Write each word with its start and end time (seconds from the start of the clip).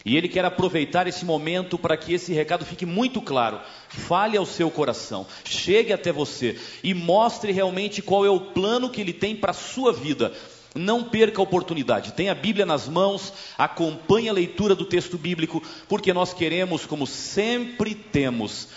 E 0.04 0.14
Ele 0.14 0.28
quer 0.28 0.44
aproveitar 0.44 1.06
esse 1.06 1.24
momento 1.24 1.78
para 1.78 1.96
que 1.96 2.12
esse 2.12 2.34
recado 2.34 2.66
fique 2.66 2.84
muito 2.84 3.22
claro. 3.22 3.60
Fale 3.88 4.36
ao 4.36 4.44
seu 4.44 4.70
coração, 4.70 5.26
chegue 5.44 5.92
até 5.92 6.12
você 6.12 6.58
e 6.84 6.92
mostre 6.92 7.50
realmente 7.50 8.02
qual 8.02 8.26
é 8.26 8.30
o 8.30 8.40
plano 8.40 8.90
que 8.90 9.00
Ele 9.00 9.12
tem 9.12 9.34
para 9.34 9.52
a 9.52 9.54
sua 9.54 9.92
vida. 9.92 10.32
Não 10.74 11.04
perca 11.04 11.40
a 11.40 11.44
oportunidade. 11.44 12.12
Tenha 12.12 12.32
a 12.32 12.34
Bíblia 12.34 12.64
nas 12.64 12.88
mãos, 12.88 13.32
acompanhe 13.58 14.28
a 14.28 14.32
leitura 14.32 14.74
do 14.74 14.84
texto 14.84 15.18
bíblico, 15.18 15.62
porque 15.88 16.12
nós 16.12 16.32
queremos, 16.32 16.86
como 16.86 17.06
sempre 17.06 17.94
temos, 17.94 18.68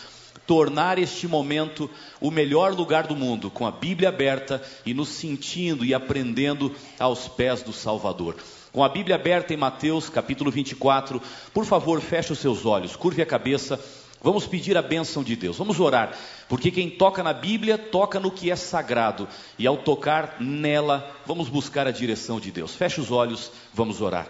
tornar 0.47 0.97
este 0.97 1.27
momento 1.27 1.89
o 2.19 2.31
melhor 2.31 2.73
lugar 2.73 3.07
do 3.07 3.15
mundo, 3.15 3.49
com 3.49 3.65
a 3.65 3.71
Bíblia 3.71 4.09
aberta 4.09 4.61
e 4.85 4.93
nos 4.93 5.09
sentindo 5.09 5.85
e 5.85 5.93
aprendendo 5.93 6.73
aos 6.99 7.27
pés 7.27 7.61
do 7.61 7.71
Salvador. 7.71 8.35
Com 8.71 8.83
a 8.83 8.89
Bíblia 8.89 9.15
aberta 9.15 9.53
em 9.53 9.57
Mateus 9.57 10.09
capítulo 10.09 10.49
24, 10.49 11.21
por 11.53 11.63
favor, 11.63 12.01
feche 12.01 12.33
os 12.33 12.39
seus 12.39 12.65
olhos, 12.65 12.95
curve 12.95 13.21
a 13.21 13.25
cabeça 13.25 13.79
Vamos 14.23 14.47
pedir 14.47 14.77
a 14.77 14.81
bênção 14.81 15.21
de 15.21 15.35
Deus, 15.35 15.57
vamos 15.57 15.81
orar, 15.81 16.17
porque 16.47 16.71
quem 16.71 16.89
toca 16.89 17.21
na 17.21 17.33
Bíblia 17.33 17.77
toca 17.77 18.21
no 18.21 18.31
que 18.31 18.49
é 18.49 18.55
sagrado, 18.55 19.27
e 19.59 19.67
ao 19.67 19.75
tocar 19.75 20.37
nela, 20.39 21.13
vamos 21.25 21.49
buscar 21.49 21.87
a 21.87 21.91
direção 21.91 22.39
de 22.39 22.49
Deus. 22.49 22.73
Feche 22.73 23.01
os 23.01 23.11
olhos, 23.11 23.51
vamos 23.73 23.99
orar. 23.99 24.29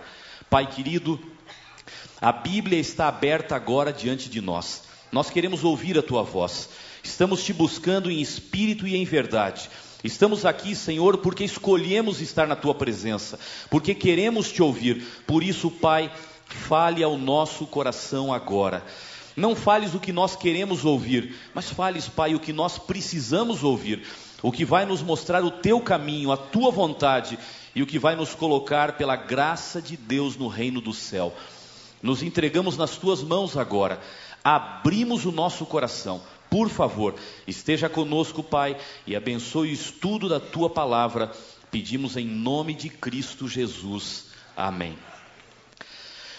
Pai 0.49 0.65
querido, 0.65 1.19
a 2.19 2.31
Bíblia 2.31 2.79
está 2.79 3.07
aberta 3.07 3.55
agora 3.55 3.93
diante 3.93 4.29
de 4.29 4.41
nós, 4.41 4.81
nós 5.11 5.29
queremos 5.29 5.63
ouvir 5.63 5.95
a 5.95 6.01
tua 6.01 6.23
voz, 6.23 6.69
estamos 7.03 7.43
te 7.43 7.53
buscando 7.53 8.09
em 8.09 8.19
espírito 8.19 8.87
e 8.87 8.95
em 8.95 9.05
verdade. 9.05 9.69
Estamos 10.03 10.43
aqui, 10.43 10.75
Senhor, 10.75 11.19
porque 11.19 11.43
escolhemos 11.43 12.19
estar 12.19 12.47
na 12.47 12.55
tua 12.55 12.73
presença, 12.73 13.39
porque 13.69 13.93
queremos 13.93 14.51
te 14.51 14.61
ouvir. 14.61 15.05
Por 15.27 15.43
isso, 15.43 15.69
Pai, 15.69 16.11
fale 16.47 17.03
ao 17.03 17.15
nosso 17.15 17.67
coração 17.67 18.33
agora. 18.33 18.83
Não 19.35 19.55
fales 19.55 19.93
o 19.93 19.99
que 19.99 20.11
nós 20.11 20.35
queremos 20.35 20.85
ouvir, 20.85 21.35
mas 21.53 21.69
fales, 21.69 22.07
Pai, 22.07 22.35
o 22.35 22.39
que 22.39 22.53
nós 22.53 22.77
precisamos 22.77 23.63
ouvir, 23.63 24.05
o 24.41 24.51
que 24.51 24.63
vai 24.63 24.85
nos 24.85 25.01
mostrar 25.01 25.43
o 25.43 25.49
teu 25.49 25.81
caminho, 25.81 26.31
a 26.31 26.37
tua 26.37 26.69
vontade 26.71 27.39
e 27.75 27.81
o 27.81 27.87
que 27.87 27.97
vai 27.97 28.15
nos 28.15 28.35
colocar 28.35 28.93
pela 28.93 29.15
graça 29.15 29.81
de 29.81 29.97
Deus 29.97 30.37
no 30.37 30.47
reino 30.47 30.79
do 30.79 30.93
céu. 30.93 31.33
Nos 32.01 32.21
entregamos 32.21 32.77
nas 32.77 32.97
tuas 32.97 33.23
mãos 33.23 33.57
agora, 33.57 33.99
abrimos 34.43 35.25
o 35.25 35.31
nosso 35.31 35.65
coração. 35.65 36.21
Por 36.49 36.69
favor, 36.69 37.15
esteja 37.47 37.89
conosco, 37.89 38.43
Pai, 38.43 38.77
e 39.07 39.15
abençoe 39.15 39.69
o 39.69 39.73
estudo 39.73 40.29
da 40.29 40.39
tua 40.39 40.69
palavra. 40.69 41.31
Pedimos 41.71 42.15
em 42.15 42.27
nome 42.27 42.75
de 42.75 42.89
Cristo 42.89 43.47
Jesus. 43.47 44.27
Amém. 44.55 44.95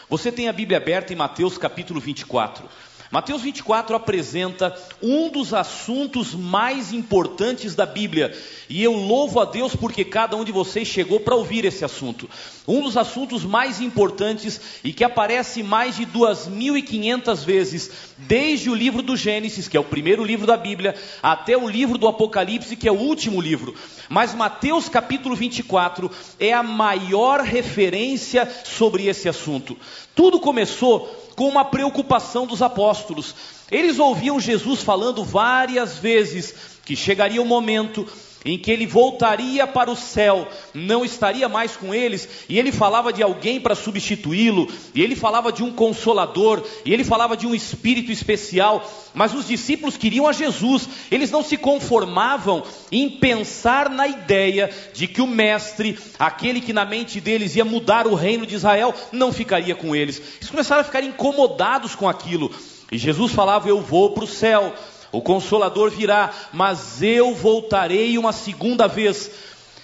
Você 0.08 0.30
tem 0.30 0.48
a 0.48 0.52
Bíblia 0.52 0.78
aberta 0.78 1.12
em 1.12 1.16
Mateus 1.16 1.56
capítulo 1.56 2.00
24. 2.00 2.68
Mateus 3.14 3.42
24 3.42 3.94
apresenta 3.94 4.76
um 5.00 5.28
dos 5.28 5.54
assuntos 5.54 6.34
mais 6.34 6.92
importantes 6.92 7.72
da 7.72 7.86
Bíblia, 7.86 8.36
e 8.68 8.82
eu 8.82 8.92
louvo 8.92 9.38
a 9.38 9.44
Deus 9.44 9.76
porque 9.76 10.04
cada 10.04 10.36
um 10.36 10.42
de 10.42 10.50
vocês 10.50 10.88
chegou 10.88 11.20
para 11.20 11.36
ouvir 11.36 11.64
esse 11.64 11.84
assunto. 11.84 12.28
Um 12.66 12.82
dos 12.82 12.96
assuntos 12.96 13.44
mais 13.44 13.80
importantes 13.80 14.60
e 14.82 14.92
que 14.92 15.04
aparece 15.04 15.62
mais 15.62 15.94
de 15.94 16.04
2.500 16.06 17.44
vezes, 17.44 17.88
desde 18.18 18.68
o 18.68 18.74
livro 18.74 19.00
do 19.00 19.16
Gênesis, 19.16 19.68
que 19.68 19.76
é 19.76 19.80
o 19.80 19.84
primeiro 19.84 20.24
livro 20.24 20.44
da 20.44 20.56
Bíblia, 20.56 20.96
até 21.22 21.56
o 21.56 21.68
livro 21.68 21.96
do 21.96 22.08
Apocalipse, 22.08 22.74
que 22.74 22.88
é 22.88 22.92
o 22.92 22.98
último 22.98 23.40
livro. 23.40 23.76
Mas 24.08 24.34
Mateus 24.34 24.88
capítulo 24.88 25.36
24 25.36 26.10
é 26.40 26.52
a 26.52 26.64
maior 26.64 27.42
referência 27.42 28.52
sobre 28.64 29.06
esse 29.06 29.28
assunto. 29.28 29.76
Tudo 30.16 30.40
começou 30.40 31.32
com 31.34 31.48
uma 31.48 31.64
preocupação 31.64 32.46
dos 32.46 32.62
apóstolos. 32.62 33.34
Eles 33.70 33.98
ouviam 33.98 34.38
Jesus 34.38 34.82
falando 34.82 35.24
várias 35.24 35.98
vezes 35.98 36.54
que 36.84 36.94
chegaria 36.94 37.40
o 37.40 37.46
momento 37.46 38.06
em 38.44 38.58
que 38.58 38.70
ele 38.70 38.86
voltaria 38.86 39.66
para 39.66 39.90
o 39.90 39.96
céu, 39.96 40.46
não 40.74 41.04
estaria 41.04 41.48
mais 41.48 41.76
com 41.76 41.94
eles, 41.94 42.28
e 42.48 42.58
ele 42.58 42.70
falava 42.70 43.12
de 43.12 43.22
alguém 43.22 43.60
para 43.60 43.74
substituí-lo, 43.74 44.68
e 44.94 45.02
ele 45.02 45.16
falava 45.16 45.50
de 45.50 45.62
um 45.62 45.72
consolador, 45.72 46.62
e 46.84 46.92
ele 46.92 47.04
falava 47.04 47.36
de 47.36 47.46
um 47.46 47.54
espírito 47.54 48.12
especial, 48.12 48.88
mas 49.14 49.32
os 49.32 49.46
discípulos 49.46 49.96
queriam 49.96 50.26
a 50.26 50.32
Jesus, 50.32 50.88
eles 51.10 51.30
não 51.30 51.42
se 51.42 51.56
conformavam 51.56 52.62
em 52.92 53.08
pensar 53.08 53.88
na 53.88 54.06
ideia 54.06 54.70
de 54.92 55.06
que 55.06 55.22
o 55.22 55.26
mestre, 55.26 55.98
aquele 56.18 56.60
que 56.60 56.72
na 56.72 56.84
mente 56.84 57.20
deles 57.20 57.56
ia 57.56 57.64
mudar 57.64 58.06
o 58.06 58.14
reino 58.14 58.44
de 58.44 58.54
Israel, 58.54 58.94
não 59.12 59.32
ficaria 59.32 59.74
com 59.74 59.94
eles. 59.96 60.20
Eles 60.36 60.50
começaram 60.50 60.82
a 60.82 60.84
ficar 60.84 61.02
incomodados 61.02 61.94
com 61.94 62.08
aquilo. 62.08 62.50
E 62.90 62.98
Jesus 62.98 63.32
falava: 63.32 63.68
Eu 63.68 63.80
vou 63.80 64.10
para 64.10 64.24
o 64.24 64.28
céu, 64.28 64.72
o 65.14 65.22
consolador 65.22 65.90
virá, 65.90 66.32
mas 66.52 67.00
eu 67.00 67.34
voltarei 67.34 68.18
uma 68.18 68.32
segunda 68.32 68.88
vez. 68.88 69.30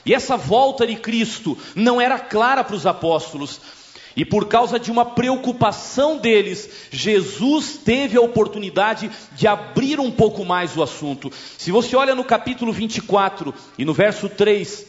E 0.04 0.12
essa 0.12 0.36
volta 0.36 0.86
de 0.86 0.96
Cristo 0.96 1.56
não 1.74 2.00
era 2.00 2.18
clara 2.18 2.64
para 2.64 2.74
os 2.74 2.84
apóstolos. 2.84 3.60
E 4.16 4.24
por 4.24 4.48
causa 4.48 4.78
de 4.78 4.90
uma 4.90 5.04
preocupação 5.04 6.18
deles, 6.18 6.68
Jesus 6.90 7.78
teve 7.84 8.18
a 8.18 8.20
oportunidade 8.20 9.08
de 9.32 9.46
abrir 9.46 10.00
um 10.00 10.10
pouco 10.10 10.44
mais 10.44 10.76
o 10.76 10.82
assunto. 10.82 11.30
Se 11.56 11.70
você 11.70 11.94
olha 11.94 12.14
no 12.14 12.24
capítulo 12.24 12.72
24 12.72 13.54
e 13.78 13.84
no 13.84 13.94
verso 13.94 14.28
3, 14.28 14.84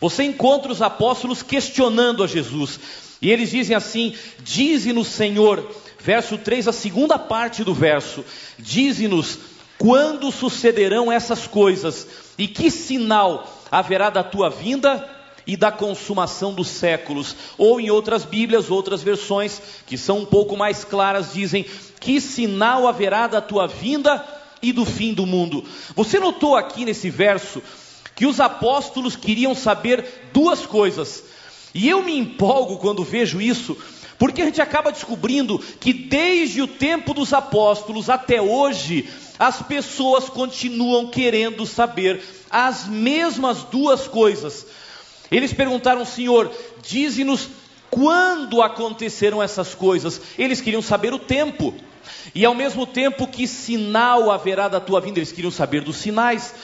você 0.00 0.22
encontra 0.22 0.70
os 0.70 0.80
apóstolos 0.80 1.42
questionando 1.42 2.22
a 2.22 2.28
Jesus. 2.28 2.78
E 3.20 3.28
eles 3.28 3.50
dizem 3.50 3.74
assim: 3.74 4.14
Dize-nos, 4.40 5.08
Senhor, 5.08 5.68
verso 5.98 6.38
3, 6.38 6.68
a 6.68 6.72
segunda 6.72 7.18
parte 7.18 7.64
do 7.64 7.74
verso, 7.74 8.24
dize-nos 8.58 9.38
quando 9.78 10.32
sucederão 10.32 11.10
essas 11.10 11.46
coisas 11.46 12.06
e 12.36 12.48
que 12.48 12.70
sinal 12.70 13.48
haverá 13.70 14.10
da 14.10 14.24
tua 14.24 14.50
vinda 14.50 15.08
e 15.46 15.56
da 15.56 15.72
consumação 15.72 16.52
dos 16.52 16.68
séculos. 16.68 17.34
Ou 17.56 17.80
em 17.80 17.90
outras 17.90 18.24
Bíblias, 18.24 18.70
outras 18.70 19.02
versões 19.02 19.62
que 19.86 19.96
são 19.96 20.18
um 20.18 20.26
pouco 20.26 20.56
mais 20.56 20.84
claras 20.84 21.32
dizem: 21.32 21.64
que 22.00 22.20
sinal 22.20 22.86
haverá 22.86 23.26
da 23.26 23.40
tua 23.40 23.66
vinda 23.66 24.24
e 24.60 24.72
do 24.72 24.84
fim 24.84 25.14
do 25.14 25.24
mundo. 25.24 25.64
Você 25.94 26.18
notou 26.18 26.56
aqui 26.56 26.84
nesse 26.84 27.08
verso 27.08 27.62
que 28.14 28.26
os 28.26 28.40
apóstolos 28.40 29.14
queriam 29.14 29.54
saber 29.54 30.28
duas 30.32 30.66
coisas. 30.66 31.22
E 31.72 31.88
eu 31.88 32.02
me 32.02 32.16
empolgo 32.18 32.78
quando 32.78 33.04
vejo 33.04 33.40
isso, 33.40 33.76
porque 34.18 34.42
a 34.42 34.46
gente 34.46 34.60
acaba 34.60 34.90
descobrindo 34.90 35.58
que 35.80 35.92
desde 35.92 36.60
o 36.60 36.66
tempo 36.66 37.14
dos 37.14 37.32
apóstolos 37.32 38.10
até 38.10 38.42
hoje, 38.42 39.08
as 39.38 39.62
pessoas 39.62 40.28
continuam 40.28 41.08
querendo 41.08 41.64
saber 41.64 42.22
as 42.50 42.86
mesmas 42.88 43.62
duas 43.64 44.08
coisas. 44.08 44.66
Eles 45.30 45.52
perguntaram, 45.52 46.04
Senhor, 46.04 46.50
dize-nos 46.82 47.48
Quando 47.90 48.60
acontecerão 48.60 49.42
essas 49.42 49.74
coisas? 49.74 50.20
Eles 50.36 50.60
queriam 50.60 50.82
saber 50.82 51.14
o 51.14 51.18
tempo. 51.18 51.74
E 52.34 52.44
ao 52.44 52.54
mesmo 52.54 52.86
tempo, 52.86 53.26
que 53.26 53.46
sinal 53.46 54.30
haverá 54.30 54.68
da 54.68 54.78
tua 54.78 55.00
vinda? 55.00 55.18
Eles 55.18 55.32
queriam 55.32 55.50
saber 55.50 55.82
dos 55.82 55.96
sinais. 55.96 56.54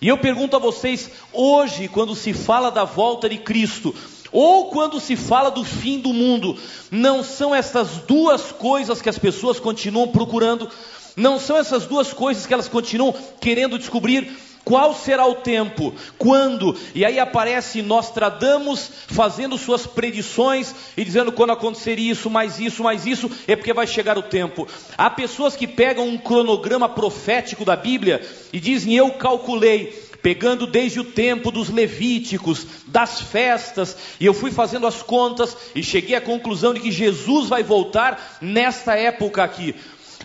E 0.00 0.08
eu 0.08 0.18
pergunto 0.18 0.56
a 0.56 0.58
vocês, 0.58 1.10
hoje, 1.32 1.88
quando 1.88 2.14
se 2.14 2.34
fala 2.34 2.70
da 2.70 2.84
volta 2.84 3.28
de 3.28 3.38
Cristo, 3.38 3.94
ou 4.34 4.66
quando 4.66 4.98
se 4.98 5.14
fala 5.14 5.48
do 5.48 5.62
fim 5.62 6.00
do 6.00 6.12
mundo, 6.12 6.58
não 6.90 7.22
são 7.22 7.54
essas 7.54 7.98
duas 7.98 8.50
coisas 8.50 9.00
que 9.00 9.08
as 9.08 9.16
pessoas 9.16 9.60
continuam 9.60 10.08
procurando? 10.08 10.68
Não 11.16 11.38
são 11.38 11.56
essas 11.56 11.86
duas 11.86 12.12
coisas 12.12 12.44
que 12.44 12.52
elas 12.52 12.66
continuam 12.66 13.14
querendo 13.40 13.78
descobrir? 13.78 14.28
Qual 14.64 14.94
será 14.94 15.26
o 15.26 15.36
tempo? 15.36 15.94
Quando? 16.16 16.74
E 16.94 17.04
aí 17.04 17.20
aparece 17.20 17.82
Nostradamus 17.82 18.90
fazendo 19.08 19.58
suas 19.58 19.86
predições 19.86 20.74
e 20.96 21.04
dizendo 21.04 21.30
quando 21.30 21.52
acontecer 21.52 21.98
isso, 21.98 22.30
mais 22.30 22.58
isso, 22.58 22.82
mais 22.82 23.06
isso, 23.06 23.30
é 23.46 23.54
porque 23.54 23.74
vai 23.74 23.86
chegar 23.86 24.16
o 24.16 24.22
tempo. 24.22 24.66
Há 24.96 25.10
pessoas 25.10 25.54
que 25.54 25.66
pegam 25.66 26.08
um 26.08 26.16
cronograma 26.16 26.88
profético 26.88 27.64
da 27.64 27.76
Bíblia 27.76 28.26
e 28.52 28.58
dizem: 28.58 28.96
Eu 28.96 29.12
calculei, 29.12 30.03
pegando 30.24 30.66
desde 30.66 30.98
o 31.00 31.04
tempo 31.04 31.50
dos 31.50 31.68
levíticos, 31.68 32.66
das 32.86 33.20
festas, 33.20 33.94
e 34.18 34.24
eu 34.24 34.32
fui 34.32 34.50
fazendo 34.50 34.86
as 34.86 35.02
contas 35.02 35.54
e 35.74 35.82
cheguei 35.82 36.16
à 36.16 36.20
conclusão 36.20 36.72
de 36.72 36.80
que 36.80 36.90
Jesus 36.90 37.50
vai 37.50 37.62
voltar 37.62 38.38
nesta 38.40 38.94
época 38.96 39.44
aqui. 39.44 39.74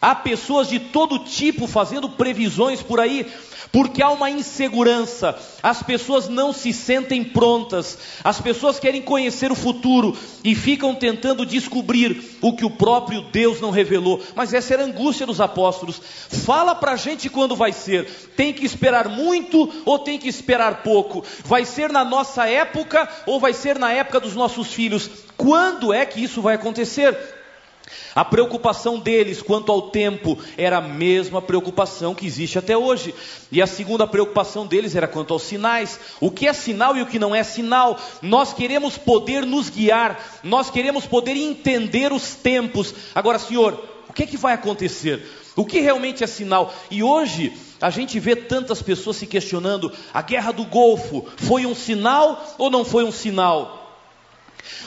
Há 0.02 0.16
pessoas 0.16 0.70
de 0.70 0.80
todo 0.80 1.26
tipo 1.26 1.68
fazendo 1.68 2.08
previsões 2.12 2.82
por 2.82 3.02
aí, 3.02 3.30
porque 3.72 4.02
há 4.02 4.10
uma 4.10 4.30
insegurança, 4.30 5.38
as 5.62 5.84
pessoas 5.84 6.28
não 6.28 6.52
se 6.52 6.74
sentem 6.74 7.24
prontas, 7.24 7.98
as 8.24 8.42
pessoas 8.42 8.80
querem 8.80 9.02
conhecer 9.02 9.52
o 9.52 9.56
futuro 9.56 10.18
e 10.44 10.56
ficam 10.56 10.96
tentando 10.96 11.46
descobrir 11.46 12.38
o 12.42 12.54
que 12.54 12.66
o 12.66 12.72
próprio 12.72 13.22
Deus 13.32 13.62
não 13.62 13.70
revelou. 13.70 14.22
Mas 14.36 14.54
essa 14.54 14.74
era 14.74 14.84
a 14.84 14.86
angústia 14.86 15.26
dos 15.26 15.40
apóstolos. 15.40 16.02
Fala 16.46 16.74
para 16.74 16.94
a 16.94 16.98
gente 16.98 17.30
quando 17.30 17.56
vai 17.56 17.72
ser: 17.72 18.06
tem 18.36 18.54
que 18.54 18.66
esperar 18.66 19.08
muito 19.08 19.70
ou 19.86 20.00
tem 20.00 20.18
que 20.18 20.28
esperar 20.28 20.82
pouco? 20.82 21.24
Vai 21.46 21.66
ser 21.66 21.92
na 21.92 22.04
nossa 22.04 22.48
época 22.48 23.08
ou 23.26 23.40
vai 23.40 23.54
ser 23.54 23.78
na 23.78 23.92
época 23.92 24.20
dos 24.20 24.36
nossos 24.36 24.74
filhos? 24.74 25.10
Quando 25.38 25.94
é 25.94 26.06
que 26.06 26.24
isso 26.24 26.42
vai 26.42 26.56
acontecer? 26.56 27.39
A 28.16 28.26
preocupação 28.26 29.00
deles 29.00 29.42
quanto 29.42 29.72
ao 29.72 29.90
tempo 29.90 30.38
era 30.58 30.78
a 30.78 30.82
mesma 30.82 31.42
preocupação 31.42 32.16
que 32.16 32.26
existe 32.26 32.58
até 32.58 32.78
hoje. 32.78 33.14
E 33.52 33.62
a 33.62 33.68
segunda 33.68 34.08
preocupação 34.08 34.66
deles 34.66 34.96
era 34.96 35.08
quanto 35.08 35.34
aos 35.34 35.44
sinais. 35.44 36.00
O 36.20 36.32
que 36.32 36.48
é 36.48 36.54
sinal 36.54 36.98
e 36.98 37.02
o 37.02 37.06
que 37.06 37.20
não 37.20 37.36
é 37.36 37.44
sinal. 37.44 38.00
Nós 38.22 38.54
queremos 38.54 38.98
poder 38.98 39.46
nos 39.46 39.70
guiar, 39.70 40.40
nós 40.44 40.70
queremos 40.70 41.06
poder 41.06 41.36
entender 41.36 42.12
os 42.12 42.36
tempos. 42.36 42.94
Agora, 43.14 43.40
Senhor, 43.40 43.84
o 44.08 44.14
que 44.14 44.24
é 44.24 44.28
que 44.28 44.38
vai 44.38 44.54
acontecer? 44.54 45.24
O 45.56 45.66
que 45.66 45.80
realmente 45.80 46.24
é 46.24 46.28
sinal? 46.28 46.74
E 46.90 47.04
hoje 47.04 47.54
a 47.82 47.90
gente 47.90 48.20
vê 48.20 48.36
tantas 48.36 48.82
pessoas 48.82 49.18
se 49.18 49.28
questionando: 49.28 49.92
a 50.14 50.22
guerra 50.22 50.52
do 50.52 50.66
Golfo 50.66 51.26
foi 51.38 51.66
um 51.66 51.76
sinal 51.76 52.56
ou 52.58 52.70
não 52.70 52.84
foi 52.84 53.04
um 53.04 53.12
sinal? 53.12 53.79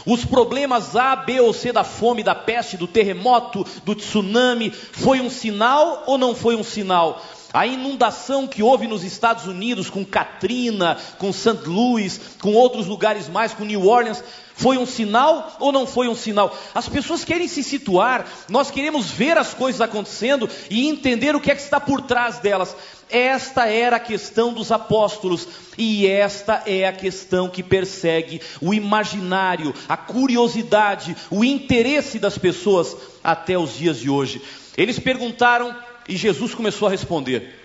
Os 0.05 0.25
problemas 0.25 0.97
A, 0.97 1.15
B 1.17 1.41
ou 1.41 1.53
C 1.53 1.73
da 1.73 1.85
fome, 1.85 2.23
da 2.23 2.35
peste, 2.35 2.77
do 2.77 2.87
terremoto, 2.87 3.65
do 3.85 3.95
tsunami, 3.95 4.71
foi 4.71 5.21
um 5.21 5.31
sinal 5.31 6.05
ou 6.07 6.19
não 6.19 6.35
foi 6.35 6.57
um 6.57 6.65
sinal? 6.65 7.23
A 7.53 7.67
inundação 7.67 8.47
que 8.47 8.63
houve 8.63 8.87
nos 8.87 9.05
Estados 9.05 9.47
Unidos 9.47 9.91
com 9.91 10.05
Katrina, 10.05 10.97
com 11.19 11.33
St. 11.33 11.67
Louis, 11.67 12.21
com 12.41 12.55
outros 12.55 12.87
lugares 12.87 13.29
mais, 13.29 13.53
com 13.53 13.65
New 13.65 13.87
Orleans, 13.87 14.25
foi 14.55 14.79
um 14.79 14.87
sinal 14.87 15.57
ou 15.61 15.73
não 15.73 15.87
foi 15.87 16.09
um 16.09 16.15
sinal? 16.15 16.57
As 16.75 16.89
pessoas 16.89 17.25
querem 17.25 17.49
se 17.49 17.63
situar, 17.63 18.27
nós 18.49 18.71
queremos 18.71 19.11
ver 19.11 19.37
as 19.37 19.53
coisas 19.53 19.81
acontecendo 19.81 20.49
e 20.71 20.89
entender 20.89 21.35
o 21.35 21.41
que 21.41 21.51
é 21.51 21.55
que 21.55 21.61
está 21.61 21.81
por 21.81 22.03
trás 22.03 22.39
delas. 22.39 22.75
Esta 23.11 23.67
era 23.67 23.97
a 23.97 24.01
questão 24.01 24.55
dos 24.55 24.73
apóstolos, 24.73 25.47
e 25.77 26.07
esta 26.07 26.63
é 26.65 26.87
a 26.87 26.93
questão 26.93 27.49
que 27.49 27.63
persegue 27.63 28.41
o 28.61 28.73
imaginário, 28.73 29.75
a 29.87 29.97
curiosidade, 29.99 31.15
o 31.31 31.45
interesse 31.45 32.19
das 32.19 32.39
pessoas 32.39 32.97
até 33.23 33.59
os 33.59 33.77
dias 33.77 33.99
de 33.99 34.09
hoje. 34.09 34.41
Eles 34.77 34.99
perguntaram 34.99 35.77
e 36.09 36.17
Jesus 36.17 36.55
começou 36.55 36.89
a 36.89 36.91
responder. 36.91 37.59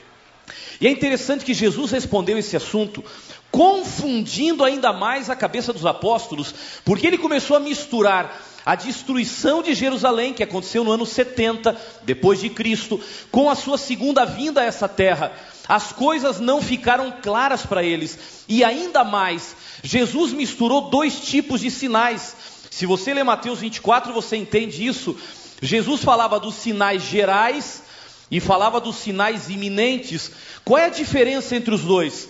E 0.79 0.87
é 0.87 0.91
interessante 0.91 1.43
que 1.43 1.53
Jesus 1.53 1.91
respondeu 1.91 2.37
esse 2.37 2.55
assunto 2.55 3.03
confundindo 3.51 4.63
ainda 4.63 4.93
mais 4.93 5.29
a 5.29 5.35
cabeça 5.35 5.73
dos 5.73 5.85
apóstolos, 5.85 6.53
porque 6.85 7.07
ele 7.07 7.17
começou 7.17 7.57
a 7.57 7.59
misturar 7.59 8.39
a 8.65 8.75
destruição 8.75 9.63
de 9.63 9.73
Jerusalém, 9.73 10.33
que 10.33 10.43
aconteceu 10.43 10.83
no 10.83 10.91
ano 10.91 11.05
70 11.05 11.75
depois 12.03 12.39
de 12.41 12.49
Cristo, 12.49 12.99
com 13.31 13.49
a 13.49 13.55
sua 13.55 13.77
segunda 13.77 14.25
vinda 14.25 14.61
a 14.61 14.65
essa 14.65 14.89
terra. 14.89 15.31
As 15.67 15.93
coisas 15.93 16.39
não 16.39 16.61
ficaram 16.61 17.13
claras 17.21 17.65
para 17.65 17.83
eles, 17.83 18.43
e 18.47 18.63
ainda 18.63 19.03
mais, 19.03 19.55
Jesus 19.81 20.33
misturou 20.33 20.89
dois 20.89 21.21
tipos 21.21 21.61
de 21.61 21.71
sinais. 21.71 22.35
Se 22.69 22.85
você 22.85 23.13
lê 23.13 23.23
Mateus 23.23 23.59
24, 23.59 24.13
você 24.13 24.35
entende 24.35 24.85
isso. 24.85 25.15
Jesus 25.61 26.03
falava 26.03 26.39
dos 26.39 26.55
sinais 26.55 27.03
gerais 27.03 27.86
e 28.29 28.39
falava 28.39 28.79
dos 28.79 28.97
sinais 28.97 29.49
iminentes. 29.49 30.31
Qual 30.63 30.77
é 30.77 30.85
a 30.85 30.89
diferença 30.89 31.55
entre 31.55 31.73
os 31.73 31.81
dois? 31.81 32.27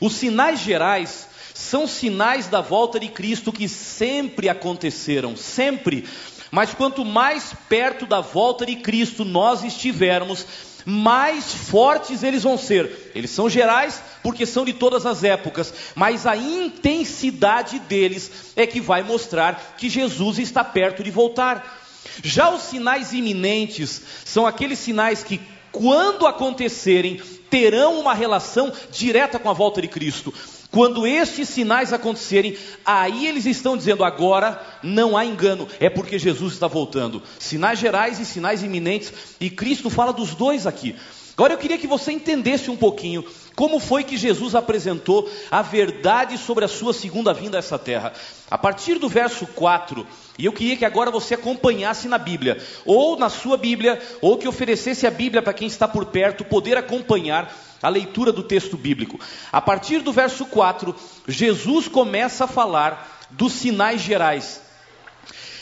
Os 0.00 0.14
sinais 0.14 0.60
gerais 0.60 1.28
são 1.54 1.86
sinais 1.86 2.48
da 2.48 2.60
volta 2.60 2.98
de 2.98 3.08
Cristo 3.08 3.52
que 3.52 3.68
sempre 3.68 4.48
aconteceram, 4.48 5.36
sempre. 5.36 6.04
Mas 6.50 6.74
quanto 6.74 7.04
mais 7.04 7.54
perto 7.68 8.06
da 8.06 8.20
volta 8.20 8.66
de 8.66 8.76
Cristo 8.76 9.24
nós 9.24 9.62
estivermos, 9.64 10.46
mais 10.84 11.52
fortes 11.52 12.22
eles 12.22 12.42
vão 12.42 12.58
ser. 12.58 13.12
Eles 13.14 13.30
são 13.30 13.48
gerais 13.48 14.02
porque 14.22 14.44
são 14.44 14.64
de 14.64 14.72
todas 14.72 15.06
as 15.06 15.24
épocas, 15.24 15.72
mas 15.94 16.26
a 16.26 16.36
intensidade 16.36 17.78
deles 17.78 18.52
é 18.56 18.66
que 18.66 18.80
vai 18.80 19.02
mostrar 19.02 19.76
que 19.78 19.88
Jesus 19.88 20.38
está 20.38 20.62
perto 20.62 21.02
de 21.02 21.10
voltar. 21.10 21.83
Já 22.22 22.50
os 22.50 22.62
sinais 22.62 23.12
iminentes 23.12 24.02
são 24.24 24.46
aqueles 24.46 24.78
sinais 24.78 25.22
que, 25.22 25.40
quando 25.72 26.26
acontecerem, 26.26 27.20
terão 27.50 28.00
uma 28.00 28.14
relação 28.14 28.72
direta 28.90 29.38
com 29.38 29.48
a 29.50 29.52
volta 29.52 29.80
de 29.80 29.88
Cristo. 29.88 30.32
Quando 30.70 31.06
estes 31.06 31.48
sinais 31.48 31.92
acontecerem, 31.92 32.58
aí 32.84 33.28
eles 33.28 33.46
estão 33.46 33.76
dizendo 33.76 34.02
agora 34.02 34.60
não 34.82 35.16
há 35.16 35.24
engano, 35.24 35.68
é 35.78 35.88
porque 35.88 36.18
Jesus 36.18 36.54
está 36.54 36.66
voltando. 36.66 37.22
Sinais 37.38 37.78
gerais 37.78 38.18
e 38.18 38.24
sinais 38.24 38.62
iminentes, 38.64 39.12
e 39.40 39.48
Cristo 39.48 39.88
fala 39.88 40.12
dos 40.12 40.34
dois 40.34 40.66
aqui. 40.66 40.96
Agora 41.36 41.52
eu 41.52 41.58
queria 41.58 41.78
que 41.78 41.86
você 41.86 42.12
entendesse 42.12 42.70
um 42.70 42.76
pouquinho 42.76 43.24
como 43.56 43.80
foi 43.80 44.04
que 44.04 44.16
Jesus 44.16 44.54
apresentou 44.54 45.28
a 45.50 45.62
verdade 45.62 46.38
sobre 46.38 46.64
a 46.64 46.68
sua 46.68 46.92
segunda 46.92 47.34
vinda 47.34 47.58
a 47.58 47.60
essa 47.60 47.78
terra. 47.78 48.12
A 48.50 48.56
partir 48.56 48.98
do 48.98 49.08
verso 49.08 49.46
4, 49.48 50.06
e 50.38 50.44
eu 50.44 50.52
queria 50.52 50.76
que 50.76 50.84
agora 50.84 51.10
você 51.10 51.34
acompanhasse 51.34 52.06
na 52.06 52.18
Bíblia, 52.18 52.62
ou 52.84 53.18
na 53.18 53.28
sua 53.28 53.56
Bíblia, 53.56 54.00
ou 54.20 54.38
que 54.38 54.48
oferecesse 54.48 55.06
a 55.06 55.10
Bíblia 55.10 55.42
para 55.42 55.52
quem 55.52 55.66
está 55.66 55.88
por 55.88 56.06
perto 56.06 56.44
poder 56.44 56.76
acompanhar 56.76 57.52
a 57.82 57.88
leitura 57.88 58.32
do 58.32 58.42
texto 58.42 58.76
bíblico. 58.76 59.18
A 59.52 59.60
partir 59.60 60.00
do 60.00 60.12
verso 60.12 60.46
4, 60.46 60.94
Jesus 61.28 61.88
começa 61.88 62.44
a 62.44 62.48
falar 62.48 63.26
dos 63.30 63.52
sinais 63.52 64.00
gerais. 64.00 64.62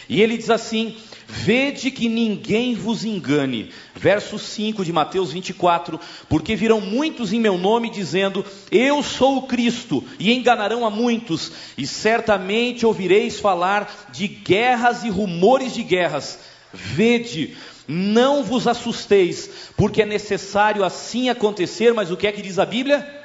E 0.08 0.20
ele 0.20 0.36
diz 0.36 0.50
assim: 0.50 0.96
Vede 1.34 1.90
que 1.90 2.10
ninguém 2.10 2.74
vos 2.74 3.06
engane. 3.06 3.70
Verso 3.94 4.38
5 4.38 4.84
de 4.84 4.92
Mateus 4.92 5.32
24: 5.32 5.98
Porque 6.28 6.54
virão 6.54 6.78
muitos 6.78 7.32
em 7.32 7.40
meu 7.40 7.56
nome 7.56 7.88
dizendo: 7.88 8.44
Eu 8.70 9.02
sou 9.02 9.38
o 9.38 9.42
Cristo, 9.46 10.04
e 10.18 10.30
enganarão 10.30 10.84
a 10.84 10.90
muitos, 10.90 11.50
e 11.78 11.86
certamente 11.86 12.84
ouvireis 12.84 13.40
falar 13.40 14.10
de 14.12 14.28
guerras 14.28 15.04
e 15.04 15.08
rumores 15.08 15.72
de 15.72 15.82
guerras. 15.82 16.38
Vede, 16.70 17.56
não 17.88 18.44
vos 18.44 18.68
assusteis, 18.68 19.72
porque 19.74 20.02
é 20.02 20.06
necessário 20.06 20.84
assim 20.84 21.30
acontecer, 21.30 21.94
mas 21.94 22.10
o 22.10 22.16
que 22.16 22.26
é 22.26 22.32
que 22.32 22.42
diz 22.42 22.58
a 22.58 22.66
Bíblia? 22.66 23.22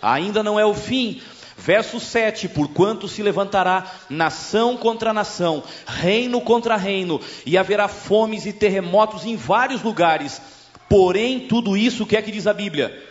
Ainda 0.00 0.42
não 0.42 0.58
é 0.58 0.64
o 0.64 0.74
fim, 0.74 1.20
Verso 1.56 2.00
7: 2.00 2.48
Porquanto 2.48 3.08
se 3.08 3.22
levantará 3.22 3.90
nação 4.10 4.76
contra 4.76 5.12
nação, 5.12 5.62
reino 5.86 6.40
contra 6.40 6.76
reino, 6.76 7.20
e 7.46 7.56
haverá 7.56 7.88
fomes 7.88 8.46
e 8.46 8.52
terremotos 8.52 9.24
em 9.24 9.36
vários 9.36 9.82
lugares. 9.82 10.40
Porém, 10.88 11.40
tudo 11.40 11.76
isso, 11.76 12.04
o 12.04 12.06
que 12.06 12.16
é 12.16 12.22
que 12.22 12.32
diz 12.32 12.46
a 12.46 12.52
Bíblia? 12.52 13.02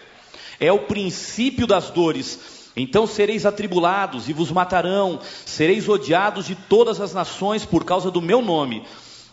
É 0.59 0.71
o 0.71 0.79
princípio 0.79 1.65
das 1.65 1.89
dores. 1.89 2.61
Então 2.75 3.05
sereis 3.05 3.45
atribulados 3.45 4.27
e 4.27 4.33
vos 4.33 4.51
matarão, 4.51 5.19
sereis 5.45 5.87
odiados 5.87 6.47
de 6.47 6.55
todas 6.55 6.99
as 6.99 7.13
nações 7.13 7.63
por 7.63 7.85
causa 7.85 8.09
do 8.09 8.21
meu 8.21 8.41
nome. 8.41 8.83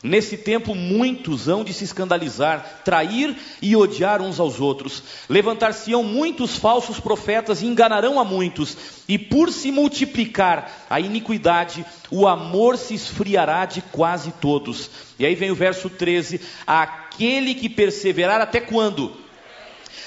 Nesse 0.02 0.38
tempo, 0.38 0.74
muitos 0.74 1.46
hão 1.46 1.62
de 1.62 1.74
se 1.74 1.84
escandalizar, 1.84 2.80
trair 2.84 3.36
e 3.60 3.76
odiar 3.76 4.22
uns 4.22 4.40
aos 4.40 4.58
outros. 4.58 5.02
Levantar-se-ão 5.28 6.02
muitos 6.02 6.56
falsos 6.56 6.98
profetas 6.98 7.60
e 7.60 7.66
enganarão 7.66 8.18
a 8.18 8.24
muitos. 8.24 8.76
E 9.06 9.18
por 9.18 9.52
se 9.52 9.70
multiplicar 9.70 10.86
a 10.88 10.98
iniquidade, 10.98 11.84
o 12.10 12.26
amor 12.26 12.78
se 12.78 12.94
esfriará 12.94 13.66
de 13.66 13.82
quase 13.82 14.32
todos. 14.40 14.90
E 15.18 15.26
aí 15.26 15.34
vem 15.34 15.50
o 15.50 15.54
verso 15.54 15.90
13: 15.90 16.40
Aquele 16.66 17.54
que 17.54 17.68
perseverar 17.68 18.40
até 18.40 18.58
quando? 18.58 19.12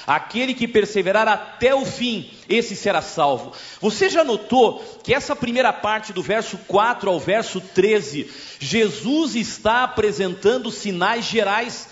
Aquele 0.05 0.53
que 0.53 0.67
perseverar 0.67 1.27
até 1.27 1.73
o 1.73 1.85
fim, 1.85 2.29
esse 2.49 2.75
será 2.75 3.01
salvo. 3.01 3.53
Você 3.79 4.09
já 4.09 4.23
notou 4.23 4.83
que 5.01 5.13
essa 5.13 5.35
primeira 5.35 5.71
parte 5.71 6.11
do 6.11 6.21
verso 6.21 6.57
4 6.67 7.09
ao 7.09 7.19
verso 7.19 7.61
13, 7.61 8.29
Jesus 8.59 9.35
está 9.35 9.83
apresentando 9.83 10.69
sinais 10.71 11.25
gerais, 11.25 11.87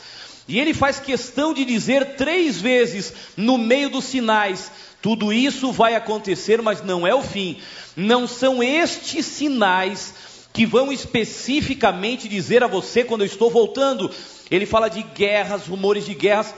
e 0.47 0.59
ele 0.59 0.73
faz 0.73 0.99
questão 0.99 1.53
de 1.53 1.63
dizer 1.63 2.15
três 2.15 2.59
vezes 2.59 3.13
no 3.37 3.57
meio 3.57 3.89
dos 3.89 4.03
sinais: 4.03 4.69
tudo 5.01 5.31
isso 5.31 5.71
vai 5.71 5.95
acontecer, 5.95 6.61
mas 6.61 6.83
não 6.83 7.07
é 7.07 7.15
o 7.15 7.21
fim. 7.21 7.57
Não 7.95 8.27
são 8.27 8.61
estes 8.61 9.25
sinais 9.25 10.13
que 10.51 10.65
vão 10.65 10.91
especificamente 10.91 12.27
dizer 12.27 12.61
a 12.61 12.67
você 12.67 13.05
quando 13.05 13.21
eu 13.21 13.27
estou 13.27 13.49
voltando. 13.49 14.11
Ele 14.49 14.65
fala 14.65 14.89
de 14.89 15.01
guerras, 15.01 15.65
rumores 15.65 16.05
de 16.05 16.13
guerras 16.13 16.53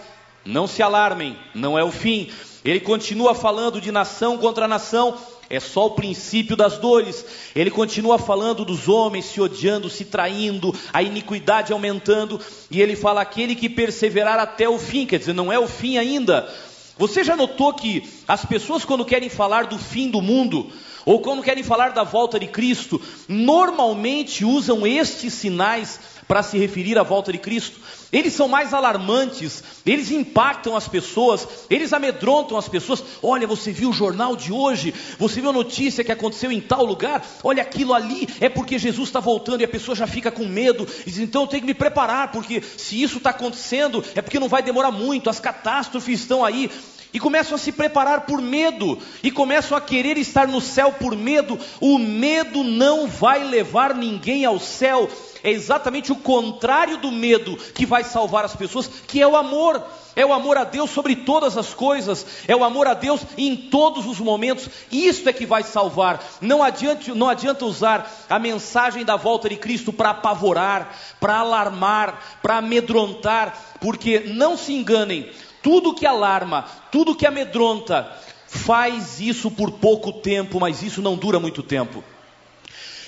não 0.46 0.68
se 0.68 0.82
alarmem, 0.82 1.38
não 1.54 1.78
é 1.78 1.84
o 1.84 1.92
fim. 1.92 2.30
Ele 2.64 2.80
continua 2.80 3.36
falando 3.36 3.82
de 3.82 3.92
nação 3.92 4.38
contra 4.38 4.68
nação, 4.68 5.18
é 5.50 5.60
só 5.60 5.88
o 5.88 5.92
princípio 5.92 6.56
das 6.56 6.78
dores. 6.78 7.26
Ele 7.56 7.70
continua 7.70 8.18
falando 8.18 8.66
dos 8.66 8.88
homens 8.88 9.26
se 9.26 9.42
odiando, 9.42 9.90
se 9.90 10.06
traindo, 10.06 10.74
a 10.92 11.04
iniquidade 11.04 11.74
aumentando, 11.74 12.40
e 12.72 12.82
ele 12.82 12.96
fala 12.96 13.22
aquele 13.22 13.56
que 13.56 13.70
perseverar 13.70 14.40
até 14.40 14.68
o 14.68 14.80
fim, 14.80 15.06
quer 15.06 15.20
dizer, 15.20 15.34
não 15.34 15.52
é 15.52 15.60
o 15.60 15.68
fim 15.68 15.98
ainda. 15.98 16.50
Você 16.98 17.24
já 17.24 17.36
notou 17.36 17.74
que 17.74 18.08
as 18.28 18.46
pessoas, 18.46 18.86
quando 18.86 19.06
querem 19.06 19.30
falar 19.30 19.66
do 19.66 19.78
fim 19.78 20.10
do 20.10 20.22
mundo, 20.22 20.72
ou 21.06 21.20
quando 21.20 21.44
querem 21.44 21.64
falar 21.64 21.90
da 21.90 22.04
volta 22.04 22.40
de 22.40 22.48
Cristo, 22.48 23.02
normalmente 23.28 24.46
usam 24.46 24.88
estes 24.88 25.34
sinais 25.34 26.00
para 26.28 26.44
se 26.44 26.58
referir 26.58 26.98
à 26.98 27.04
volta 27.04 27.32
de 27.32 27.38
Cristo. 27.38 27.80
Eles 28.14 28.34
são 28.34 28.48
mais 28.48 28.76
alarmantes, 28.76 29.64
eles 29.84 30.12
impactam 30.12 30.76
as 30.76 30.88
pessoas, 30.88 31.48
eles 31.68 31.92
amedrontam 31.92 32.56
as 32.56 32.70
pessoas. 32.70 33.04
Olha, 33.24 33.48
você 33.48 33.72
viu 33.72 33.90
o 33.90 33.94
jornal 33.94 34.36
de 34.36 34.54
hoje? 34.54 34.94
Você 35.18 35.42
viu 35.42 35.50
a 35.50 35.54
notícia 35.54 36.04
que 36.04 36.12
aconteceu 36.12 36.52
em 36.52 36.62
tal 36.62 36.86
lugar? 36.86 37.26
Olha, 37.44 37.64
aquilo 37.64 37.92
ali 37.92 38.30
é 38.40 38.48
porque 38.48 38.78
Jesus 38.78 39.10
está 39.10 39.20
voltando 39.20 39.62
e 39.62 39.64
a 39.64 39.68
pessoa 39.68 39.96
já 39.96 40.06
fica 40.06 40.32
com 40.32 40.46
medo. 40.46 40.88
Diz, 41.04 41.18
então 41.18 41.42
eu 41.42 41.48
tenho 41.48 41.62
que 41.62 41.68
me 41.68 41.74
preparar, 41.74 42.32
porque 42.32 42.62
se 42.62 43.02
isso 43.02 43.18
está 43.18 43.32
acontecendo, 43.32 44.04
é 44.14 44.22
porque 44.22 44.40
não 44.40 44.48
vai 44.48 44.62
demorar 44.62 44.92
muito, 44.92 45.28
as 45.28 45.40
catástrofes 45.40 46.20
estão 46.20 46.46
aí 46.46 46.70
e 47.14 47.20
começam 47.20 47.56
a 47.56 47.60
se 47.60 47.72
preparar 47.72 48.22
por 48.22 48.42
medo, 48.42 48.98
e 49.22 49.30
começam 49.30 49.78
a 49.78 49.82
querer 49.82 50.18
estar 50.18 50.48
no 50.48 50.60
céu 50.60 50.92
por 50.94 51.16
medo. 51.16 51.60
O 51.80 52.00
medo 52.00 52.64
não 52.64 53.08
vai 53.08 53.44
levar 53.44 53.94
ninguém 53.94 54.44
ao 54.46 54.60
céu, 54.60 55.10
é 55.44 55.52
exatamente 55.52 56.12
o 56.12 56.16
contrário 56.16 56.98
do 56.98 57.12
medo 57.12 57.58
que 57.76 57.86
vai 57.86 58.04
salvar 58.04 58.46
as 58.46 58.56
pessoas, 58.56 58.88
que 58.88 59.22
é 59.22 59.28
o 59.28 59.36
amor. 59.36 59.84
É 60.16 60.24
o 60.24 60.32
amor 60.32 60.58
a 60.58 60.64
Deus 60.64 60.92
sobre 60.92 61.16
todas 61.16 61.58
as 61.58 61.74
coisas, 61.74 62.24
é 62.48 62.56
o 62.56 62.64
amor 62.64 62.86
a 62.86 62.94
Deus 62.94 63.22
em 63.36 63.56
todos 63.56 64.06
os 64.06 64.20
momentos. 64.20 64.70
Isto 64.92 65.28
é 65.28 65.34
que 65.34 65.44
vai 65.44 65.64
salvar. 65.64 66.24
Não 66.40 66.62
adianta, 66.62 67.16
não 67.16 67.28
adianta 67.28 67.66
usar 67.66 68.10
a 68.30 68.38
mensagem 68.38 69.04
da 69.04 69.16
volta 69.16 69.50
de 69.50 69.56
Cristo 69.56 69.92
para 69.92 70.12
apavorar, 70.12 70.96
para 71.20 71.38
alarmar, 71.38 72.38
para 72.44 72.58
amedrontar, 72.58 73.58
porque 73.82 74.20
não 74.20 74.56
se 74.56 74.72
enganem, 74.74 75.32
tudo 75.64 75.96
que 75.96 76.06
alarma, 76.06 76.66
tudo 76.92 77.16
que 77.16 77.26
amedronta, 77.26 78.12
faz 78.46 79.20
isso 79.20 79.50
por 79.50 79.72
pouco 79.72 80.14
tempo, 80.14 80.60
mas 80.60 80.84
isso 80.84 81.02
não 81.02 81.16
dura 81.16 81.40
muito 81.40 81.64
tempo. 81.64 82.04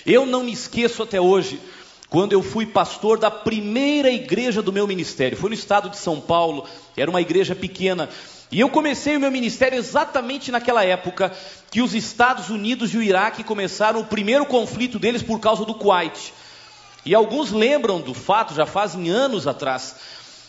Eu 0.06 0.26
não 0.26 0.44
me 0.44 0.54
esqueço 0.54 1.04
até 1.04 1.20
hoje 1.20 1.60
quando 2.10 2.34
eu 2.34 2.42
fui 2.42 2.66
pastor 2.66 3.20
da 3.20 3.30
primeira 3.30 4.10
igreja 4.10 4.62
do 4.62 4.72
meu 4.72 4.88
ministério. 4.88 5.38
Foi 5.38 5.50
no 5.50 5.56
estado 5.56 5.90
de 5.90 5.98
São 5.98 6.22
Paulo, 6.22 6.66
era 6.96 7.10
uma 7.10 7.22
igreja 7.22 7.54
pequena. 7.54 8.10
E 8.52 8.60
eu 8.60 8.70
comecei 8.70 9.18
o 9.18 9.20
meu 9.20 9.32
ministério 9.32 9.78
exatamente 9.78 10.52
naquela 10.52 10.86
época 10.86 11.34
que 11.70 11.82
os 11.82 11.94
Estados 11.94 12.50
Unidos 12.50 12.94
e 12.94 12.98
o 12.98 13.04
Iraque 13.04 13.44
começaram 13.44 14.00
o 14.00 14.06
primeiro 14.06 14.46
conflito 14.46 14.98
deles 14.98 15.22
por 15.22 15.40
causa 15.40 15.66
do 15.66 15.74
Kuwait. 15.74 16.34
E 17.06 17.14
alguns 17.14 17.52
lembram 17.52 18.00
do 18.00 18.14
fato, 18.14 18.54
já 18.54 18.66
fazem 18.66 19.10
anos 19.10 19.46
atrás. 19.46 19.96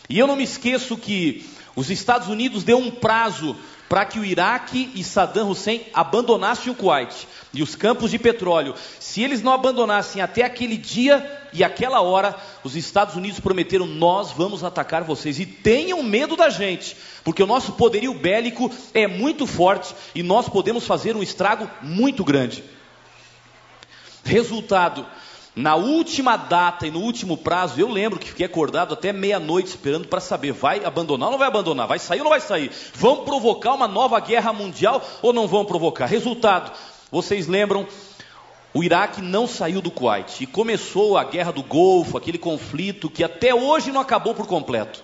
E 0.09 0.19
eu 0.19 0.27
não 0.27 0.37
me 0.37 0.45
esqueço 0.45 0.97
que 0.97 1.45
os 1.76 1.90
Estados 1.90 2.28
Unidos 2.28 2.64
deu 2.64 2.78
um 2.78 2.90
prazo 2.90 3.54
para 3.88 4.04
que 4.04 4.18
o 4.18 4.25
Iraque 4.25 4.90
e 4.95 5.04
Saddam 5.04 5.50
Hussein 5.50 5.83
abandonassem 5.95 6.73
o 6.73 6.75
Kuwait 6.75 7.28
e 7.54 7.62
os 7.62 7.76
campos 7.76 8.11
de 8.11 8.18
petróleo. 8.18 8.75
Se 8.99 9.23
eles 9.23 9.42
não 9.42 9.52
abandonassem 9.52 10.21
até 10.21 10.42
aquele 10.42 10.76
dia 10.76 11.49
e 11.52 11.62
aquela 11.62 12.00
hora, 12.00 12.35
os 12.64 12.75
Estados 12.75 13.14
Unidos 13.14 13.38
prometeram: 13.38 13.87
nós 13.87 14.33
vamos 14.33 14.64
atacar 14.64 15.04
vocês 15.04 15.38
e 15.38 15.47
tenham 15.47 16.02
medo 16.02 16.35
da 16.35 16.49
gente, 16.49 16.97
porque 17.23 17.42
o 17.42 17.47
nosso 17.47 17.73
poderio 17.73 18.14
bélico 18.14 18.73
é 18.92 19.06
muito 19.06 19.47
forte 19.47 19.95
e 20.14 20.23
nós 20.23 20.49
podemos 20.49 20.87
fazer 20.87 21.14
um 21.14 21.23
estrago 21.23 21.71
muito 21.83 22.25
grande. 22.25 22.64
Resultado: 24.25 25.06
na 25.57 25.75
última 25.75 26.37
data 26.37 26.87
e 26.87 26.91
no 26.91 27.01
último 27.01 27.35
prazo, 27.35 27.81
eu 27.81 27.89
lembro 27.89 28.19
que 28.19 28.29
fiquei 28.29 28.45
acordado 28.45 28.93
até 28.93 29.11
meia-noite 29.11 29.71
esperando 29.71 30.07
para 30.07 30.21
saber: 30.21 30.53
vai 30.53 30.85
abandonar 30.85 31.29
ou 31.29 31.33
não 31.33 31.39
vai 31.39 31.49
abandonar? 31.49 31.89
Vai 31.89 31.99
sair 31.99 32.19
ou 32.19 32.25
não 32.25 32.31
vai 32.31 32.43
sair? 32.43 32.71
Vão 32.93 33.25
provocar 33.25 33.73
uma 33.73 33.89
nova 33.89 34.21
guerra 34.21 34.53
mundial 34.53 35.03
ou 35.23 35.33
não 35.33 35.49
vão 35.49 35.65
provocar? 35.65 36.05
Resultado: 36.05 36.71
vocês 37.11 37.47
lembram? 37.47 37.87
O 38.75 38.85
Iraque 38.85 39.23
não 39.23 39.47
saiu 39.47 39.81
do 39.81 39.91
Kuwait 39.91 40.43
e 40.43 40.47
começou 40.47 41.17
a 41.17 41.25
guerra 41.25 41.51
do 41.51 41.63
Golfo, 41.63 42.19
aquele 42.19 42.37
conflito 42.37 43.09
que 43.09 43.25
até 43.25 43.55
hoje 43.55 43.91
não 43.91 44.03
acabou 44.03 44.35
por 44.35 44.47
completo. 44.47 45.03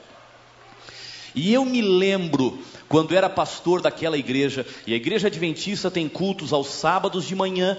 E 1.34 1.54
eu 1.54 1.64
me 1.64 1.80
lembro 1.80 2.58
quando 2.86 3.16
era 3.16 3.30
pastor 3.30 3.80
daquela 3.80 4.18
igreja, 4.18 4.66
e 4.86 4.92
a 4.92 4.96
igreja 4.96 5.28
adventista 5.28 5.90
tem 5.90 6.06
cultos 6.06 6.52
aos 6.52 6.66
sábados 6.66 7.26
de 7.26 7.34
manhã 7.34 7.78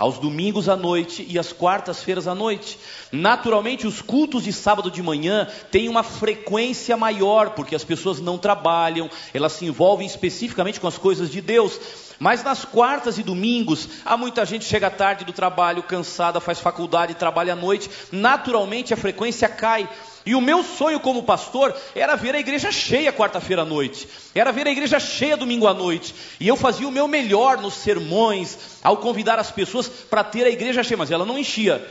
aos 0.00 0.18
domingos 0.18 0.66
à 0.66 0.76
noite 0.76 1.26
e 1.28 1.38
às 1.38 1.52
quartas-feiras 1.52 2.26
à 2.26 2.34
noite. 2.34 2.78
Naturalmente, 3.12 3.86
os 3.86 4.00
cultos 4.00 4.44
de 4.44 4.52
sábado 4.52 4.90
de 4.90 5.02
manhã 5.02 5.46
têm 5.70 5.90
uma 5.90 6.02
frequência 6.02 6.96
maior, 6.96 7.50
porque 7.50 7.74
as 7.74 7.84
pessoas 7.84 8.18
não 8.18 8.38
trabalham, 8.38 9.10
elas 9.34 9.52
se 9.52 9.66
envolvem 9.66 10.06
especificamente 10.06 10.80
com 10.80 10.88
as 10.88 10.96
coisas 10.96 11.30
de 11.30 11.42
Deus. 11.42 11.78
Mas 12.18 12.42
nas 12.42 12.64
quartas 12.64 13.18
e 13.18 13.22
domingos, 13.22 13.88
há 14.04 14.16
muita 14.16 14.44
gente 14.46 14.62
que 14.62 14.68
chega 14.70 14.90
tarde 14.90 15.24
do 15.24 15.32
trabalho, 15.32 15.82
cansada, 15.82 16.40
faz 16.40 16.60
faculdade, 16.60 17.14
trabalha 17.14 17.52
à 17.52 17.56
noite. 17.56 17.90
Naturalmente, 18.10 18.94
a 18.94 18.96
frequência 18.96 19.48
cai. 19.48 19.86
E 20.24 20.34
o 20.34 20.40
meu 20.40 20.62
sonho 20.62 21.00
como 21.00 21.22
pastor 21.22 21.74
era 21.94 22.14
ver 22.14 22.34
a 22.34 22.40
igreja 22.40 22.70
cheia 22.70 23.12
quarta-feira 23.12 23.62
à 23.62 23.64
noite, 23.64 24.06
era 24.34 24.52
ver 24.52 24.66
a 24.66 24.70
igreja 24.70 25.00
cheia 25.00 25.36
domingo 25.36 25.66
à 25.66 25.72
noite. 25.72 26.14
E 26.38 26.46
eu 26.46 26.56
fazia 26.56 26.86
o 26.86 26.92
meu 26.92 27.08
melhor 27.08 27.58
nos 27.58 27.74
sermões, 27.74 28.58
ao 28.82 28.98
convidar 28.98 29.38
as 29.38 29.50
pessoas 29.50 29.88
para 29.88 30.22
ter 30.22 30.44
a 30.44 30.50
igreja 30.50 30.82
cheia, 30.82 30.98
mas 30.98 31.10
ela 31.10 31.24
não 31.24 31.38
enchia, 31.38 31.86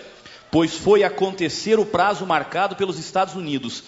pois 0.51 0.75
foi 0.75 1.03
acontecer 1.03 1.79
o 1.79 1.86
prazo 1.86 2.25
marcado 2.25 2.75
pelos 2.75 3.00
Estados 3.00 3.36
Unidos. 3.36 3.83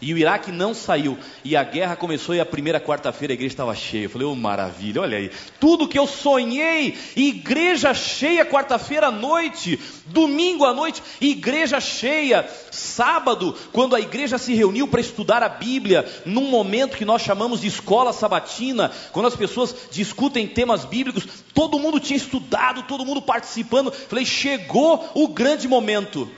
E 0.00 0.12
o 0.12 0.18
Iraque 0.18 0.52
não 0.52 0.74
saiu. 0.74 1.18
E 1.42 1.56
a 1.56 1.64
guerra 1.64 1.96
começou 1.96 2.34
e 2.34 2.40
a 2.40 2.44
primeira 2.44 2.78
quarta-feira 2.78 3.32
a 3.32 3.34
igreja 3.34 3.54
estava 3.54 3.74
cheia. 3.74 4.04
Eu 4.04 4.10
falei, 4.10 4.26
ô 4.26 4.32
oh, 4.32 4.34
maravilha, 4.34 5.00
olha 5.00 5.16
aí. 5.16 5.30
Tudo 5.58 5.88
que 5.88 5.98
eu 5.98 6.06
sonhei, 6.06 6.96
igreja 7.16 7.94
cheia 7.94 8.44
quarta-feira 8.44 9.06
à 9.06 9.10
noite, 9.10 9.80
domingo 10.06 10.66
à 10.66 10.74
noite, 10.74 11.02
igreja 11.20 11.80
cheia. 11.80 12.46
Sábado, 12.70 13.54
quando 13.72 13.96
a 13.96 14.00
igreja 14.00 14.36
se 14.36 14.52
reuniu 14.54 14.86
para 14.86 15.00
estudar 15.00 15.42
a 15.42 15.48
Bíblia, 15.48 16.04
num 16.26 16.50
momento 16.50 16.96
que 16.96 17.04
nós 17.04 17.22
chamamos 17.22 17.62
de 17.62 17.68
escola 17.68 18.12
sabatina, 18.12 18.92
quando 19.12 19.26
as 19.26 19.36
pessoas 19.36 19.74
discutem 19.90 20.46
temas 20.46 20.84
bíblicos, 20.84 21.26
todo 21.54 21.78
mundo 21.78 21.98
tinha 21.98 22.18
estudado, 22.18 22.82
todo 22.82 23.06
mundo 23.06 23.22
participando. 23.22 23.90
Falei, 23.90 24.26
chegou 24.26 25.10
o 25.14 25.28
grande 25.28 25.66
momento. 25.66 26.30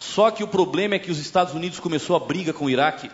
Só 0.00 0.30
que 0.30 0.44
o 0.44 0.48
problema 0.48 0.94
é 0.94 0.98
que 0.98 1.10
os 1.10 1.18
Estados 1.18 1.54
Unidos 1.54 1.80
começou 1.80 2.16
a 2.16 2.20
briga 2.20 2.52
com 2.52 2.66
o 2.66 2.70
Iraque. 2.70 3.10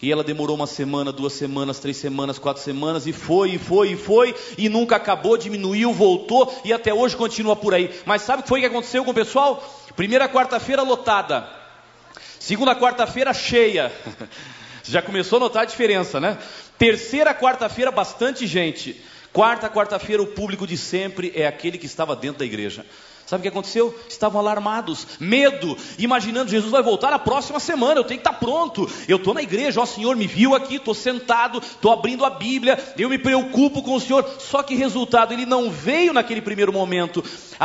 E 0.00 0.12
ela 0.12 0.22
demorou 0.22 0.54
uma 0.54 0.66
semana, 0.66 1.10
duas 1.10 1.32
semanas, 1.32 1.80
três 1.80 1.96
semanas, 1.96 2.38
quatro 2.38 2.62
semanas, 2.62 3.06
e 3.08 3.12
foi, 3.12 3.54
e 3.54 3.58
foi, 3.58 3.92
e 3.92 3.96
foi, 3.96 4.34
e 4.56 4.68
nunca 4.68 4.94
acabou, 4.94 5.36
diminuiu, 5.36 5.92
voltou, 5.92 6.56
e 6.64 6.72
até 6.72 6.94
hoje 6.94 7.16
continua 7.16 7.56
por 7.56 7.74
aí. 7.74 7.92
Mas 8.06 8.22
sabe 8.22 8.40
o 8.40 8.42
que 8.44 8.48
foi 8.48 8.60
que 8.60 8.66
aconteceu 8.66 9.04
com 9.04 9.10
o 9.10 9.14
pessoal? 9.14 9.60
Primeira 9.96 10.28
quarta-feira 10.28 10.82
lotada, 10.82 11.48
segunda 12.38 12.76
quarta-feira 12.76 13.34
cheia. 13.34 13.92
Já 14.84 15.02
começou 15.02 15.38
a 15.38 15.40
notar 15.40 15.62
a 15.62 15.66
diferença, 15.66 16.20
né? 16.20 16.38
Terceira 16.78 17.34
quarta-feira, 17.34 17.90
bastante 17.90 18.46
gente. 18.46 19.02
Quarta 19.32 19.68
quarta-feira, 19.68 20.22
o 20.22 20.28
público 20.28 20.66
de 20.66 20.78
sempre 20.78 21.32
é 21.34 21.46
aquele 21.46 21.76
que 21.76 21.86
estava 21.86 22.16
dentro 22.16 22.38
da 22.38 22.44
igreja. 22.44 22.86
Sabe 23.28 23.40
o 23.40 23.42
que 23.42 23.48
aconteceu? 23.48 23.94
Estavam 24.08 24.40
alarmados, 24.40 25.06
medo, 25.20 25.76
imaginando 25.98 26.50
Jesus 26.50 26.72
vai 26.72 26.82
voltar 26.82 27.10
na 27.10 27.18
próxima 27.18 27.60
semana, 27.60 28.00
eu 28.00 28.04
tenho 28.04 28.18
que 28.18 28.26
estar 28.26 28.38
pronto. 28.38 28.90
Eu 29.06 29.18
estou 29.18 29.34
na 29.34 29.42
igreja, 29.42 29.82
ó 29.82 29.84
Senhor, 29.84 30.16
me 30.16 30.26
viu 30.26 30.54
aqui, 30.54 30.76
estou 30.76 30.94
sentado, 30.94 31.58
estou 31.58 31.92
abrindo 31.92 32.24
a 32.24 32.30
Bíblia, 32.30 32.82
eu 32.96 33.06
me 33.10 33.18
preocupo 33.18 33.82
com 33.82 33.96
o 33.96 34.00
Senhor. 34.00 34.26
Só 34.38 34.62
que 34.62 34.74
resultado, 34.74 35.34
ele 35.34 35.44
não 35.44 35.70
veio 35.70 36.14
naquele 36.14 36.40
primeiro 36.40 36.72
momento. 36.72 37.22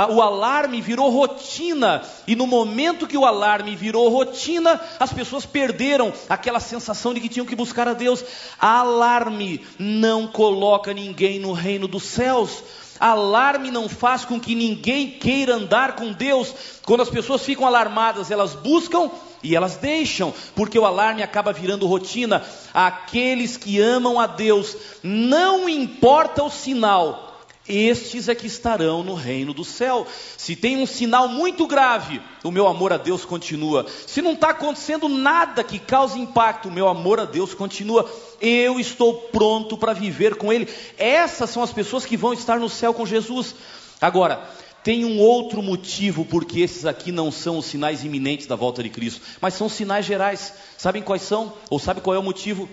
O 0.10 0.22
alarme 0.22 0.82
virou 0.82 1.10
rotina, 1.10 2.04
e 2.28 2.36
no 2.36 2.46
momento 2.46 3.08
que 3.08 3.18
o 3.18 3.26
alarme 3.26 3.74
virou 3.74 4.10
rotina, 4.10 4.82
as 5.00 5.14
pessoas 5.14 5.46
perderam 5.46 6.12
aquela 6.28 6.60
sensação 6.60 7.14
de 7.14 7.22
que 7.22 7.30
tinham 7.30 7.46
que 7.46 7.56
buscar 7.56 7.88
a 7.88 7.94
Deus. 7.94 8.22
Alarme 8.60 9.66
não 9.80 10.28
coloca 10.28 10.94
ninguém 10.94 11.40
no 11.40 11.54
reino 11.54 11.88
dos 11.88 12.04
céus. 12.04 12.62
Alarme 13.04 13.70
não 13.70 13.90
faz 13.90 14.24
com 14.24 14.40
que 14.40 14.56
ninguém 14.56 15.12
queira 15.12 15.56
andar 15.56 15.98
com 15.98 16.14
Deus. 16.14 16.56
Quando 16.86 17.02
as 17.02 17.10
pessoas 17.10 17.44
ficam 17.44 17.68
alarmadas, 17.68 18.32
elas 18.32 18.56
buscam 18.56 19.12
e 19.44 19.58
elas 19.58 19.76
deixam, 19.76 20.34
porque 20.56 20.80
o 20.80 20.86
alarme 20.86 21.22
acaba 21.22 21.52
virando 21.52 21.86
rotina. 21.86 22.42
Aqueles 22.74 23.58
que 23.58 23.78
amam 23.78 24.22
a 24.22 24.26
Deus, 24.26 24.78
não 25.04 25.68
importa 25.68 26.46
o 26.46 26.50
sinal, 26.50 27.33
estes 27.68 28.28
é 28.28 28.36
que 28.36 28.46
estarão 28.46 29.04
no 29.04 29.14
reino 29.14 29.54
do 29.54 29.64
céu. 29.64 30.06
Se 30.38 30.56
tem 30.56 30.78
um 30.78 30.86
sinal 30.86 31.30
muito 31.30 31.66
grave, 31.66 32.22
o 32.44 32.52
meu 32.52 32.68
amor 32.68 32.92
a 32.92 32.98
Deus 32.98 33.24
continua. 33.24 33.86
Se 34.06 34.22
não 34.22 34.34
está 34.34 34.50
acontecendo 34.50 35.08
nada 35.08 35.64
que 35.64 35.80
cause 35.80 36.20
impacto, 36.20 36.68
o 36.68 36.72
meu 36.72 36.90
amor 36.90 37.22
a 37.22 37.26
Deus 37.26 37.54
continua. 37.54 38.10
Eu 38.42 38.80
estou 38.80 39.14
pronto 39.32 39.78
para 39.78 39.94
viver 39.94 40.36
com 40.36 40.52
Ele. 40.52 40.68
Essas 40.98 41.50
são 41.50 41.64
as 41.64 41.72
pessoas 41.72 42.06
que 42.06 42.18
vão 42.18 42.34
estar 42.34 42.60
no 42.60 42.68
céu 42.68 42.94
com 42.94 43.06
Jesus. 43.06 43.56
Agora, 44.02 44.44
tem 44.84 45.06
um 45.06 45.18
outro 45.18 45.64
motivo 45.64 46.26
porque 46.26 46.60
esses 46.60 46.86
aqui 46.86 47.10
não 47.10 47.32
são 47.32 47.58
os 47.58 47.66
sinais 47.66 48.04
iminentes 48.04 48.46
da 48.46 48.58
volta 48.58 48.84
de 48.84 48.90
Cristo, 48.90 49.22
mas 49.40 49.54
são 49.54 49.70
sinais 49.70 50.06
gerais. 50.06 50.54
Sabem 50.78 51.02
quais 51.02 51.22
são? 51.22 51.54
Ou 51.70 51.80
sabe 51.80 52.02
qual 52.02 52.14
é 52.14 52.20
o 52.20 52.24
motivo? 52.24 52.68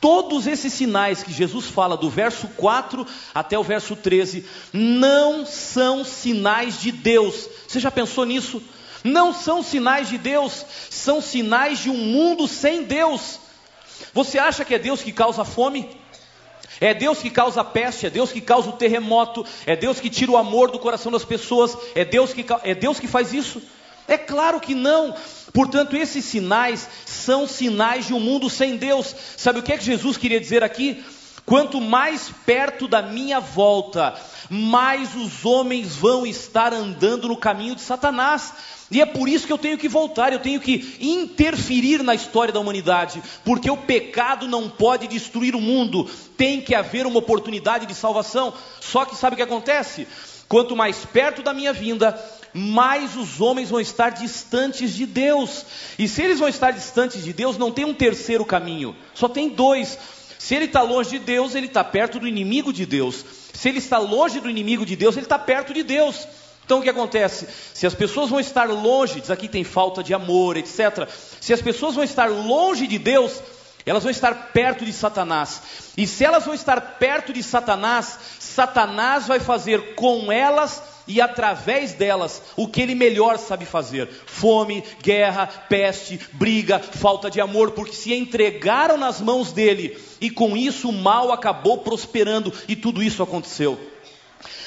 Todos 0.00 0.46
esses 0.46 0.72
sinais 0.72 1.22
que 1.22 1.32
Jesus 1.32 1.66
fala 1.66 1.96
do 1.96 2.08
verso 2.08 2.48
4 2.56 3.06
até 3.34 3.58
o 3.58 3.62
verso 3.62 3.94
13 3.94 4.46
não 4.72 5.44
são 5.44 6.04
sinais 6.04 6.80
de 6.80 6.90
Deus. 6.90 7.48
Você 7.68 7.78
já 7.78 7.90
pensou 7.90 8.24
nisso? 8.24 8.62
Não 9.04 9.32
são 9.32 9.62
sinais 9.62 10.08
de 10.08 10.16
Deus, 10.16 10.64
são 10.88 11.20
sinais 11.20 11.80
de 11.80 11.90
um 11.90 11.96
mundo 11.96 12.48
sem 12.48 12.84
Deus. 12.84 13.38
Você 14.14 14.38
acha 14.38 14.64
que 14.64 14.74
é 14.74 14.78
Deus 14.78 15.02
que 15.02 15.12
causa 15.12 15.44
fome? 15.44 15.88
É 16.80 16.94
Deus 16.94 17.18
que 17.18 17.28
causa 17.28 17.62
peste, 17.62 18.06
é 18.06 18.10
Deus 18.10 18.32
que 18.32 18.40
causa 18.40 18.70
o 18.70 18.74
terremoto, 18.74 19.44
é 19.66 19.76
Deus 19.76 20.00
que 20.00 20.08
tira 20.08 20.32
o 20.32 20.36
amor 20.36 20.70
do 20.70 20.78
coração 20.78 21.12
das 21.12 21.24
pessoas, 21.26 21.76
é 21.94 22.06
Deus 22.06 22.32
que, 22.32 22.44
é 22.64 22.74
Deus 22.74 22.98
que 22.98 23.06
faz 23.06 23.34
isso? 23.34 23.60
É 24.08 24.16
claro 24.16 24.58
que 24.58 24.74
não. 24.74 25.14
Portanto, 25.52 25.96
esses 25.96 26.24
sinais 26.24 26.88
são 27.04 27.46
sinais 27.46 28.06
de 28.06 28.14
um 28.14 28.20
mundo 28.20 28.48
sem 28.48 28.76
Deus. 28.76 29.14
Sabe 29.36 29.58
o 29.58 29.62
que 29.62 29.72
é 29.72 29.78
que 29.78 29.84
Jesus 29.84 30.16
queria 30.16 30.40
dizer 30.40 30.62
aqui? 30.62 31.02
Quanto 31.44 31.80
mais 31.80 32.30
perto 32.46 32.86
da 32.86 33.02
minha 33.02 33.40
volta, 33.40 34.14
mais 34.48 35.14
os 35.16 35.44
homens 35.44 35.96
vão 35.96 36.26
estar 36.26 36.72
andando 36.72 37.28
no 37.28 37.36
caminho 37.36 37.74
de 37.74 37.80
Satanás. 37.80 38.52
E 38.90 39.00
é 39.00 39.06
por 39.06 39.28
isso 39.28 39.46
que 39.46 39.52
eu 39.52 39.58
tenho 39.58 39.78
que 39.78 39.88
voltar, 39.88 40.32
eu 40.32 40.40
tenho 40.40 40.60
que 40.60 40.96
interferir 41.00 42.02
na 42.02 42.14
história 42.14 42.52
da 42.52 42.58
humanidade, 42.58 43.22
porque 43.44 43.70
o 43.70 43.76
pecado 43.76 44.48
não 44.48 44.68
pode 44.68 45.06
destruir 45.06 45.54
o 45.54 45.60
mundo, 45.60 46.10
tem 46.36 46.60
que 46.60 46.74
haver 46.74 47.06
uma 47.06 47.20
oportunidade 47.20 47.86
de 47.86 47.94
salvação. 47.94 48.52
Só 48.80 49.04
que 49.04 49.14
sabe 49.14 49.34
o 49.34 49.36
que 49.36 49.42
acontece? 49.42 50.08
Quanto 50.48 50.74
mais 50.74 51.04
perto 51.04 51.42
da 51.42 51.54
minha 51.54 51.72
vinda, 51.72 52.20
mais 52.52 53.16
os 53.16 53.40
homens 53.40 53.70
vão 53.70 53.80
estar 53.80 54.10
distantes 54.10 54.94
de 54.94 55.06
Deus. 55.06 55.64
E 55.98 56.08
se 56.08 56.22
eles 56.22 56.38
vão 56.38 56.48
estar 56.48 56.70
distantes 56.70 57.22
de 57.22 57.32
Deus, 57.32 57.56
não 57.56 57.70
tem 57.70 57.84
um 57.84 57.94
terceiro 57.94 58.44
caminho, 58.44 58.96
só 59.14 59.28
tem 59.28 59.48
dois. 59.48 59.98
Se 60.38 60.54
ele 60.54 60.64
está 60.64 60.82
longe 60.82 61.10
de 61.10 61.18
Deus, 61.18 61.54
ele 61.54 61.66
está 61.66 61.84
perto 61.84 62.18
do 62.18 62.26
inimigo 62.26 62.72
de 62.72 62.86
Deus. 62.86 63.24
Se 63.52 63.68
ele 63.68 63.78
está 63.78 63.98
longe 63.98 64.40
do 64.40 64.48
inimigo 64.48 64.86
de 64.86 64.96
Deus, 64.96 65.16
ele 65.16 65.26
está 65.26 65.38
perto 65.38 65.74
de 65.74 65.82
Deus. 65.82 66.26
Então 66.64 66.78
o 66.78 66.82
que 66.82 66.88
acontece? 66.88 67.48
Se 67.74 67.86
as 67.86 67.94
pessoas 67.94 68.30
vão 68.30 68.40
estar 68.40 68.68
longe, 68.68 69.20
diz 69.20 69.30
aqui 69.30 69.48
tem 69.48 69.64
falta 69.64 70.02
de 70.02 70.14
amor, 70.14 70.56
etc. 70.56 71.08
Se 71.40 71.52
as 71.52 71.60
pessoas 71.60 71.94
vão 71.94 72.04
estar 72.04 72.30
longe 72.30 72.86
de 72.86 72.98
Deus, 72.98 73.42
elas 73.84 74.02
vão 74.02 74.10
estar 74.10 74.52
perto 74.52 74.84
de 74.84 74.92
Satanás. 74.92 75.62
E 75.96 76.06
se 76.06 76.24
elas 76.24 76.44
vão 76.44 76.54
estar 76.54 76.80
perto 76.98 77.32
de 77.32 77.42
Satanás, 77.42 78.18
Satanás 78.38 79.26
vai 79.26 79.40
fazer 79.40 79.94
com 79.94 80.30
elas 80.30 80.82
e 81.10 81.20
através 81.20 81.92
delas 81.92 82.40
o 82.56 82.68
que 82.68 82.80
ele 82.80 82.94
melhor 82.94 83.36
sabe 83.36 83.64
fazer: 83.64 84.08
fome, 84.26 84.84
guerra, 85.02 85.46
peste, 85.68 86.20
briga, 86.32 86.78
falta 86.78 87.28
de 87.28 87.40
amor, 87.40 87.72
porque 87.72 87.92
se 87.92 88.14
entregaram 88.14 88.96
nas 88.96 89.20
mãos 89.20 89.50
dele 89.52 89.98
e 90.20 90.30
com 90.30 90.56
isso 90.56 90.88
o 90.88 90.92
mal 90.92 91.32
acabou 91.32 91.78
prosperando 91.78 92.52
e 92.68 92.76
tudo 92.76 93.02
isso 93.02 93.22
aconteceu. 93.22 93.78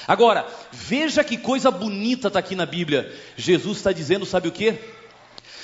Agora, 0.06 0.46
veja 0.70 1.24
que 1.24 1.38
coisa 1.38 1.72
bonita 1.72 2.28
está 2.28 2.40
aqui 2.40 2.56
na 2.56 2.66
Bíblia. 2.66 3.10
Jesus 3.38 3.78
está 3.78 3.94
dizendo, 3.94 4.26
sabe 4.26 4.50
o 4.50 4.52
que? 4.52 4.78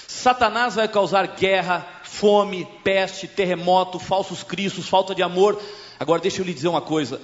Satanás 0.07 0.75
vai 0.75 0.87
causar 0.87 1.27
guerra, 1.35 1.85
fome, 2.03 2.65
peste, 2.85 3.27
terremoto, 3.27 3.99
falsos 3.99 4.43
cristos, 4.43 4.87
falta 4.87 5.13
de 5.13 5.21
amor. 5.21 5.61
Agora, 5.99 6.21
deixa 6.21 6.41
eu 6.41 6.45
lhe 6.45 6.53
dizer 6.53 6.69
uma 6.69 6.81
coisa: 6.81 7.19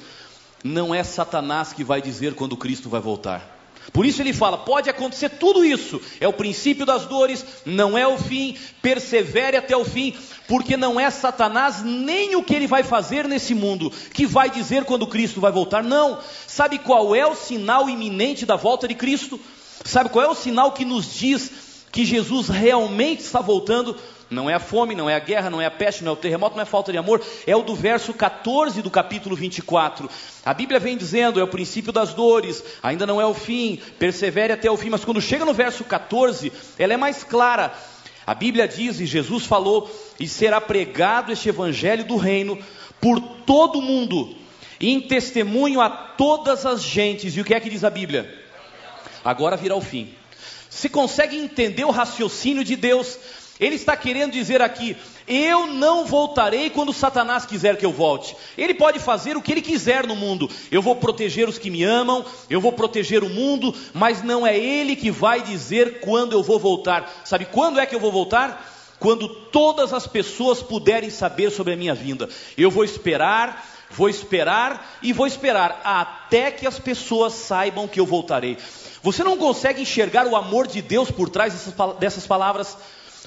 não 0.66 0.96
é 0.96 1.04
Satanás 1.04 1.72
que 1.72 1.84
vai 1.84 2.02
dizer 2.02 2.34
quando 2.34 2.58
Cristo 2.58 2.90
vai 2.90 3.00
voltar. 3.00 3.56
Por 3.94 4.04
isso 4.04 4.20
ele 4.20 4.34
fala: 4.34 4.58
pode 4.58 4.90
acontecer 4.90 5.30
tudo 5.30 5.64
isso, 5.64 6.02
é 6.20 6.28
o 6.28 6.34
princípio 6.34 6.88
das 6.88 7.06
dores, 7.06 7.46
não 7.64 7.96
é 7.96 8.08
o 8.08 8.18
fim, 8.18 8.58
persevere 8.82 9.58
até 9.58 9.78
o 9.78 9.86
fim, 9.86 10.16
porque 10.48 10.76
não 10.76 11.00
é 11.00 11.08
Satanás 11.12 11.84
nem 11.84 12.36
o 12.36 12.42
que 12.42 12.56
ele 12.56 12.66
vai 12.66 12.82
fazer 12.82 13.28
nesse 13.28 13.54
mundo 13.54 13.92
que 14.12 14.26
vai 14.26 14.50
dizer 14.50 14.86
quando 14.86 15.06
Cristo 15.06 15.40
vai 15.40 15.52
voltar, 15.52 15.84
não. 15.84 16.18
Sabe 16.48 16.80
qual 16.80 17.16
é 17.16 17.28
o 17.28 17.36
sinal 17.36 17.88
iminente 17.88 18.44
da 18.44 18.56
volta 18.56 18.88
de 18.88 18.96
Cristo? 18.96 19.40
Sabe 19.84 20.10
qual 20.10 20.26
é 20.26 20.28
o 20.28 20.34
sinal 20.34 20.72
que 20.72 20.84
nos 20.84 21.14
diz 21.14 21.52
que 21.92 22.04
Jesus 22.04 22.50
realmente 22.50 23.20
está 23.20 23.40
voltando? 23.40 23.96
Não 24.36 24.50
é 24.50 24.54
a 24.54 24.60
fome, 24.60 24.94
não 24.94 25.10
é 25.10 25.16
a 25.16 25.20
guerra, 25.20 25.50
não 25.50 25.62
é 25.62 25.66
a 25.66 25.72
peste, 25.72 26.04
não 26.04 26.12
é 26.12 26.14
o 26.14 26.18
terremoto, 26.18 26.58
não 26.58 26.62
é 26.62 26.66
falta 26.66 26.92
de 26.92 26.98
amor, 26.98 27.24
é 27.48 27.56
o 27.56 27.64
do 27.64 27.74
verso 27.74 28.14
14 28.14 28.82
do 28.82 28.92
capítulo 28.92 29.34
24. 29.34 30.10
A 30.44 30.54
Bíblia 30.54 30.78
vem 30.78 30.98
dizendo, 30.98 31.40
é 31.40 31.44
o 31.44 31.48
princípio 31.48 31.94
das 31.94 32.14
dores, 32.14 32.62
ainda 32.84 33.08
não 33.08 33.22
é 33.22 33.26
o 33.26 33.34
fim, 33.34 33.80
persevere 33.98 34.52
até 34.52 34.70
o 34.70 34.76
fim, 34.76 34.90
mas 34.90 35.06
quando 35.06 35.22
chega 35.22 35.46
no 35.46 35.54
verso 35.54 35.86
14, 35.86 36.52
ela 36.78 36.94
é 36.94 36.98
mais 36.98 37.24
clara. 37.24 37.74
A 38.28 38.36
Bíblia 38.36 38.68
diz, 38.68 39.00
e 39.00 39.06
Jesus 39.06 39.46
falou, 39.46 39.90
e 40.20 40.28
será 40.28 40.60
pregado 40.60 41.32
este 41.32 41.48
evangelho 41.48 42.04
do 42.04 42.18
reino 42.18 42.60
por 43.00 43.22
todo 43.46 43.80
o 43.80 43.82
mundo, 43.82 44.36
em 44.82 45.00
testemunho 45.00 45.80
a 45.80 45.90
todas 45.90 46.66
as 46.66 46.84
gentes. 46.84 47.38
E 47.38 47.42
o 47.42 47.46
que 47.46 47.54
é 47.54 47.60
que 47.60 47.70
diz 47.70 47.86
a 47.86 47.90
Bíblia? 47.90 48.44
Agora 49.24 49.56
virá 49.56 49.76
o 49.76 49.82
fim. 49.82 50.14
Se 50.70 50.90
consegue 50.90 51.38
entender 51.38 51.86
o 51.86 51.92
raciocínio 51.92 52.62
de 52.62 52.76
Deus, 52.76 53.18
ele 53.60 53.76
está 53.76 53.96
querendo 53.96 54.32
dizer 54.32 54.62
aqui: 54.62 54.98
eu 55.28 55.66
não 55.68 56.06
voltarei 56.06 56.70
quando 56.70 56.94
Satanás 56.94 57.46
quiser 57.46 57.78
que 57.78 57.86
eu 57.86 57.92
volte. 57.92 58.36
Ele 58.58 58.74
pode 58.74 59.00
fazer 59.00 59.36
o 59.36 59.42
que 59.42 59.52
ele 59.52 59.62
quiser 59.62 60.06
no 60.06 60.16
mundo. 60.16 60.50
Eu 60.70 60.82
vou 60.82 60.96
proteger 60.96 61.50
os 61.50 61.58
que 61.58 61.72
me 61.72 61.84
amam, 61.84 62.24
eu 62.50 62.62
vou 62.62 62.72
proteger 62.72 63.24
o 63.24 63.30
mundo, 63.30 63.74
mas 63.94 64.22
não 64.22 64.46
é 64.46 64.58
ele 64.58 64.96
que 64.96 65.10
vai 65.10 65.42
dizer 65.42 66.00
quando 66.02 66.34
eu 66.34 66.44
vou 66.44 66.60
voltar. 66.60 67.12
Sabe 67.24 67.46
quando 67.46 67.80
é 67.80 67.86
que 67.86 67.96
eu 67.96 68.00
vou 68.00 68.12
voltar? 68.12 68.72
Quando 69.00 69.28
todas 69.28 69.94
as 69.94 70.06
pessoas 70.06 70.62
puderem 70.62 71.10
saber 71.10 71.50
sobre 71.50 71.74
a 71.74 71.78
minha 71.78 71.96
vinda. 71.96 72.30
Eu 72.58 72.70
vou 72.70 72.84
esperar, 72.84 73.66
vou 73.90 74.08
esperar 74.08 74.98
e 75.02 75.12
vou 75.12 75.26
esperar 75.26 75.82
até 75.84 76.52
que 76.52 76.68
as 76.68 76.78
pessoas 76.78 77.34
saibam 77.34 77.88
que 77.88 78.00
eu 78.00 78.06
voltarei. 78.06 78.58
Você 79.02 79.24
não 79.24 79.38
consegue 79.38 79.82
enxergar 79.82 80.28
o 80.28 80.36
amor 80.36 80.68
de 80.68 80.82
Deus 80.82 81.10
por 81.10 81.30
trás 81.30 81.54
dessas 82.00 82.28
palavras? 82.28 82.78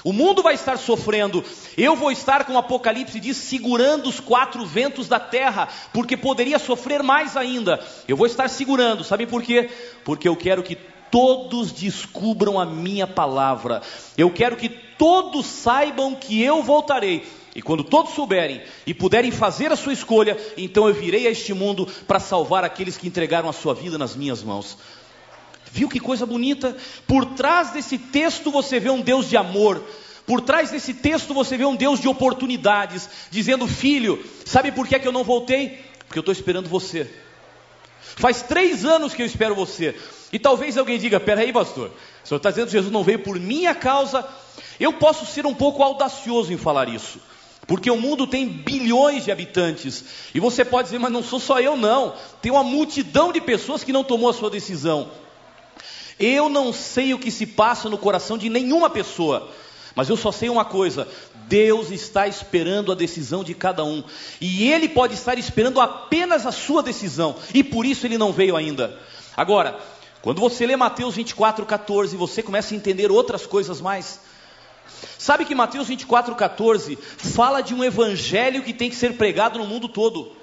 O 0.03 0.13
mundo 0.13 0.41
vai 0.41 0.53
estar 0.53 0.77
sofrendo. 0.77 1.43
Eu 1.77 1.95
vou 1.95 2.11
estar, 2.11 2.45
como 2.45 2.57
Apocalipse 2.57 3.19
diz, 3.19 3.37
segurando 3.37 4.07
os 4.07 4.19
quatro 4.19 4.65
ventos 4.65 5.07
da 5.07 5.19
terra, 5.19 5.67
porque 5.93 6.15
poderia 6.15 6.59
sofrer 6.59 7.03
mais 7.03 7.35
ainda. 7.35 7.83
Eu 8.07 8.17
vou 8.17 8.27
estar 8.27 8.49
segurando, 8.49 9.03
sabem 9.03 9.27
por 9.27 9.43
quê? 9.43 9.69
Porque 10.03 10.27
eu 10.27 10.35
quero 10.35 10.63
que 10.63 10.77
todos 11.11 11.71
descubram 11.71 12.59
a 12.59 12.65
minha 12.65 13.07
palavra. 13.07 13.81
Eu 14.17 14.31
quero 14.31 14.55
que 14.55 14.69
todos 14.69 15.45
saibam 15.45 16.15
que 16.15 16.41
eu 16.41 16.61
voltarei. 16.63 17.25
E 17.55 17.61
quando 17.61 17.83
todos 17.83 18.13
souberem 18.13 18.61
e 18.85 18.93
puderem 18.93 19.31
fazer 19.31 19.71
a 19.71 19.75
sua 19.75 19.91
escolha, 19.91 20.37
então 20.55 20.87
eu 20.87 20.93
virei 20.93 21.27
a 21.27 21.31
este 21.31 21.53
mundo 21.53 21.87
para 22.07 22.19
salvar 22.19 22.63
aqueles 22.63 22.95
que 22.95 23.07
entregaram 23.07 23.49
a 23.49 23.53
sua 23.53 23.73
vida 23.73 23.97
nas 23.97 24.15
minhas 24.15 24.43
mãos. 24.43 24.77
Viu 25.71 25.89
que 25.89 25.99
coisa 25.99 26.25
bonita? 26.25 26.75
Por 27.07 27.25
trás 27.25 27.71
desse 27.71 27.97
texto 27.97 28.51
você 28.51 28.79
vê 28.79 28.89
um 28.89 29.01
Deus 29.01 29.29
de 29.29 29.37
amor. 29.37 29.83
Por 30.25 30.41
trás 30.41 30.71
desse 30.71 30.93
texto 30.93 31.33
você 31.33 31.57
vê 31.57 31.65
um 31.65 31.75
Deus 31.75 31.99
de 31.99 32.07
oportunidades, 32.07 33.09
dizendo: 33.31 33.67
Filho, 33.67 34.23
sabe 34.45 34.71
por 34.71 34.87
que, 34.87 34.95
é 34.95 34.99
que 34.99 35.07
eu 35.07 35.11
não 35.11 35.23
voltei? 35.23 35.79
Porque 36.05 36.19
eu 36.19 36.21
estou 36.21 36.31
esperando 36.31 36.69
você. 36.69 37.09
Faz 38.01 38.41
três 38.41 38.85
anos 38.85 39.13
que 39.13 39.21
eu 39.21 39.25
espero 39.25 39.55
você. 39.55 39.95
E 40.31 40.39
talvez 40.39 40.77
alguém 40.77 40.99
diga: 40.99 41.19
peraí, 41.19 41.51
pastor, 41.53 41.91
o 42.23 42.27
senhor 42.27 42.37
está 42.37 42.49
dizendo 42.49 42.67
que 42.67 42.73
Jesus 42.73 42.91
não 42.91 43.03
veio 43.03 43.19
por 43.19 43.39
minha 43.39 43.73
causa. 43.73 44.27
Eu 44.79 44.93
posso 44.93 45.25
ser 45.25 45.45
um 45.45 45.53
pouco 45.53 45.83
audacioso 45.83 46.51
em 46.53 46.57
falar 46.57 46.89
isso. 46.89 47.19
Porque 47.67 47.91
o 47.91 47.97
mundo 47.97 48.25
tem 48.25 48.47
bilhões 48.47 49.25
de 49.25 49.31
habitantes. 49.31 50.03
E 50.33 50.39
você 50.39 50.65
pode 50.65 50.87
dizer, 50.87 50.99
mas 50.99 51.11
não 51.11 51.21
sou 51.21 51.39
só 51.39 51.59
eu, 51.59 51.77
não. 51.77 52.15
Tem 52.41 52.51
uma 52.51 52.63
multidão 52.63 53.31
de 53.31 53.39
pessoas 53.39 53.83
que 53.83 53.93
não 53.93 54.03
tomou 54.03 54.29
a 54.29 54.33
sua 54.33 54.49
decisão. 54.49 55.11
Eu 56.19 56.49
não 56.49 56.73
sei 56.73 57.13
o 57.13 57.19
que 57.19 57.31
se 57.31 57.45
passa 57.45 57.89
no 57.89 57.97
coração 57.97 58.37
de 58.37 58.49
nenhuma 58.49 58.89
pessoa. 58.89 59.49
Mas 59.95 60.09
eu 60.09 60.17
só 60.17 60.31
sei 60.31 60.49
uma 60.49 60.65
coisa: 60.65 61.07
Deus 61.47 61.91
está 61.91 62.27
esperando 62.27 62.91
a 62.91 62.95
decisão 62.95 63.43
de 63.43 63.53
cada 63.53 63.83
um. 63.83 64.03
E 64.39 64.69
Ele 64.69 64.89
pode 64.89 65.13
estar 65.13 65.37
esperando 65.37 65.79
apenas 65.79 66.45
a 66.45 66.51
sua 66.51 66.83
decisão. 66.83 67.35
E 67.53 67.63
por 67.63 67.85
isso 67.85 68.05
Ele 68.05 68.17
não 68.17 68.33
veio 68.33 68.55
ainda. 68.55 68.99
Agora, 69.35 69.79
quando 70.21 70.41
você 70.41 70.65
lê 70.65 70.75
Mateus 70.75 71.15
24, 71.15 71.65
14, 71.65 72.17
você 72.17 72.43
começa 72.43 72.73
a 72.73 72.77
entender 72.77 73.09
outras 73.09 73.45
coisas 73.45 73.79
mais. 73.79 74.19
Sabe 75.17 75.45
que 75.45 75.55
Mateus 75.55 75.87
24, 75.87 76.35
14 76.35 76.97
fala 77.17 77.61
de 77.61 77.73
um 77.73 77.83
evangelho 77.83 78.63
que 78.63 78.73
tem 78.73 78.89
que 78.89 78.95
ser 78.95 79.13
pregado 79.13 79.57
no 79.57 79.65
mundo 79.65 79.87
todo. 79.87 80.33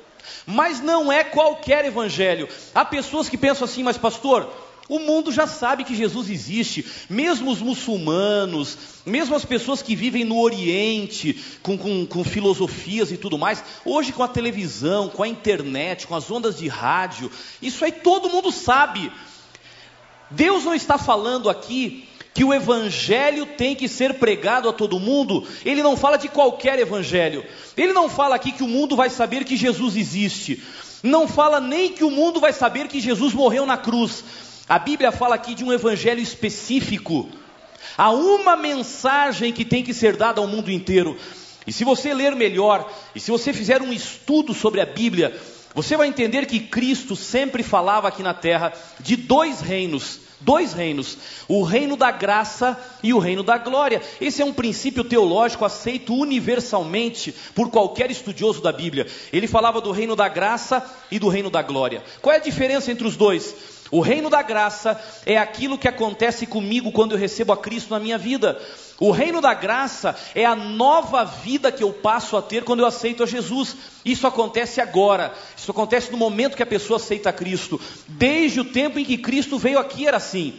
Mas 0.47 0.81
não 0.81 1.12
é 1.12 1.23
qualquer 1.23 1.85
evangelho. 1.85 2.49
Há 2.75 2.85
pessoas 2.85 3.29
que 3.29 3.37
pensam 3.37 3.65
assim, 3.65 3.83
mas 3.83 3.99
pastor, 3.99 4.51
o 4.88 4.99
mundo 4.99 5.33
já 5.33 5.46
sabe 5.46 5.85
que 5.85 5.94
Jesus 5.94 6.31
existe, 6.31 6.85
mesmo 7.11 7.51
os 7.51 7.61
muçulmanos, 7.61 8.79
mesmo 9.05 9.35
as 9.35 9.44
pessoas 9.44 9.83
que 9.83 9.96
vivem 9.96 10.25
no 10.25 10.38
Oriente, 10.40 11.42
com, 11.62 11.77
com, 11.77 12.07
com, 12.07 12.22
filosofias 12.22 13.11
e 13.11 13.16
tudo 13.16 13.37
mais, 13.37 13.64
hoje 13.85 14.12
com 14.12 14.22
a 14.22 14.29
televisão, 14.29 15.09
com 15.09 15.22
a 15.22 15.29
internet, 15.29 16.07
com 16.07 16.14
as 16.14 16.31
ondas 16.31 16.59
de 16.59 16.68
rádio, 16.68 17.31
isso 17.61 17.85
aí 17.85 17.92
todo 17.92 18.31
mundo 18.31 18.53
sabe. 18.53 19.11
Deus 20.31 20.64
não 20.64 20.75
está 20.75 20.99
falando 20.99 21.51
aqui 21.51 22.09
que 22.37 22.44
o 22.44 22.53
evangelho 22.53 23.46
tem 23.46 23.75
que 23.75 23.88
ser 23.88 24.14
pregado 24.14 24.68
a 24.68 24.72
todo 24.72 25.01
mundo, 25.01 25.46
ele 25.64 25.83
não 25.83 25.96
fala 25.96 26.18
de 26.18 26.29
qualquer 26.29 26.79
evangelho. 26.79 27.42
Ele 27.75 27.94
não 27.94 28.11
fala 28.11 28.37
aqui 28.37 28.53
que 28.53 28.62
o 28.62 28.68
mundo 28.68 28.94
vai 28.94 29.09
saber 29.09 29.42
que 29.42 29.57
Jesus 29.57 29.96
existe. 29.96 30.62
Não 31.03 31.27
fala 31.27 31.61
nem 31.61 31.92
que 31.92 32.05
o 32.05 32.11
mundo 32.11 32.38
vai 32.38 32.53
saber 32.53 32.88
que 32.88 33.01
Jesus 33.01 33.33
morreu 33.33 33.64
na 33.64 33.79
cruz. 33.79 34.22
A 34.68 34.79
Bíblia 34.79 35.12
fala 35.12 35.35
aqui 35.35 35.55
de 35.55 35.64
um 35.64 35.72
evangelho 35.72 36.20
específico. 36.20 37.29
Há 37.96 38.11
uma 38.11 38.57
mensagem 38.57 39.52
que 39.52 39.64
tem 39.64 39.85
que 39.85 39.94
ser 39.94 40.16
dada 40.16 40.40
ao 40.40 40.46
mundo 40.46 40.70
inteiro. 40.70 41.16
E 41.66 41.72
se 41.72 41.85
você 41.85 42.12
ler 42.12 42.35
melhor, 42.35 42.90
e 43.14 43.20
se 43.20 43.31
você 43.31 43.52
fizer 43.52 43.81
um 43.81 43.92
estudo 43.92 44.52
sobre 44.52 44.81
a 44.81 44.87
Bíblia, 44.87 45.38
você 45.74 45.96
vai 45.96 46.09
entender 46.09 46.46
que 46.46 46.61
Cristo 46.61 47.14
sempre 47.14 47.62
falava 47.62 48.09
aqui 48.09 48.22
na 48.22 48.35
terra 48.35 48.72
de 49.00 49.16
dois 49.16 49.61
reinos 49.61 50.20
Dois 50.38 50.74
reinos, 50.74 51.16
o 51.48 51.62
reino 51.62 51.96
da 51.96 52.11
graça 52.11 52.79
e 53.02 53.14
o 53.14 53.18
reino 53.18 53.42
da 53.42 53.57
glória. 53.57 54.02
Esse 54.20 54.42
é 54.42 54.44
um 54.44 54.52
princípio 54.52 55.02
teológico 55.02 55.64
aceito 55.64 56.14
universalmente 56.14 57.35
por 57.55 57.70
qualquer 57.70 58.11
estudioso 58.11 58.61
da 58.61 58.70
Bíblia. 58.70 59.07
Ele 59.33 59.46
falava 59.46 59.81
do 59.81 59.92
reino 59.92 60.14
da 60.14 60.29
graça 60.29 60.85
e 61.11 61.18
do 61.18 61.29
reino 61.29 61.48
da 61.48 61.62
glória. 61.62 62.05
Qual 62.20 62.35
é 62.35 62.37
a 62.37 62.42
diferença 62.42 62.92
entre 62.92 63.07
os 63.07 63.16
dois? 63.16 63.55
O 63.90 64.01
reino 64.01 64.29
da 64.29 64.42
graça 64.42 65.01
é 65.25 65.37
aquilo 65.37 65.79
que 65.79 65.88
acontece 65.88 66.46
comigo 66.46 66.92
quando 66.92 67.12
eu 67.12 67.18
recebo 67.18 67.53
a 67.53 67.57
Cristo 67.57 67.90
na 67.90 68.01
minha 68.01 68.18
vida. 68.18 68.61
O 68.99 69.11
reino 69.11 69.40
da 69.40 69.53
graça 69.53 70.16
é 70.35 70.44
a 70.44 70.57
nova 70.57 71.25
vida 71.25 71.70
que 71.70 71.85
eu 71.85 71.92
passo 71.92 72.37
a 72.37 72.42
ter 72.42 72.64
quando 72.64 72.81
eu 72.81 72.87
aceito 72.87 73.22
a 73.22 73.27
Jesus. 73.27 73.77
Isso 74.05 74.27
acontece 74.27 74.81
agora. 74.81 75.35
Isso 75.57 75.70
acontece 75.70 76.11
no 76.11 76.16
momento 76.16 76.57
que 76.57 76.62
a 76.62 76.66
pessoa 76.66 76.96
aceita 76.96 77.29
a 77.29 77.33
Cristo. 77.33 77.81
Desde 78.09 78.61
o 78.61 78.64
tempo 78.64 78.99
em 78.99 79.05
que 79.05 79.18
Cristo 79.18 79.59
veio 79.59 79.79
aqui 79.79 80.07
era 80.07 80.16
assim. 80.16 80.55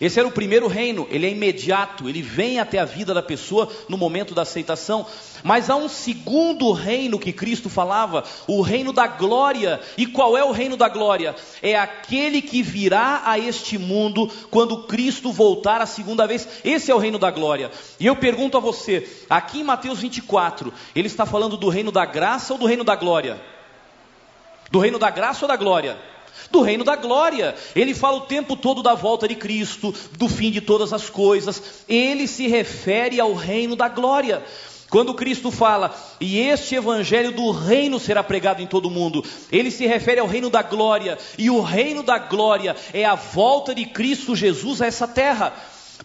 Esse 0.00 0.20
era 0.20 0.28
o 0.28 0.32
primeiro 0.32 0.68
reino, 0.68 1.08
ele 1.10 1.26
é 1.26 1.30
imediato, 1.30 2.08
ele 2.08 2.22
vem 2.22 2.60
até 2.60 2.78
a 2.78 2.84
vida 2.84 3.12
da 3.12 3.22
pessoa 3.22 3.68
no 3.88 3.98
momento 3.98 4.32
da 4.32 4.42
aceitação. 4.42 5.04
Mas 5.42 5.68
há 5.68 5.74
um 5.74 5.88
segundo 5.88 6.70
reino 6.70 7.18
que 7.18 7.32
Cristo 7.32 7.68
falava, 7.68 8.22
o 8.46 8.60
reino 8.60 8.92
da 8.92 9.08
glória. 9.08 9.80
E 9.96 10.06
qual 10.06 10.36
é 10.36 10.44
o 10.44 10.52
reino 10.52 10.76
da 10.76 10.88
glória? 10.88 11.34
É 11.60 11.76
aquele 11.76 12.40
que 12.40 12.62
virá 12.62 13.22
a 13.24 13.40
este 13.40 13.76
mundo 13.76 14.30
quando 14.50 14.84
Cristo 14.84 15.32
voltar 15.32 15.80
a 15.80 15.86
segunda 15.86 16.26
vez. 16.26 16.46
Esse 16.64 16.92
é 16.92 16.94
o 16.94 16.98
reino 16.98 17.18
da 17.18 17.30
glória. 17.32 17.70
E 17.98 18.06
eu 18.06 18.14
pergunto 18.14 18.56
a 18.56 18.60
você, 18.60 19.08
aqui 19.28 19.60
em 19.60 19.64
Mateus 19.64 19.98
24, 19.98 20.72
ele 20.94 21.08
está 21.08 21.26
falando 21.26 21.56
do 21.56 21.68
reino 21.68 21.90
da 21.90 22.04
graça 22.04 22.52
ou 22.52 22.58
do 22.58 22.66
reino 22.66 22.84
da 22.84 22.94
glória? 22.94 23.40
Do 24.70 24.78
reino 24.78 24.98
da 24.98 25.10
graça 25.10 25.44
ou 25.44 25.48
da 25.48 25.56
glória? 25.56 25.98
Do 26.50 26.62
reino 26.62 26.84
da 26.84 26.96
glória. 26.96 27.54
Ele 27.74 27.94
fala 27.94 28.18
o 28.18 28.26
tempo 28.26 28.56
todo 28.56 28.82
da 28.82 28.94
volta 28.94 29.26
de 29.26 29.34
Cristo, 29.34 29.94
do 30.16 30.28
fim 30.28 30.50
de 30.50 30.60
todas 30.60 30.92
as 30.92 31.08
coisas. 31.10 31.84
Ele 31.88 32.26
se 32.26 32.46
refere 32.46 33.20
ao 33.20 33.34
reino 33.34 33.76
da 33.76 33.88
glória. 33.88 34.42
Quando 34.90 35.12
Cristo 35.12 35.50
fala, 35.50 35.94
e 36.18 36.38
este 36.38 36.74
evangelho 36.74 37.30
do 37.32 37.50
reino 37.50 38.00
será 38.00 38.24
pregado 38.24 38.62
em 38.62 38.66
todo 38.66 38.86
o 38.86 38.90
mundo, 38.90 39.22
ele 39.52 39.70
se 39.70 39.86
refere 39.86 40.18
ao 40.18 40.26
reino 40.26 40.48
da 40.48 40.62
glória, 40.62 41.18
e 41.36 41.50
o 41.50 41.60
reino 41.60 42.02
da 42.02 42.18
glória 42.18 42.74
é 42.94 43.04
a 43.04 43.14
volta 43.14 43.74
de 43.74 43.84
Cristo 43.84 44.34
Jesus 44.34 44.80
a 44.80 44.86
essa 44.86 45.06
terra. 45.06 45.52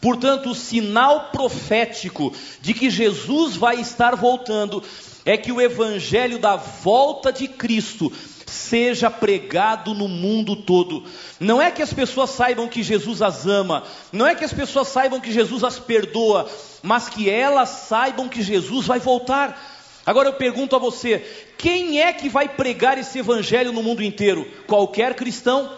Portanto, 0.02 0.50
o 0.50 0.56
sinal 0.56 1.30
profético 1.32 2.34
de 2.62 2.74
que 2.74 2.89
Jesus 2.89 3.56
vai 3.56 3.80
estar 3.80 4.17
voltando 4.17 4.84
é 5.26 5.38
que 5.38 5.52
o 5.52 5.62
evangelho 5.62 6.38
da 6.38 6.58
volta 6.58 7.32
de 7.32 7.48
Cristo 7.48 8.12
seja 8.45 9.10
pregado 9.10 9.93
no 9.93 10.08
mundo 10.08 10.56
todo. 10.56 11.03
Não 11.39 11.62
é 11.62 11.71
que 11.71 11.82
as 11.82 11.93
pessoas 11.93 12.29
saibam 12.32 12.67
que 12.67 12.84
Jesus 12.84 13.21
as 13.21 13.45
ama, 13.45 13.84
não 14.12 14.27
é 14.27 14.36
que 14.36 14.43
as 14.43 14.53
pessoas 14.53 14.88
saibam 14.88 15.19
que 15.19 15.32
Jesus 15.32 15.63
as 15.63 15.79
perdoa, 15.79 16.49
mas 16.82 17.10
que 17.10 17.29
elas 17.29 17.69
saibam 17.69 18.27
que 18.27 18.41
Jesus 18.41 18.88
vai 18.88 18.99
voltar. 18.99 19.71
Agora 20.06 20.29
eu 20.29 20.34
pergunto 20.34 20.75
a 20.75 20.79
você: 20.79 21.19
quem 21.58 22.01
é 22.01 22.12
que 22.12 22.29
vai 22.29 22.49
pregar 22.49 22.97
esse 22.97 23.19
evangelho 23.19 23.71
no 23.71 23.84
mundo 23.84 24.03
inteiro? 24.03 24.45
Qualquer 24.67 25.15
cristão, 25.15 25.71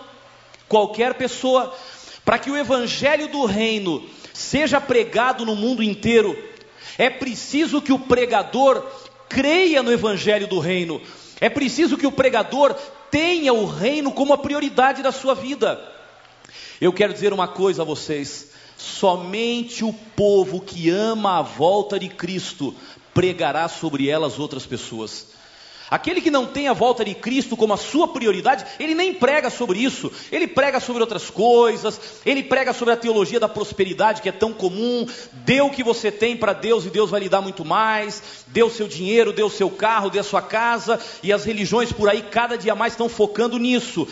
qualquer 0.67 1.13
pessoa. 1.13 1.73
Para 2.23 2.39
que 2.39 2.49
o 2.49 2.57
evangelho 2.57 3.27
do 3.27 3.45
reino 3.45 4.03
seja 4.33 4.81
pregado 4.81 5.45
no 5.45 5.55
mundo 5.55 5.83
inteiro, 5.83 6.35
é 6.97 7.07
preciso 7.07 7.81
que 7.81 7.93
o 7.93 7.99
pregador 7.99 8.83
creia 9.29 9.83
no 9.83 9.91
evangelho 9.91 10.47
do 10.47 10.59
reino. 10.59 10.99
É 11.39 11.49
preciso 11.49 11.97
que 11.97 12.07
o 12.07 12.11
pregador 12.11 12.73
tenha 13.11 13.53
o 13.53 13.65
reino 13.65 14.11
como 14.11 14.33
a 14.33 14.37
prioridade 14.37 15.01
da 15.01 15.11
sua 15.11 15.33
vida. 15.33 15.79
Eu 16.79 16.93
quero 16.93 17.13
dizer 17.13 17.33
uma 17.33 17.47
coisa 17.47 17.81
a 17.81 17.85
vocês: 17.85 18.51
somente 18.77 19.83
o 19.83 19.93
povo 20.15 20.61
que 20.61 20.89
ama 20.89 21.39
a 21.39 21.41
volta 21.41 21.99
de 21.99 22.09
Cristo 22.09 22.73
pregará 23.13 23.67
sobre 23.67 24.09
elas 24.09 24.39
outras 24.39 24.65
pessoas. 24.65 25.34
Aquele 25.89 26.19
que 26.19 26.31
não 26.31 26.47
tem 26.47 26.67
a 26.67 26.73
volta 26.73 27.05
de 27.05 27.13
Cristo 27.13 27.55
como 27.55 27.73
a 27.73 27.77
sua 27.77 28.07
prioridade, 28.07 28.65
ele 28.79 28.95
nem 28.95 29.13
prega 29.13 29.51
sobre 29.51 29.79
isso, 29.79 30.11
ele 30.31 30.47
prega 30.47 30.79
sobre 30.79 31.01
outras 31.01 31.29
coisas, 31.29 31.99
ele 32.25 32.41
prega 32.41 32.73
sobre 32.73 32.93
a 32.93 32.97
teologia 32.97 33.39
da 33.39 33.47
prosperidade 33.47 34.21
que 34.21 34.29
é 34.29 34.31
tão 34.31 34.51
comum. 34.51 35.05
Dê 35.31 35.61
o 35.61 35.69
que 35.69 35.83
você 35.83 36.11
tem 36.11 36.35
para 36.35 36.53
Deus 36.53 36.85
e 36.85 36.89
Deus 36.89 37.11
vai 37.11 37.19
lhe 37.19 37.29
dar 37.29 37.41
muito 37.41 37.63
mais. 37.63 38.23
Dê 38.47 38.63
o 38.63 38.69
seu 38.69 38.87
dinheiro, 38.87 39.31
dê 39.31 39.43
o 39.43 39.49
seu 39.49 39.69
carro, 39.69 40.09
dê 40.09 40.19
a 40.19 40.23
sua 40.23 40.41
casa, 40.41 40.99
e 41.21 41.31
as 41.31 41.45
religiões 41.45 41.91
por 41.91 42.09
aí 42.09 42.23
cada 42.23 42.57
dia 42.57 42.73
mais 42.73 42.93
estão 42.93 43.07
focando 43.07 43.59
nisso. 43.59 44.07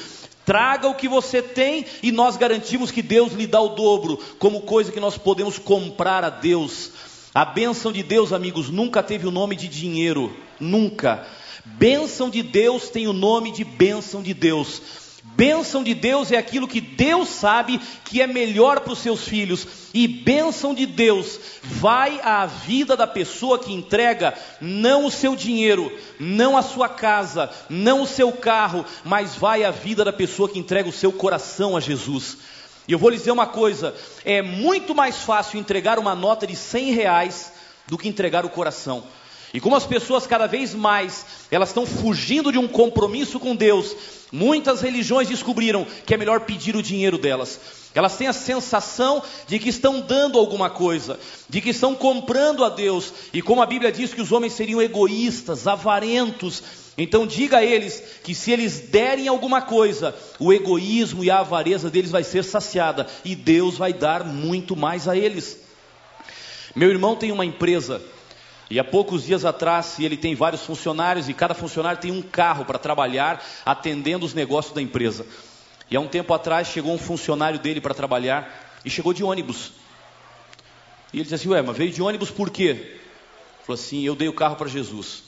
Traga 0.46 0.88
o 0.90 0.96
que 0.96 1.08
você 1.08 1.42
tem 1.42 1.86
e 2.04 2.12
nós 2.12 2.36
garantimos 2.36 2.92
que 2.92 3.02
Deus 3.02 3.34
lhe 3.34 3.48
dá 3.48 3.62
o 3.62 3.70
dobro, 3.70 4.20
como 4.38 4.62
coisa 4.62 4.92
que 4.92 5.00
nós 5.00 5.18
podemos 5.18 5.58
comprar 5.58 6.24
a 6.24 6.30
Deus. 6.30 6.92
A 7.34 7.46
bênção 7.46 7.92
de 7.92 8.04
Deus, 8.04 8.32
amigos, 8.32 8.70
nunca 8.70 9.02
teve 9.02 9.26
o 9.26 9.32
nome 9.32 9.56
de 9.56 9.68
dinheiro, 9.68 10.36
nunca. 10.60 11.26
Bênção 11.66 12.30
de 12.30 12.44
Deus 12.44 12.90
tem 12.90 13.08
o 13.08 13.14
nome 13.14 13.52
de 13.52 13.64
bênção 13.64 14.22
de 14.22 14.34
Deus. 14.34 14.82
Bênção 15.24 15.82
de 15.84 15.94
Deus 15.94 16.32
é 16.32 16.38
aquilo 16.38 16.68
que 16.68 16.82
Deus 16.82 17.30
sabe 17.30 17.80
que 18.04 18.22
é 18.22 18.28
melhor 18.28 18.82
para 18.82 18.92
os 18.92 19.00
seus 19.00 19.26
filhos, 19.26 19.66
e 19.94 20.08
bênção 20.08 20.76
de 20.76 20.86
Deus 20.86 21.40
vai 21.64 22.20
à 22.22 22.46
vida 22.46 22.96
da 22.98 23.08
pessoa 23.08 23.58
que 23.58 23.74
entrega 23.74 24.38
não 24.60 25.06
o 25.06 25.12
seu 25.12 25.36
dinheiro, 25.36 25.98
não 26.20 26.58
a 26.58 26.62
sua 26.62 26.90
casa, 26.90 27.50
não 27.70 28.04
o 28.04 28.08
seu 28.08 28.32
carro, 28.34 28.86
mas 29.04 29.34
vai 29.36 29.64
à 29.64 29.72
vida 29.72 30.04
da 30.04 30.14
pessoa 30.14 30.50
que 30.50 30.60
entrega 30.60 30.90
o 30.90 30.94
seu 30.94 31.12
coração 31.12 31.76
a 31.78 31.80
Jesus. 31.80 32.38
E 32.88 32.92
eu 32.92 33.00
vou 33.00 33.10
lhe 33.10 33.18
dizer 33.18 33.32
uma 33.32 33.48
coisa: 33.48 33.96
é 34.26 34.42
muito 34.42 34.94
mais 34.94 35.20
fácil 35.20 35.60
entregar 35.60 35.98
uma 35.98 36.14
nota 36.14 36.46
de 36.46 36.56
100 36.56 36.92
reais 36.92 37.54
do 37.88 37.98
que 37.98 38.10
entregar 38.10 38.46
o 38.46 38.50
coração. 38.50 39.04
E 39.54 39.60
como 39.60 39.76
as 39.76 39.86
pessoas 39.86 40.26
cada 40.26 40.48
vez 40.48 40.74
mais 40.74 41.26
elas 41.52 41.70
estão 41.70 41.86
fugindo 41.86 42.52
de 42.52 42.58
um 42.58 42.68
compromisso 42.68 43.40
com 43.40 43.56
Deus, 43.56 43.96
muitas 44.32 44.82
religiões 44.82 45.28
descobriram 45.28 45.86
que 46.06 46.14
é 46.14 46.18
melhor 46.18 46.42
pedir 46.42 46.76
o 46.76 46.82
dinheiro 46.82 47.20
delas. 47.20 47.60
Elas 47.94 48.18
têm 48.18 48.26
a 48.26 48.34
sensação 48.34 49.22
de 49.48 49.60
que 49.60 49.70
estão 49.70 50.02
dando 50.02 50.40
alguma 50.40 50.72
coisa, 50.72 51.20
de 51.48 51.62
que 51.62 51.70
estão 51.70 51.94
comprando 51.94 52.64
a 52.64 52.70
Deus. 52.70 53.14
E 53.32 53.40
como 53.40 53.62
a 53.62 53.68
Bíblia 53.68 53.92
diz 53.92 54.12
que 54.12 54.22
os 54.22 54.32
homens 54.32 54.54
seriam 54.54 54.82
egoístas, 54.82 55.68
avarentos, 55.68 56.64
então 56.98 57.28
diga 57.28 57.58
a 57.58 57.64
eles 57.64 58.02
que 58.24 58.34
se 58.34 58.52
eles 58.52 58.80
derem 58.80 59.28
alguma 59.28 59.62
coisa, 59.62 60.16
o 60.40 60.52
egoísmo 60.52 61.24
e 61.24 61.30
a 61.30 61.40
avareza 61.40 61.92
deles 61.92 62.10
vai 62.10 62.24
ser 62.24 62.44
saciada 62.44 63.06
e 63.24 63.36
Deus 63.36 63.78
vai 63.78 63.94
dar 63.94 64.24
muito 64.24 64.76
mais 64.76 65.08
a 65.08 65.16
eles. 65.16 65.60
Meu 66.76 66.90
irmão 66.90 67.16
tem 67.16 67.32
uma 67.32 67.46
empresa 67.46 68.02
e 68.74 68.80
há 68.80 68.84
poucos 68.84 69.24
dias 69.24 69.46
atrás 69.46 70.00
ele 70.00 70.18
tem 70.18 70.34
vários 70.34 70.64
funcionários 70.64 71.30
e 71.30 71.34
cada 71.36 71.54
funcionário 71.54 72.02
tem 72.02 72.10
um 72.10 72.24
carro 72.24 72.66
para 72.66 72.80
trabalhar 72.80 73.40
atendendo 73.64 74.26
os 74.26 74.34
negócios 74.34 74.74
da 74.74 74.82
empresa. 74.82 75.28
E 75.92 75.96
há 75.96 76.00
um 76.00 76.08
tempo 76.08 76.34
atrás 76.34 76.70
chegou 76.70 76.92
um 76.92 76.98
funcionário 76.98 77.60
dele 77.60 77.80
para 77.80 77.94
trabalhar 77.94 78.74
e 78.84 78.90
chegou 78.90 79.14
de 79.14 79.24
ônibus. 79.24 79.74
E 81.14 81.18
ele 81.18 81.24
disse 81.24 81.36
assim: 81.36 81.50
Ué, 81.50 81.62
mas 81.62 81.78
veio 81.78 81.92
de 81.92 82.02
ônibus 82.02 82.32
por 82.32 82.50
quê? 82.50 83.00
Falou 83.64 83.80
assim: 83.80 84.04
Eu 84.04 84.16
dei 84.16 84.28
o 84.28 84.34
carro 84.34 84.56
para 84.56 84.68
Jesus. 84.68 85.22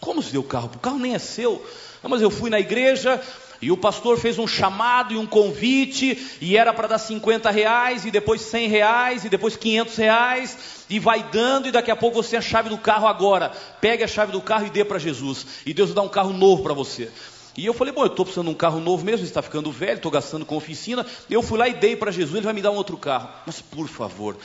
Como 0.00 0.22
você 0.22 0.32
deu 0.32 0.40
o 0.40 0.44
carro? 0.44 0.70
O 0.74 0.78
carro 0.78 0.98
nem 0.98 1.14
é 1.14 1.18
seu. 1.18 1.62
Não, 2.02 2.08
mas 2.08 2.22
eu 2.22 2.30
fui 2.30 2.48
na 2.48 2.58
igreja 2.58 3.22
e 3.60 3.70
o 3.70 3.76
pastor 3.76 4.18
fez 4.18 4.38
um 4.38 4.46
chamado 4.46 5.14
e 5.14 5.16
um 5.16 5.26
convite 5.26 6.36
e 6.40 6.56
era 6.56 6.72
para 6.72 6.88
dar 6.88 6.98
50 6.98 7.50
reais 7.50 8.04
e 8.04 8.10
depois 8.10 8.40
100 8.42 8.68
reais 8.68 9.24
e 9.24 9.28
depois 9.28 9.56
500 9.56 9.96
reais 9.96 10.58
e 10.88 10.98
vai 10.98 11.22
dando 11.22 11.68
e 11.68 11.72
daqui 11.72 11.90
a 11.90 11.96
pouco 11.96 12.22
você 12.22 12.30
tem 12.30 12.38
a 12.38 12.42
chave 12.42 12.68
do 12.68 12.78
carro 12.78 13.06
agora. 13.06 13.50
Pegue 13.80 14.04
a 14.04 14.08
chave 14.08 14.32
do 14.32 14.40
carro 14.40 14.66
e 14.66 14.70
dê 14.70 14.84
para 14.84 14.98
Jesus 14.98 15.46
e 15.64 15.72
Deus 15.72 15.92
dá 15.94 16.02
um 16.02 16.08
carro 16.08 16.32
novo 16.32 16.62
para 16.62 16.74
você. 16.74 17.10
E 17.56 17.64
eu 17.64 17.72
falei, 17.72 17.92
bom, 17.92 18.02
eu 18.02 18.08
estou 18.08 18.24
precisando 18.24 18.48
de 18.48 18.52
um 18.52 18.56
carro 18.56 18.80
novo 18.80 19.02
mesmo, 19.02 19.24
está 19.24 19.40
ficando 19.40 19.72
velho, 19.72 19.96
estou 19.96 20.12
gastando 20.12 20.44
com 20.44 20.56
oficina. 20.56 21.06
Eu 21.30 21.42
fui 21.42 21.58
lá 21.58 21.66
e 21.66 21.72
dei 21.72 21.96
para 21.96 22.10
Jesus, 22.10 22.36
ele 22.36 22.44
vai 22.44 22.52
me 22.52 22.60
dar 22.60 22.70
um 22.70 22.74
outro 22.74 22.98
carro. 22.98 23.30
Mas 23.46 23.62
por 23.62 23.88
favor, 23.88 24.36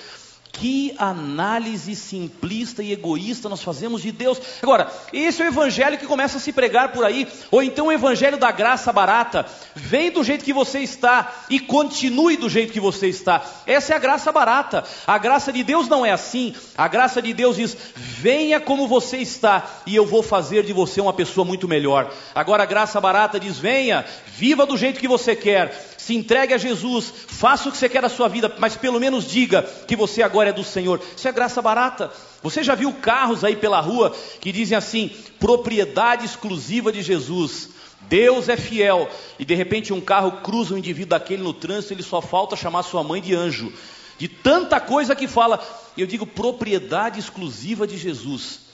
que 0.52 0.94
análise 0.98 1.96
simplista 1.96 2.84
e 2.84 2.92
egoísta 2.92 3.48
nós 3.48 3.64
fazemos 3.64 4.02
de 4.02 4.12
Deus. 4.12 4.40
Agora, 4.62 4.92
esse 5.14 5.42
é 5.42 5.46
o 5.46 5.48
evangelho 5.48 5.98
que 5.98 6.06
começa 6.06 6.38
a 6.38 6.40
se 6.42 6.52
pregar 6.52 6.92
por 6.92 7.06
aí, 7.06 7.28
ou 7.50 7.64
então 7.64 7.88
o 7.88 7.92
evangelho 7.92 8.38
da 8.38 8.52
graça 8.52 8.92
barata. 8.92 9.46
Vem 9.76 10.12
do 10.12 10.24
jeito 10.24 10.44
que 10.44 10.54
você 10.54 10.80
está 10.80 11.46
e 11.50 11.60
continue 11.60 12.38
do 12.38 12.50
jeito 12.50 12.74
que 12.74 12.80
você 12.80 13.08
está. 13.08 13.44
Essa 13.66 13.94
é 13.94 13.96
a 13.96 14.00
graça 14.00 14.32
barata. 14.32 14.84
A 15.08 15.18
graça 15.18 15.52
de 15.54 15.64
Deus 15.64 15.88
não 15.88 16.06
é 16.06 16.12
assim. 16.12 16.54
A 16.78 16.88
graça 16.88 17.22
de 17.22 17.34
Deus 17.34 17.56
diz: 17.56 17.78
venha 17.96 18.60
como 18.60 18.88
você 18.88 19.18
está 19.18 19.82
e 19.86 19.96
eu 19.96 20.06
vou 20.06 20.22
fazer 20.22 20.64
de 20.64 20.74
você 20.74 21.00
uma 21.00 21.14
pessoa 21.14 21.46
muito 21.46 21.68
melhor. 21.68 22.12
Agora 22.36 22.64
a 22.64 22.68
graça 22.68 23.00
barata 23.00 23.40
diz: 23.40 23.58
venha, 23.58 24.06
viva 24.36 24.66
do 24.66 24.78
jeito 24.78 25.00
que 25.00 25.08
você 25.08 25.36
quer 25.36 25.92
se 26.12 26.18
entregue 26.18 26.54
a 26.54 26.58
Jesus, 26.58 27.14
faça 27.28 27.70
o 27.70 27.72
que 27.72 27.78
você 27.78 27.88
quer 27.88 28.02
da 28.02 28.10
sua 28.10 28.28
vida, 28.28 28.54
mas 28.60 28.76
pelo 28.76 29.00
menos 29.00 29.26
diga 29.26 29.64
que 29.88 29.96
você 29.96 30.22
agora 30.22 30.50
é 30.50 30.54
do 30.54 30.64
Senhor. 30.64 31.00
Isso 31.16 31.26
é 31.26 31.32
graça 31.32 31.62
barata. 31.62 32.12
Você 32.44 32.62
já 32.62 32.76
viu 32.76 32.92
carros 32.92 33.46
aí 33.46 33.56
pela 33.56 33.80
rua 33.80 34.14
que 34.42 34.52
dizem 34.52 34.78
assim: 34.78 35.10
propriedade 35.40 36.26
exclusiva 36.26 36.92
de 36.92 37.02
Jesus. 37.02 37.70
Deus 38.10 38.50
é 38.50 38.58
fiel. 38.58 39.10
E 39.40 39.46
de 39.46 39.56
repente 39.56 39.94
um 39.94 40.02
carro 40.02 40.42
cruza 40.44 40.74
um 40.74 40.78
indivíduo 40.78 41.12
daquele 41.12 41.44
no 41.44 41.54
trânsito, 41.54 41.94
ele 41.94 42.04
só 42.04 42.20
falta 42.20 42.58
chamar 42.58 42.84
sua 42.84 43.04
mãe 43.04 43.22
de 43.22 43.34
anjo. 43.34 43.72
De 44.18 44.28
tanta 44.28 44.82
coisa 44.82 45.16
que 45.16 45.30
fala, 45.30 45.66
eu 45.98 46.06
digo 46.06 46.28
propriedade 46.28 47.22
exclusiva 47.22 47.88
de 47.88 47.98
Jesus 47.98 48.71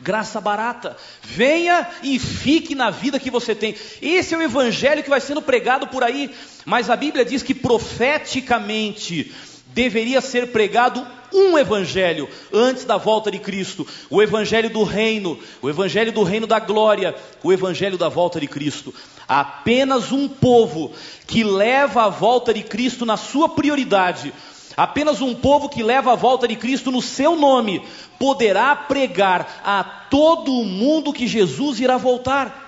graça 0.00 0.40
barata. 0.40 0.96
Venha 1.22 1.88
e 2.02 2.18
fique 2.18 2.74
na 2.74 2.90
vida 2.90 3.18
que 3.18 3.30
você 3.30 3.54
tem. 3.54 3.74
Esse 4.00 4.34
é 4.34 4.38
o 4.38 4.42
evangelho 4.42 5.02
que 5.02 5.10
vai 5.10 5.20
sendo 5.20 5.42
pregado 5.42 5.86
por 5.86 6.02
aí, 6.02 6.34
mas 6.64 6.90
a 6.90 6.96
Bíblia 6.96 7.24
diz 7.24 7.42
que 7.42 7.54
profeticamente 7.54 9.32
deveria 9.68 10.20
ser 10.20 10.52
pregado 10.52 11.06
um 11.32 11.58
evangelho 11.58 12.28
antes 12.52 12.84
da 12.84 12.96
volta 12.96 13.30
de 13.30 13.38
Cristo, 13.38 13.86
o 14.08 14.22
evangelho 14.22 14.70
do 14.70 14.84
reino, 14.84 15.38
o 15.60 15.68
evangelho 15.68 16.12
do 16.12 16.22
reino 16.22 16.46
da 16.46 16.58
glória, 16.58 17.14
o 17.42 17.52
evangelho 17.52 17.98
da 17.98 18.08
volta 18.08 18.40
de 18.40 18.46
Cristo. 18.46 18.94
Apenas 19.28 20.12
um 20.12 20.28
povo 20.28 20.92
que 21.26 21.42
leva 21.42 22.04
a 22.04 22.08
volta 22.08 22.54
de 22.54 22.62
Cristo 22.62 23.04
na 23.04 23.16
sua 23.16 23.48
prioridade 23.48 24.32
Apenas 24.76 25.22
um 25.22 25.34
povo 25.34 25.68
que 25.68 25.82
leva 25.82 26.12
a 26.12 26.16
volta 26.16 26.46
de 26.46 26.54
Cristo 26.54 26.90
no 26.90 27.00
seu 27.00 27.34
nome 27.34 27.82
poderá 28.18 28.76
pregar 28.76 29.62
a 29.64 29.82
todo 29.82 30.52
o 30.52 30.64
mundo 30.64 31.12
que 31.12 31.26
Jesus 31.26 31.80
irá 31.80 31.96
voltar. 31.96 32.64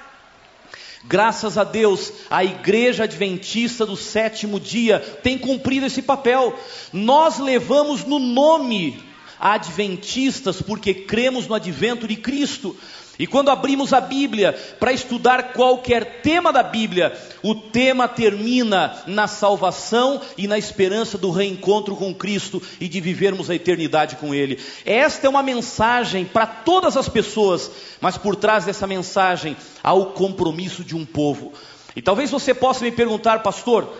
Graças 1.04 1.56
a 1.56 1.64
Deus, 1.64 2.12
a 2.30 2.44
Igreja 2.44 3.04
Adventista 3.04 3.86
do 3.86 3.96
sétimo 3.96 4.58
dia 4.58 4.98
tem 5.22 5.38
cumprido 5.38 5.86
esse 5.86 6.02
papel. 6.02 6.58
Nós 6.92 7.38
levamos 7.38 8.04
no 8.04 8.18
nome 8.18 9.02
adventistas 9.38 10.60
porque 10.60 10.92
cremos 10.92 11.46
no 11.46 11.54
advento 11.54 12.08
de 12.08 12.16
Cristo. 12.16 12.76
E 13.18 13.26
quando 13.26 13.50
abrimos 13.50 13.92
a 13.92 14.00
Bíblia 14.00 14.52
para 14.78 14.92
estudar 14.92 15.52
qualquer 15.52 16.20
tema 16.22 16.52
da 16.52 16.62
Bíblia, 16.62 17.18
o 17.42 17.52
tema 17.52 18.06
termina 18.06 19.02
na 19.08 19.26
salvação 19.26 20.20
e 20.36 20.46
na 20.46 20.56
esperança 20.56 21.18
do 21.18 21.30
reencontro 21.30 21.96
com 21.96 22.14
Cristo 22.14 22.62
e 22.80 22.88
de 22.88 23.00
vivermos 23.00 23.50
a 23.50 23.56
eternidade 23.56 24.16
com 24.16 24.32
Ele. 24.32 24.60
Esta 24.86 25.26
é 25.26 25.30
uma 25.30 25.42
mensagem 25.42 26.24
para 26.24 26.46
todas 26.46 26.96
as 26.96 27.08
pessoas, 27.08 27.68
mas 28.00 28.16
por 28.16 28.36
trás 28.36 28.64
dessa 28.66 28.86
mensagem 28.86 29.56
há 29.82 29.92
o 29.92 30.12
compromisso 30.12 30.84
de 30.84 30.94
um 30.94 31.04
povo. 31.04 31.52
E 31.96 32.02
talvez 32.02 32.30
você 32.30 32.54
possa 32.54 32.84
me 32.84 32.92
perguntar, 32.92 33.42
pastor, 33.42 33.92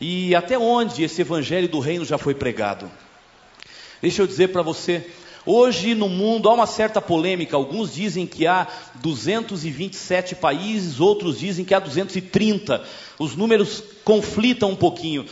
e 0.00 0.32
até 0.32 0.56
onde 0.56 1.02
esse 1.02 1.22
evangelho 1.22 1.68
do 1.68 1.80
reino 1.80 2.04
já 2.04 2.18
foi 2.18 2.34
pregado? 2.34 2.88
Deixa 4.00 4.22
eu 4.22 4.26
dizer 4.28 4.52
para 4.52 4.62
você, 4.62 5.10
Hoje 5.46 5.94
no 5.94 6.08
mundo 6.08 6.48
há 6.48 6.54
uma 6.54 6.66
certa 6.66 7.00
polêmica. 7.00 7.56
Alguns 7.56 7.94
dizem 7.94 8.26
que 8.26 8.48
há 8.48 8.66
227 8.96 10.34
países, 10.34 10.98
outros 10.98 11.38
dizem 11.38 11.64
que 11.64 11.72
há 11.72 11.78
230. 11.78 12.82
Os 13.16 13.36
números 13.36 13.80
conflitam 14.04 14.70
um 14.70 14.76
pouquinho. 14.76 15.24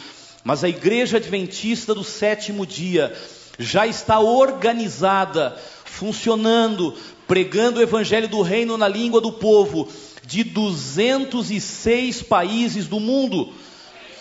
Mas 0.45 0.63
a 0.63 0.69
Igreja 0.69 1.17
Adventista 1.17 1.93
do 1.93 2.05
sétimo 2.05 2.65
dia 2.65 3.13
já 3.59 3.89
está 3.89 4.21
organizada, 4.21 5.57
funcionando, 5.85 6.95
pregando 7.27 7.81
o 7.81 7.83
Evangelho 7.83 8.29
do 8.29 8.41
Reino 8.41 8.77
na 8.77 8.87
língua 8.87 9.21
do 9.21 9.33
povo, 9.33 9.89
de 10.25 10.45
206 10.45 12.23
países 12.23 12.87
do 12.87 13.01
mundo. 13.01 13.53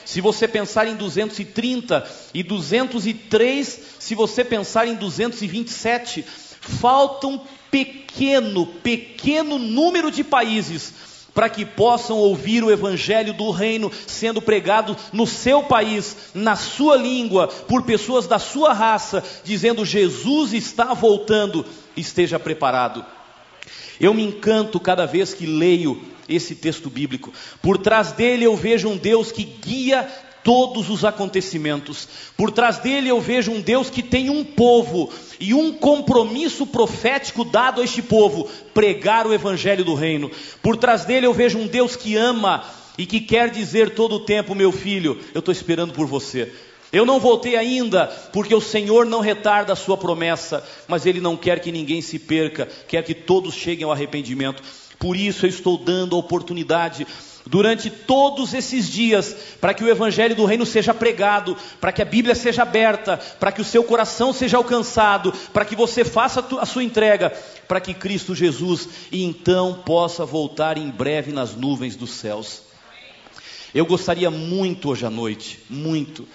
Se 0.06 0.22
você 0.22 0.48
pensar 0.48 0.88
em 0.88 0.96
230 0.96 2.06
e 2.34 2.44
203, 2.44 3.80
se 4.00 4.16
você 4.16 4.44
pensar 4.44 4.88
em 4.88 4.96
227, 4.96 6.24
falta 6.60 7.28
um 7.28 7.40
pequeno, 7.72 8.66
pequeno 8.66 9.58
número 9.58 10.12
de 10.12 10.24
países 10.24 10.94
para 11.34 11.50
que 11.50 11.66
possam 11.66 12.18
ouvir 12.18 12.64
o 12.64 12.72
evangelho 12.72 13.34
do 13.34 13.50
reino 13.50 13.92
sendo 14.06 14.42
pregado 14.42 14.96
no 15.12 15.26
seu 15.26 15.64
país, 15.64 16.30
na 16.34 16.56
sua 16.56 16.96
língua, 16.96 17.48
por 17.48 17.84
pessoas 17.84 18.28
da 18.28 18.38
sua 18.38 18.72
raça, 18.72 19.24
dizendo: 19.44 19.84
Jesus 19.84 20.54
está 20.54 20.94
voltando, 20.94 21.66
esteja 21.98 22.38
preparado. 22.38 23.04
Eu 24.00 24.14
me 24.14 24.24
encanto 24.24 24.80
cada 24.80 25.06
vez 25.06 25.34
que 25.34 25.46
leio 25.46 26.13
esse 26.28 26.56
texto 26.56 26.90
bíblico. 26.90 27.34
Por 27.62 27.78
trás 27.78 28.12
dele 28.12 28.46
eu 28.46 28.56
vejo 28.56 28.90
um 28.90 28.98
Deus 28.98 29.32
que 29.32 29.44
guia 29.44 30.08
todos 30.44 30.90
os 30.90 31.06
acontecimentos. 31.06 32.08
Por 32.36 32.52
trás 32.52 32.78
dele 32.78 33.10
eu 33.10 33.22
vejo 33.22 33.52
um 33.52 33.62
Deus 33.62 33.90
que 33.90 34.04
tem 34.04 34.30
um 34.30 34.44
povo 34.44 35.12
e 35.40 35.54
um 35.54 35.74
compromisso 35.74 36.68
profético 36.68 37.44
dado 37.44 37.82
a 37.82 37.84
este 37.84 38.02
povo: 38.02 38.50
pregar 38.74 39.26
o 39.26 39.34
evangelho 39.34 39.86
do 39.86 39.96
reino. 39.96 40.30
Por 40.62 40.78
trás 40.78 41.06
dele 41.06 41.26
eu 41.26 41.34
vejo 41.34 41.58
um 41.58 41.68
Deus 41.68 41.96
que 41.96 42.16
ama 42.16 42.64
e 42.98 43.06
que 43.06 43.20
quer 43.22 43.50
dizer 43.50 43.92
todo 43.92 44.16
o 44.16 44.26
tempo: 44.26 44.54
meu 44.54 44.72
filho, 44.72 45.20
eu 45.34 45.40
estou 45.40 45.52
esperando 45.52 45.94
por 45.94 46.06
você. 46.06 46.52
Eu 46.92 47.08
não 47.08 47.20
voltei 47.20 47.56
ainda, 47.56 48.06
porque 48.32 48.54
o 48.54 48.62
Senhor 48.62 49.04
não 49.04 49.20
retarda 49.20 49.74
a 49.74 49.76
sua 49.76 49.98
promessa, 49.98 50.64
mas 50.88 51.08
Ele 51.08 51.20
não 51.20 51.36
quer 51.36 51.60
que 51.60 51.72
ninguém 51.72 52.04
se 52.04 52.20
perca, 52.20 52.68
quer 52.88 53.04
que 53.04 53.16
todos 53.16 53.56
cheguem 53.56 53.84
ao 53.84 53.92
arrependimento. 53.92 54.62
Por 55.04 55.18
isso 55.18 55.46
eu 55.46 55.50
estou 55.50 55.78
dando 55.78 56.16
a 56.16 56.20
oportunidade 56.20 57.06
durante 57.46 57.90
todos 57.90 58.54
esses 58.54 58.88
dias 58.88 59.36
para 59.60 59.74
que 59.74 59.84
o 59.84 59.90
evangelho 59.90 60.34
do 60.34 60.46
reino 60.46 60.66
seja 60.66 60.94
pregado, 60.94 61.58
para 61.82 61.92
que 61.92 62.02
a 62.02 62.06
Bíblia 62.06 62.34
seja 62.34 62.62
aberta, 62.62 63.18
para 63.18 63.52
que 63.52 63.60
o 63.60 63.66
seu 63.66 63.84
coração 63.84 64.32
seja 64.32 64.56
alcançado, 64.56 65.34
para 65.52 65.66
que 65.66 65.76
você 65.76 66.06
faça 66.06 66.40
a 66.58 66.66
sua 66.66 66.86
entrega, 66.86 67.32
para 67.68 67.82
que 67.82 67.94
Cristo 67.94 68.34
Jesus 68.34 68.88
então 69.12 69.84
possa 69.86 70.26
voltar 70.26 70.78
em 70.78 70.90
breve 70.90 71.34
nas 71.34 71.54
nuvens 71.54 71.98
dos 71.98 72.12
céus. 72.12 72.62
Eu 73.76 73.86
gostaria 73.86 74.32
muito 74.32 74.90
hoje 74.90 75.06
à 75.06 75.10
noite, 75.10 75.60
muito, 75.70 76.26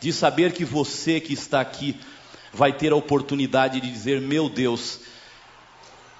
de 0.00 0.12
saber 0.12 0.52
que 0.52 0.64
você 0.64 1.20
que 1.20 1.32
está 1.32 1.60
aqui 1.60 1.94
vai 2.52 2.72
ter 2.72 2.90
a 2.90 2.96
oportunidade 2.96 3.80
de 3.80 3.88
dizer: 3.88 4.20
Meu 4.20 4.48
Deus, 4.48 4.98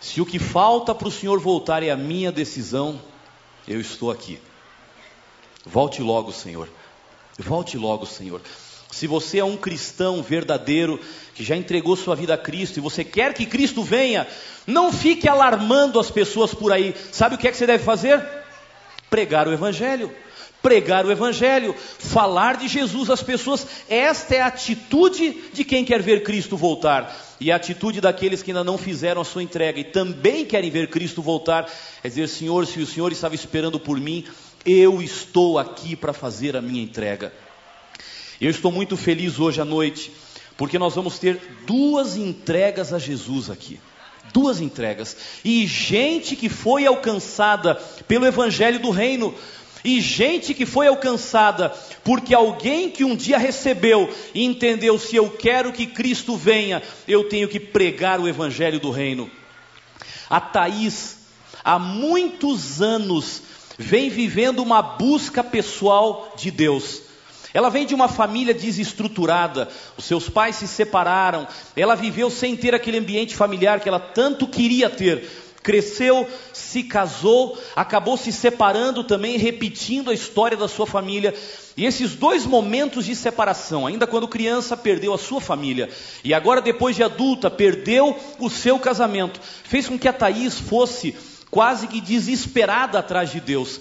se 0.00 0.20
o 0.20 0.26
que 0.26 0.38
falta 0.38 0.94
para 0.94 1.08
o 1.08 1.10
Senhor 1.10 1.38
voltar 1.38 1.82
é 1.82 1.90
a 1.90 1.96
minha 1.96 2.32
decisão, 2.32 3.00
eu 3.68 3.80
estou 3.80 4.10
aqui. 4.10 4.40
Volte 5.64 6.02
logo, 6.02 6.32
Senhor. 6.32 6.68
Volte 7.38 7.76
logo, 7.76 8.06
Senhor. 8.06 8.40
Se 8.90 9.06
você 9.06 9.38
é 9.38 9.44
um 9.44 9.56
cristão 9.56 10.22
verdadeiro, 10.22 10.98
que 11.34 11.44
já 11.44 11.54
entregou 11.54 11.94
sua 11.96 12.16
vida 12.16 12.34
a 12.34 12.38
Cristo 12.38 12.78
e 12.78 12.80
você 12.80 13.04
quer 13.04 13.34
que 13.34 13.46
Cristo 13.46 13.84
venha, 13.84 14.26
não 14.66 14.92
fique 14.92 15.28
alarmando 15.28 16.00
as 16.00 16.10
pessoas 16.10 16.54
por 16.54 16.72
aí. 16.72 16.94
Sabe 17.12 17.34
o 17.34 17.38
que 17.38 17.46
é 17.46 17.50
que 17.50 17.56
você 17.56 17.66
deve 17.66 17.84
fazer? 17.84 18.26
Pregar 19.08 19.46
o 19.46 19.52
Evangelho. 19.52 20.10
Pregar 20.62 21.06
o 21.06 21.10
Evangelho, 21.10 21.74
falar 21.98 22.56
de 22.56 22.68
Jesus 22.68 23.08
às 23.08 23.22
pessoas, 23.22 23.66
esta 23.88 24.34
é 24.34 24.42
a 24.42 24.48
atitude 24.48 25.44
de 25.54 25.64
quem 25.64 25.86
quer 25.86 26.02
ver 26.02 26.22
Cristo 26.22 26.54
voltar, 26.54 27.16
e 27.40 27.50
a 27.50 27.56
atitude 27.56 28.00
daqueles 28.02 28.42
que 28.42 28.50
ainda 28.50 28.62
não 28.62 28.76
fizeram 28.76 29.22
a 29.22 29.24
sua 29.24 29.42
entrega 29.42 29.80
e 29.80 29.84
também 29.84 30.44
querem 30.44 30.70
ver 30.70 30.90
Cristo 30.90 31.22
voltar, 31.22 31.66
é 32.04 32.08
dizer: 32.08 32.28
Senhor, 32.28 32.66
se 32.66 32.78
o 32.80 32.86
Senhor 32.86 33.10
estava 33.10 33.34
esperando 33.34 33.80
por 33.80 33.98
mim, 33.98 34.26
eu 34.64 35.00
estou 35.00 35.58
aqui 35.58 35.96
para 35.96 36.12
fazer 36.12 36.54
a 36.54 36.60
minha 36.60 36.82
entrega. 36.82 37.32
Eu 38.38 38.50
estou 38.50 38.70
muito 38.70 38.96
feliz 38.96 39.38
hoje 39.38 39.60
à 39.60 39.64
noite, 39.64 40.12
porque 40.56 40.78
nós 40.78 40.94
vamos 40.94 41.18
ter 41.18 41.40
duas 41.66 42.16
entregas 42.16 42.92
a 42.92 42.98
Jesus 42.98 43.48
aqui. 43.48 43.80
Duas 44.32 44.60
entregas. 44.60 45.16
E 45.44 45.66
gente 45.66 46.36
que 46.36 46.48
foi 46.48 46.86
alcançada 46.86 47.74
pelo 48.06 48.26
Evangelho 48.26 48.78
do 48.78 48.90
Reino. 48.90 49.34
E 49.84 50.00
gente 50.00 50.52
que 50.52 50.66
foi 50.66 50.86
alcançada 50.86 51.70
porque 52.04 52.34
alguém 52.34 52.90
que 52.90 53.04
um 53.04 53.16
dia 53.16 53.38
recebeu 53.38 54.12
e 54.34 54.44
entendeu: 54.44 54.98
se 54.98 55.16
eu 55.16 55.30
quero 55.30 55.72
que 55.72 55.86
Cristo 55.86 56.36
venha, 56.36 56.82
eu 57.08 57.28
tenho 57.28 57.48
que 57.48 57.58
pregar 57.58 58.20
o 58.20 58.28
Evangelho 58.28 58.78
do 58.78 58.90
Reino. 58.90 59.30
A 60.28 60.40
Thaís, 60.40 61.18
há 61.64 61.78
muitos 61.78 62.80
anos, 62.80 63.42
vem 63.78 64.10
vivendo 64.10 64.62
uma 64.62 64.82
busca 64.82 65.42
pessoal 65.42 66.34
de 66.36 66.50
Deus. 66.50 67.02
Ela 67.52 67.68
vem 67.68 67.84
de 67.84 67.94
uma 67.94 68.08
família 68.08 68.54
desestruturada, 68.54 69.68
os 69.96 70.04
seus 70.04 70.28
pais 70.28 70.56
se 70.56 70.68
separaram, 70.68 71.48
ela 71.74 71.96
viveu 71.96 72.30
sem 72.30 72.56
ter 72.56 72.74
aquele 72.74 72.98
ambiente 72.98 73.34
familiar 73.34 73.80
que 73.80 73.88
ela 73.88 73.98
tanto 73.98 74.46
queria 74.46 74.88
ter. 74.88 75.28
Cresceu, 75.62 76.26
se 76.52 76.82
casou, 76.82 77.58
acabou 77.76 78.16
se 78.16 78.32
separando 78.32 79.04
também, 79.04 79.36
repetindo 79.36 80.10
a 80.10 80.14
história 80.14 80.56
da 80.56 80.66
sua 80.66 80.86
família. 80.86 81.34
E 81.76 81.84
esses 81.84 82.14
dois 82.14 82.46
momentos 82.46 83.04
de 83.04 83.14
separação, 83.14 83.86
ainda 83.86 84.06
quando 84.06 84.26
criança 84.26 84.76
perdeu 84.76 85.12
a 85.12 85.18
sua 85.18 85.40
família, 85.40 85.90
e 86.24 86.32
agora 86.32 86.60
depois 86.60 86.96
de 86.96 87.02
adulta 87.02 87.50
perdeu 87.50 88.18
o 88.38 88.48
seu 88.48 88.78
casamento, 88.78 89.40
fez 89.64 89.86
com 89.86 89.98
que 89.98 90.08
a 90.08 90.12
Thaís 90.12 90.58
fosse 90.58 91.14
quase 91.50 91.86
que 91.86 92.00
desesperada 92.00 92.98
atrás 92.98 93.30
de 93.30 93.40
Deus. 93.40 93.80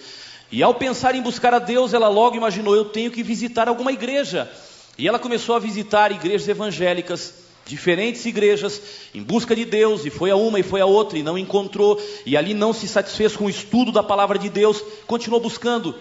E 0.52 0.64
ao 0.64 0.74
pensar 0.74 1.14
em 1.16 1.22
buscar 1.22 1.54
a 1.54 1.60
Deus, 1.60 1.94
ela 1.94 2.08
logo 2.08 2.36
imaginou: 2.36 2.76
eu 2.76 2.86
tenho 2.86 3.12
que 3.12 3.24
visitar 3.24 3.68
alguma 3.68 3.92
igreja. 3.92 4.52
E 4.98 5.08
ela 5.08 5.20
começou 5.20 5.56
a 5.56 5.60
visitar 5.60 6.12
igrejas 6.12 6.48
evangélicas, 6.48 7.34
diferentes 7.70 8.26
igrejas, 8.26 8.82
em 9.14 9.22
busca 9.22 9.56
de 9.56 9.64
Deus, 9.64 10.06
e 10.06 10.10
foi 10.10 10.32
a 10.32 10.36
uma 10.36 10.60
e 10.60 10.64
foi 10.64 10.82
a 10.82 10.86
outra, 10.86 11.18
e 11.18 11.24
não 11.24 11.38
encontrou, 11.38 12.02
e 12.26 12.36
ali 12.36 12.54
não 12.54 12.74
se 12.74 12.88
satisfez 12.88 13.36
com 13.36 13.46
o 13.46 13.50
estudo 13.50 13.92
da 13.92 14.02
palavra 14.02 14.40
de 14.40 14.50
Deus, 14.50 14.84
continuou 15.06 15.40
buscando. 15.40 15.96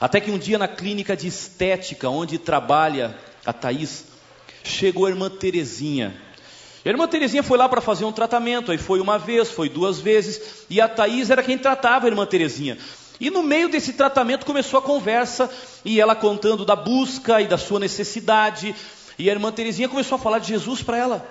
Até 0.00 0.20
que 0.20 0.30
um 0.30 0.38
dia 0.38 0.58
na 0.58 0.66
clínica 0.66 1.16
de 1.16 1.28
estética, 1.28 2.08
onde 2.08 2.38
trabalha 2.38 3.16
a 3.44 3.52
Thaís, 3.52 4.06
chegou 4.64 5.06
a 5.06 5.10
irmã 5.10 5.28
Terezinha. 5.28 6.14
A 6.84 6.88
irmã 6.88 7.06
Terezinha 7.06 7.42
foi 7.42 7.58
lá 7.58 7.68
para 7.68 7.80
fazer 7.80 8.04
um 8.04 8.12
tratamento, 8.12 8.72
aí 8.72 8.78
foi 8.78 8.98
uma 8.98 9.18
vez, 9.18 9.50
foi 9.50 9.68
duas 9.68 10.00
vezes, 10.00 10.64
e 10.70 10.80
a 10.80 10.88
Thaís 10.88 11.30
era 11.30 11.42
quem 11.42 11.58
tratava 11.58 12.06
a 12.06 12.08
irmã 12.08 12.26
Terezinha. 12.26 12.78
E 13.20 13.30
no 13.30 13.42
meio 13.42 13.68
desse 13.68 13.92
tratamento 13.92 14.46
começou 14.46 14.78
a 14.78 14.82
conversa, 14.82 15.48
e 15.84 16.00
ela 16.00 16.16
contando 16.16 16.64
da 16.64 16.74
busca 16.74 17.40
e 17.40 17.46
da 17.46 17.58
sua 17.58 17.78
necessidade, 17.78 18.74
e 19.18 19.28
a 19.28 19.32
irmã 19.32 19.52
Terezinha 19.52 19.88
começou 19.88 20.16
a 20.16 20.18
falar 20.18 20.38
de 20.38 20.48
Jesus 20.48 20.82
para 20.82 20.96
ela. 20.96 21.28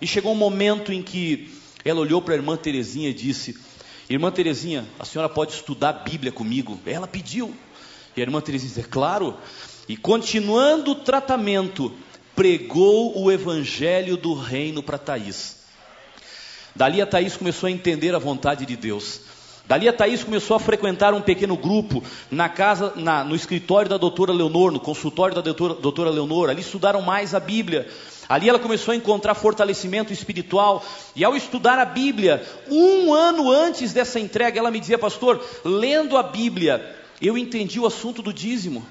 E 0.00 0.06
chegou 0.06 0.32
um 0.32 0.36
momento 0.36 0.92
em 0.92 1.02
que 1.02 1.50
ela 1.84 2.00
olhou 2.00 2.20
para 2.22 2.34
a 2.34 2.36
irmã 2.36 2.56
Terezinha 2.56 3.10
e 3.10 3.14
disse: 3.14 3.56
Irmã 4.08 4.30
Terezinha, 4.30 4.86
a 4.98 5.04
senhora 5.04 5.28
pode 5.28 5.52
estudar 5.52 5.90
a 5.90 5.92
Bíblia 5.92 6.32
comigo? 6.32 6.80
Ela 6.84 7.06
pediu. 7.06 7.54
E 8.16 8.20
a 8.20 8.24
irmã 8.24 8.40
Terezinha 8.40 8.74
disse: 8.74 8.88
Claro. 8.88 9.36
E 9.88 9.96
continuando 9.96 10.92
o 10.92 10.94
tratamento, 10.94 11.92
pregou 12.36 13.20
o 13.20 13.30
evangelho 13.30 14.16
do 14.16 14.34
reino 14.34 14.82
para 14.82 14.98
Thaís. 14.98 15.56
Dali 16.74 17.02
a 17.02 17.06
Thaís 17.06 17.36
começou 17.36 17.66
a 17.66 17.70
entender 17.70 18.14
a 18.14 18.18
vontade 18.18 18.64
de 18.64 18.76
Deus. 18.76 19.22
Dali 19.70 19.88
a 19.88 19.92
Thaís 19.92 20.24
começou 20.24 20.56
a 20.56 20.58
frequentar 20.58 21.14
um 21.14 21.20
pequeno 21.20 21.56
grupo 21.56 22.02
na 22.28 22.48
casa, 22.48 22.92
na, 22.96 23.22
no 23.22 23.36
escritório 23.36 23.88
da 23.88 23.96
doutora 23.96 24.32
Leonor, 24.32 24.72
no 24.72 24.80
consultório 24.80 25.32
da 25.32 25.40
doutora, 25.40 25.74
doutora 25.74 26.10
Leonor. 26.10 26.50
Ali 26.50 26.60
estudaram 26.60 27.00
mais 27.00 27.36
a 27.36 27.38
Bíblia. 27.38 27.88
Ali 28.28 28.48
ela 28.48 28.58
começou 28.58 28.90
a 28.90 28.96
encontrar 28.96 29.32
fortalecimento 29.34 30.12
espiritual. 30.12 30.84
E 31.14 31.24
ao 31.24 31.36
estudar 31.36 31.78
a 31.78 31.84
Bíblia, 31.84 32.44
um 32.68 33.14
ano 33.14 33.48
antes 33.48 33.92
dessa 33.92 34.18
entrega, 34.18 34.58
ela 34.58 34.72
me 34.72 34.80
dizia, 34.80 34.98
pastor, 34.98 35.40
lendo 35.64 36.16
a 36.16 36.24
Bíblia, 36.24 36.96
eu 37.22 37.38
entendi 37.38 37.78
o 37.78 37.86
assunto 37.86 38.22
do 38.22 38.32
dízimo. 38.32 38.84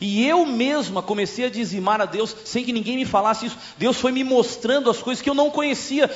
E 0.00 0.26
eu 0.26 0.46
mesma 0.46 1.02
comecei 1.02 1.44
a 1.44 1.50
dizimar 1.50 2.00
a 2.00 2.06
Deus 2.06 2.34
sem 2.46 2.64
que 2.64 2.72
ninguém 2.72 2.96
me 2.96 3.04
falasse 3.04 3.44
isso. 3.44 3.58
Deus 3.76 3.98
foi 3.98 4.10
me 4.10 4.24
mostrando 4.24 4.88
as 4.88 5.02
coisas 5.02 5.22
que 5.22 5.28
eu 5.28 5.34
não 5.34 5.50
conhecia. 5.50 6.10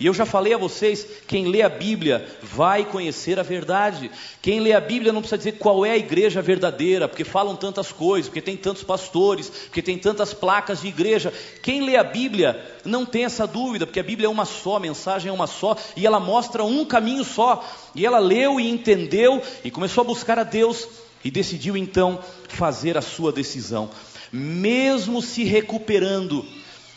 E 0.00 0.06
eu 0.06 0.14
já 0.14 0.24
falei 0.24 0.54
a 0.54 0.58
vocês: 0.58 1.06
quem 1.28 1.48
lê 1.48 1.60
a 1.60 1.68
Bíblia 1.68 2.26
vai 2.42 2.86
conhecer 2.86 3.38
a 3.38 3.42
verdade. 3.42 4.10
Quem 4.40 4.58
lê 4.58 4.72
a 4.72 4.80
Bíblia 4.80 5.12
não 5.12 5.20
precisa 5.20 5.36
dizer 5.36 5.52
qual 5.52 5.84
é 5.84 5.90
a 5.90 5.98
igreja 5.98 6.40
verdadeira, 6.40 7.06
porque 7.06 7.22
falam 7.22 7.54
tantas 7.54 7.92
coisas, 7.92 8.26
porque 8.26 8.40
tem 8.40 8.56
tantos 8.56 8.82
pastores, 8.82 9.50
porque 9.50 9.82
tem 9.82 9.98
tantas 9.98 10.32
placas 10.32 10.80
de 10.80 10.88
igreja. 10.88 11.30
Quem 11.62 11.82
lê 11.82 11.96
a 11.96 12.02
Bíblia 12.02 12.58
não 12.82 13.04
tem 13.04 13.26
essa 13.26 13.46
dúvida, 13.46 13.86
porque 13.86 14.00
a 14.00 14.02
Bíblia 14.02 14.26
é 14.26 14.30
uma 14.30 14.46
só, 14.46 14.76
a 14.76 14.80
mensagem 14.80 15.28
é 15.28 15.32
uma 15.32 15.46
só, 15.46 15.76
e 15.94 16.06
ela 16.06 16.18
mostra 16.18 16.64
um 16.64 16.82
caminho 16.86 17.22
só. 17.22 17.62
E 17.94 18.06
ela 18.06 18.18
leu 18.18 18.58
e 18.58 18.70
entendeu 18.70 19.42
e 19.62 19.70
começou 19.70 20.00
a 20.00 20.06
buscar 20.06 20.38
a 20.38 20.44
Deus 20.44 20.88
e 21.22 21.30
decidiu 21.30 21.76
então 21.76 22.18
fazer 22.48 22.96
a 22.96 23.02
sua 23.02 23.30
decisão, 23.30 23.90
mesmo 24.32 25.20
se 25.20 25.44
recuperando 25.44 26.46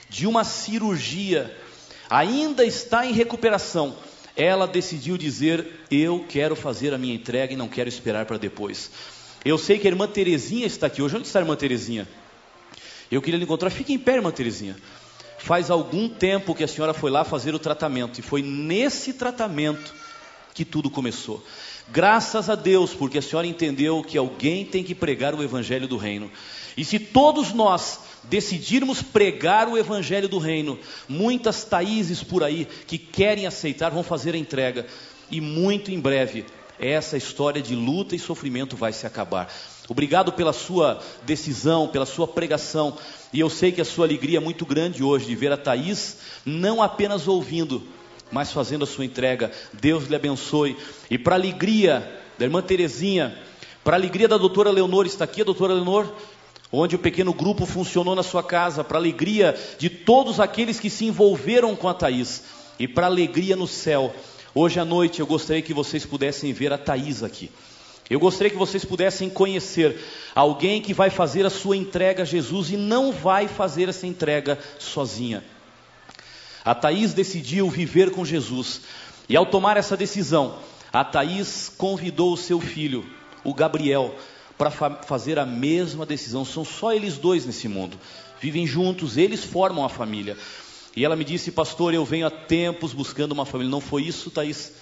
de 0.09 0.25
uma 0.25 0.45
cirurgia 0.45 1.53
ainda 2.13 2.63
está 2.63 3.05
em 3.07 3.11
recuperação, 3.11 3.95
ela 4.35 4.67
decidiu 4.67 5.17
dizer: 5.17 5.67
Eu 5.89 6.23
quero 6.29 6.55
fazer 6.55 6.93
a 6.93 6.97
minha 6.97 7.15
entrega 7.15 7.53
e 7.53 7.57
não 7.57 7.67
quero 7.67 7.89
esperar 7.89 8.25
para 8.25 8.37
depois. 8.37 8.91
Eu 9.43 9.57
sei 9.57 9.79
que 9.79 9.87
a 9.87 9.91
irmã 9.91 10.07
Terezinha 10.07 10.67
está 10.67 10.87
aqui 10.87 11.01
hoje. 11.01 11.17
Onde 11.17 11.25
está 11.25 11.39
a 11.39 11.41
irmã 11.41 11.55
Terezinha? 11.55 12.07
Eu 13.11 13.21
queria 13.21 13.37
lhe 13.37 13.43
encontrar. 13.43 13.71
Fique 13.71 13.93
em 13.93 13.99
pé, 13.99 14.15
irmã 14.15 14.31
Terezinha. 14.31 14.77
Faz 15.39 15.69
algum 15.69 16.07
tempo 16.07 16.55
que 16.55 16.63
a 16.63 16.67
senhora 16.67 16.93
foi 16.93 17.11
lá 17.11 17.25
fazer 17.25 17.53
o 17.53 17.59
tratamento, 17.59 18.19
e 18.19 18.21
foi 18.21 18.41
nesse 18.41 19.13
tratamento 19.13 19.93
que 20.53 20.63
tudo 20.63 20.89
começou. 20.89 21.43
Graças 21.89 22.49
a 22.49 22.55
Deus, 22.55 22.93
porque 22.93 23.17
a 23.17 23.21
senhora 23.21 23.45
entendeu 23.45 24.01
que 24.01 24.17
alguém 24.17 24.63
tem 24.63 24.83
que 24.83 24.95
pregar 24.95 25.35
o 25.35 25.43
evangelho 25.43 25.85
do 25.85 25.97
reino. 25.97 26.31
E 26.75 26.83
se 26.83 26.99
todos 26.99 27.53
nós 27.53 27.99
decidirmos 28.23 29.01
pregar 29.01 29.67
o 29.67 29.77
evangelho 29.77 30.27
do 30.27 30.37
reino, 30.39 30.79
muitas 31.07 31.63
Taíses 31.63 32.23
por 32.23 32.43
aí 32.43 32.67
que 32.87 32.97
querem 32.97 33.45
aceitar 33.45 33.89
vão 33.89 34.03
fazer 34.03 34.33
a 34.33 34.37
entrega. 34.37 34.85
E 35.29 35.41
muito 35.41 35.91
em 35.91 35.99
breve, 35.99 36.45
essa 36.79 37.17
história 37.17 37.61
de 37.61 37.75
luta 37.75 38.15
e 38.15 38.19
sofrimento 38.19 38.75
vai 38.75 38.93
se 38.93 39.05
acabar. 39.05 39.51
Obrigado 39.87 40.31
pela 40.31 40.53
sua 40.53 41.01
decisão, 41.23 41.87
pela 41.87 42.05
sua 42.05 42.27
pregação. 42.27 42.97
E 43.31 43.39
eu 43.39 43.49
sei 43.49 43.71
que 43.71 43.81
a 43.81 43.85
sua 43.85 44.05
alegria 44.05 44.37
é 44.37 44.41
muito 44.41 44.65
grande 44.65 45.03
hoje 45.03 45.25
de 45.25 45.35
ver 45.35 45.51
a 45.51 45.57
Thaís 45.57 46.17
não 46.45 46.81
apenas 46.81 47.27
ouvindo, 47.27 47.83
mas 48.31 48.51
fazendo 48.51 48.83
a 48.83 48.87
sua 48.87 49.05
entrega. 49.05 49.51
Deus 49.73 50.05
lhe 50.05 50.15
abençoe. 50.15 50.77
E 51.09 51.17
para 51.17 51.35
alegria 51.35 52.21
da 52.37 52.45
irmã 52.45 52.61
Terezinha, 52.61 53.37
para 53.83 53.97
alegria 53.97 54.27
da 54.27 54.37
doutora 54.37 54.71
Leonor, 54.71 55.05
está 55.05 55.25
aqui 55.25 55.41
a 55.41 55.45
doutora 55.45 55.73
Leonor? 55.73 56.11
Onde 56.75 56.95
o 56.95 56.99
pequeno 56.99 57.31
grupo 57.31 57.67
funcionou 57.67 58.15
na 58.15 58.23
sua 58.23 58.41
casa, 58.41 58.83
para 58.83 58.97
alegria 58.97 59.55
de 59.77 59.91
todos 59.91 60.39
aqueles 60.39 60.79
que 60.79 60.89
se 60.89 61.05
envolveram 61.05 61.75
com 61.75 61.87
a 61.87 61.93
Thaís 61.93 62.45
e 62.79 62.87
para 62.87 63.05
alegria 63.05 63.55
no 63.55 63.67
céu. 63.67 64.11
Hoje 64.55 64.79
à 64.79 64.85
noite 64.85 65.19
eu 65.19 65.27
gostaria 65.27 65.61
que 65.61 65.73
vocês 65.73 66.03
pudessem 66.03 66.51
ver 66.51 66.73
a 66.73 66.77
Thaís 66.77 67.21
aqui. 67.21 67.51
Eu 68.09 68.19
gostaria 68.19 68.49
que 68.49 68.57
vocês 68.57 68.83
pudessem 68.83 69.29
conhecer 69.29 69.99
alguém 70.33 70.81
que 70.81 70.95
vai 70.95 71.11
fazer 71.11 71.45
a 71.45 71.49
sua 71.49 71.77
entrega 71.77 72.23
a 72.23 72.25
Jesus 72.25 72.71
e 72.71 72.75
não 72.75 73.11
vai 73.11 73.47
fazer 73.47 73.87
essa 73.87 74.07
entrega 74.07 74.57
sozinha. 74.79 75.43
A 76.65 76.73
Thaís 76.73 77.13
decidiu 77.13 77.69
viver 77.69 78.09
com 78.09 78.25
Jesus. 78.25 78.81
E 79.29 79.37
ao 79.37 79.45
tomar 79.45 79.77
essa 79.77 79.95
decisão, 79.95 80.57
a 80.91 81.05
Thaís 81.05 81.71
convidou 81.77 82.33
o 82.33 82.37
seu 82.37 82.59
filho, 82.59 83.05
o 83.43 83.53
Gabriel, 83.53 84.15
para 84.57 84.69
fa 84.69 84.89
fazer 85.03 85.39
a 85.39 85.45
mesma 85.45 86.05
decisão. 86.05 86.45
São 86.45 86.63
só 86.63 86.93
eles 86.93 87.17
dois 87.17 87.45
nesse 87.45 87.67
mundo. 87.67 87.97
vivem 88.39 88.67
juntos, 88.67 89.17
eles 89.17 89.43
formam 89.43 89.85
a 89.85 89.89
família. 89.89 90.37
E 90.95 91.03
ela 91.03 91.15
me 91.15 91.23
disse, 91.23 91.51
pastor, 91.51 91.93
eu 91.93 92.05
venho 92.05 92.27
há 92.27 92.29
tempos 92.29 92.93
buscando 92.93 93.31
uma 93.31 93.45
família. 93.45 93.71
Não 93.71 93.81
foi 93.81 94.03
isso, 94.03 94.29
Thaís? 94.29 94.73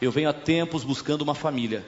Eu 0.00 0.10
venho 0.12 0.28
há 0.28 0.32
tempos 0.32 0.84
buscando 0.84 1.22
uma 1.22 1.34
família. 1.34 1.84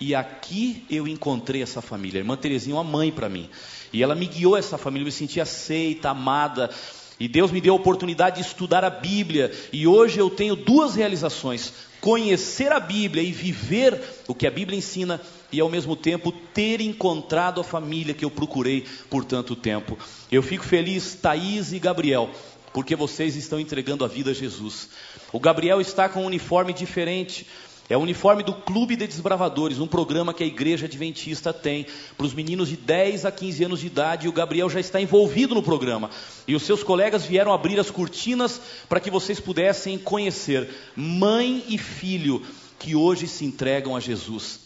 E 0.00 0.14
aqui 0.14 0.84
eu 0.88 1.06
encontrei 1.06 1.62
essa 1.62 1.82
família. 1.82 2.20
A 2.20 2.22
irmã 2.22 2.36
Terezinha 2.36 2.74
é 2.74 2.78
uma 2.78 2.84
mãe 2.84 3.12
para 3.12 3.28
mim. 3.28 3.50
E 3.92 4.02
ela 4.02 4.14
me 4.14 4.26
guiou 4.26 4.56
essa 4.56 4.78
família, 4.78 5.02
eu 5.02 5.06
me 5.06 5.12
senti 5.12 5.40
aceita, 5.40 6.10
amada. 6.10 6.70
E 7.18 7.28
Deus 7.28 7.50
me 7.50 7.60
deu 7.60 7.74
a 7.74 7.76
oportunidade 7.76 8.36
de 8.36 8.42
estudar 8.42 8.84
a 8.84 8.90
Bíblia. 8.90 9.52
E 9.72 9.86
hoje 9.86 10.18
eu 10.18 10.30
tenho 10.30 10.56
duas 10.56 10.94
realizações: 10.94 11.72
conhecer 12.00 12.72
a 12.72 12.80
Bíblia 12.80 13.22
e 13.22 13.32
viver 13.32 14.00
o 14.26 14.34
que 14.34 14.46
a 14.46 14.50
Bíblia 14.50 14.78
ensina, 14.78 15.20
e 15.52 15.60
ao 15.60 15.68
mesmo 15.68 15.94
tempo 15.94 16.32
ter 16.32 16.80
encontrado 16.80 17.60
a 17.60 17.64
família 17.64 18.14
que 18.14 18.24
eu 18.24 18.30
procurei 18.30 18.86
por 19.08 19.24
tanto 19.24 19.54
tempo. 19.54 19.98
Eu 20.30 20.42
fico 20.42 20.64
feliz, 20.64 21.14
Thaís 21.14 21.72
e 21.72 21.78
Gabriel, 21.78 22.30
porque 22.72 22.96
vocês 22.96 23.36
estão 23.36 23.60
entregando 23.60 24.04
a 24.04 24.08
vida 24.08 24.30
a 24.30 24.34
Jesus. 24.34 24.88
O 25.32 25.38
Gabriel 25.38 25.80
está 25.80 26.08
com 26.08 26.22
um 26.22 26.26
uniforme 26.26 26.72
diferente. 26.72 27.46
É 27.88 27.96
o 27.96 28.00
uniforme 28.00 28.42
do 28.42 28.54
Clube 28.54 28.96
de 28.96 29.06
Desbravadores, 29.06 29.78
um 29.78 29.86
programa 29.86 30.32
que 30.32 30.42
a 30.42 30.46
igreja 30.46 30.86
adventista 30.86 31.52
tem 31.52 31.86
para 32.16 32.24
os 32.24 32.32
meninos 32.32 32.68
de 32.68 32.76
10 32.76 33.26
a 33.26 33.32
15 33.32 33.64
anos 33.64 33.80
de 33.80 33.86
idade, 33.86 34.26
e 34.26 34.28
o 34.28 34.32
Gabriel 34.32 34.70
já 34.70 34.80
está 34.80 35.00
envolvido 35.00 35.54
no 35.54 35.62
programa. 35.62 36.08
E 36.46 36.54
os 36.54 36.62
seus 36.62 36.82
colegas 36.82 37.24
vieram 37.24 37.52
abrir 37.52 37.78
as 37.78 37.90
cortinas 37.90 38.60
para 38.88 39.00
que 39.00 39.10
vocês 39.10 39.40
pudessem 39.40 39.98
conhecer 39.98 40.70
mãe 40.96 41.64
e 41.68 41.76
filho 41.76 42.42
que 42.78 42.94
hoje 42.94 43.26
se 43.26 43.44
entregam 43.44 43.94
a 43.94 44.00
Jesus. 44.00 44.60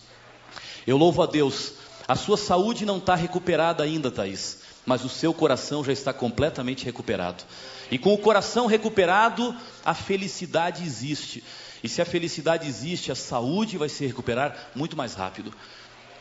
Eu 0.87 0.97
louvo 0.97 1.23
a 1.23 1.27
Deus. 1.27 1.73
A 2.07 2.15
sua 2.15 2.37
saúde 2.37 2.87
não 2.87 2.99
está 2.99 3.17
recuperada 3.17 3.83
ainda, 3.83 4.11
Thaís, 4.11 4.59
mas 4.85 5.05
o 5.05 5.09
seu 5.09 5.35
coração 5.35 5.83
já 5.83 5.93
está 5.93 6.13
completamente 6.13 6.85
recuperado. 6.85 7.43
E 7.91 7.99
com 7.99 8.15
o 8.15 8.19
coração 8.19 8.67
recuperado, 8.67 9.55
a 9.85 9.95
felicidade 9.95 10.85
existe. 10.85 11.43
E 11.87 11.89
se 11.89 12.03
a 12.03 12.05
felicidade 12.05 12.67
existe, 12.67 13.13
a 13.13 13.15
saúde 13.15 13.79
vai 13.79 13.89
se 13.89 14.05
recuperar 14.05 14.73
muito 14.75 14.97
mais 14.97 15.15
rápido. 15.15 15.55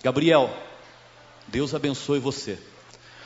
Gabriel, 0.04 0.56
Deus 1.48 1.74
abençoe 1.74 2.20
você, 2.20 2.60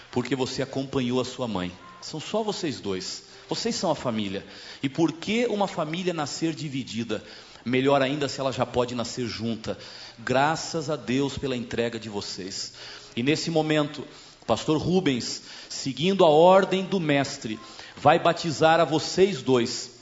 porque 0.09 0.37
você 0.37 0.61
acompanhou 0.61 1.19
a 1.19 1.25
sua 1.25 1.49
mãe. 1.49 1.69
São 1.99 2.17
só 2.17 2.41
vocês 2.41 2.79
dois. 2.79 3.23
Vocês 3.49 3.75
são 3.75 3.91
a 3.91 3.95
família. 3.95 4.45
E 4.81 4.87
por 4.87 5.11
que 5.11 5.47
uma 5.47 5.67
família 5.67 6.13
nascer 6.13 6.55
dividida? 6.55 7.21
Melhor 7.65 8.01
ainda 8.01 8.29
se 8.29 8.39
ela 8.39 8.53
já 8.53 8.65
pode 8.65 8.95
nascer 8.95 9.27
junta. 9.27 9.77
Graças 10.17 10.89
a 10.89 10.95
Deus 10.95 11.37
pela 11.37 11.57
entrega 11.57 11.99
de 11.99 12.07
vocês. 12.07 12.71
E 13.17 13.21
nesse 13.21 13.51
momento, 13.51 14.07
pastor 14.47 14.77
Rubens, 14.77 15.41
seguindo 15.67 16.23
a 16.23 16.29
ordem 16.29 16.85
do 16.85 17.01
mestre, 17.01 17.59
vai 17.97 18.17
batizar 18.17 18.79
a 18.79 18.85
vocês 18.85 19.41
dois. 19.41 19.99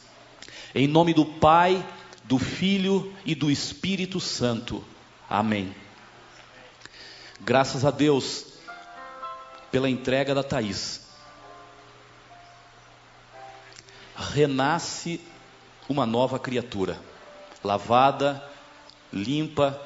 Em 0.75 0.87
nome 0.87 1.15
do 1.15 1.25
Pai, 1.25 1.83
do 2.27 2.37
Filho 2.37 3.13
e 3.25 3.33
do 3.33 3.49
Espírito 3.49 4.19
Santo. 4.19 4.83
Amém. 5.29 5.73
Graças 7.39 7.85
a 7.85 7.91
Deus 7.91 8.45
pela 9.71 9.89
entrega 9.89 10.35
da 10.35 10.43
Thaís. 10.43 11.07
Renasce 14.15 15.21
uma 15.87 16.05
nova 16.05 16.37
criatura, 16.37 16.99
lavada, 17.63 18.43
limpa, 19.13 19.79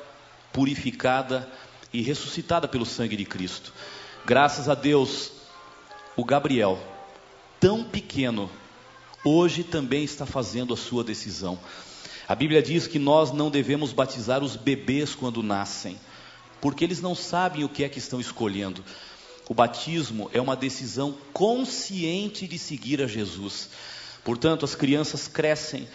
purificada 0.52 1.48
e 1.94 2.02
ressuscitada 2.02 2.68
pelo 2.68 2.86
sangue 2.86 3.16
de 3.16 3.26
Cristo. 3.26 3.72
Graças 4.26 4.68
a 4.68 4.74
Deus, 4.74 5.32
o 6.16 6.26
Gabriel, 6.26 6.80
tão 7.60 7.84
pequeno, 7.84 8.50
hoje 9.24 9.64
também 9.64 10.04
está 10.04 10.26
fazendo 10.26 10.74
a 10.74 10.78
sua 10.78 11.04
decisão. 11.04 11.60
A 12.32 12.36
Bíblia 12.36 12.62
diz 12.62 12.88
que 12.88 12.98
nós 12.98 13.34
não 13.34 13.52
devemos 13.52 13.92
batizar 13.92 14.42
os 14.42 14.56
bebês 14.56 15.14
quando 15.14 15.44
nascem, 15.44 16.00
porque 16.62 16.82
eles 16.82 17.02
não 17.02 17.14
sabem 17.14 17.66
o 17.66 17.68
que 17.68 17.84
é 17.84 17.90
que 17.90 18.00
estão 18.00 18.22
escolhendo. 18.22 18.86
O 19.50 19.54
batismo 19.54 20.32
é 20.34 20.40
uma 20.40 20.56
decisão 20.56 21.14
consciente 21.34 22.48
de 22.48 22.58
seguir 22.58 23.02
a 23.02 23.06
Jesus. 23.06 23.70
Portanto, 24.24 24.64
as 24.64 24.76
crianças 24.76 25.28
crescem 25.28 25.86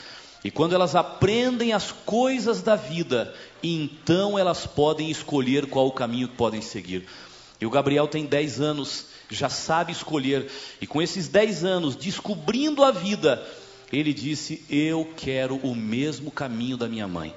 e 0.45 0.51
quando 0.51 0.75
elas 0.75 0.95
aprendem 0.95 1.73
as 1.73 1.91
coisas 1.91 2.61
da 2.61 2.77
vida, 2.77 3.35
então 3.63 4.39
elas 4.39 4.67
podem 4.67 5.11
escolher 5.11 5.65
qual 5.65 5.87
o 5.87 5.93
caminho 5.93 6.29
que 6.29 6.37
podem 6.37 6.61
seguir. 6.61 7.07
E 7.59 7.65
o 7.65 7.71
Gabriel 7.71 8.07
tem 8.07 8.27
10 8.27 8.61
anos, 8.61 9.07
já 9.31 9.49
sabe 9.49 9.91
escolher, 9.91 10.51
e 10.83 10.87
com 10.87 11.01
esses 11.01 11.29
10 11.29 11.65
anos, 11.65 11.97
descobrindo 11.97 12.85
a 12.85 12.91
vida, 12.91 13.43
ele 13.93 14.13
disse: 14.13 14.65
Eu 14.69 15.09
quero 15.17 15.57
o 15.57 15.75
mesmo 15.75 16.31
caminho 16.31 16.77
da 16.77 16.89
minha 16.89 17.07
mãe. 17.07 17.35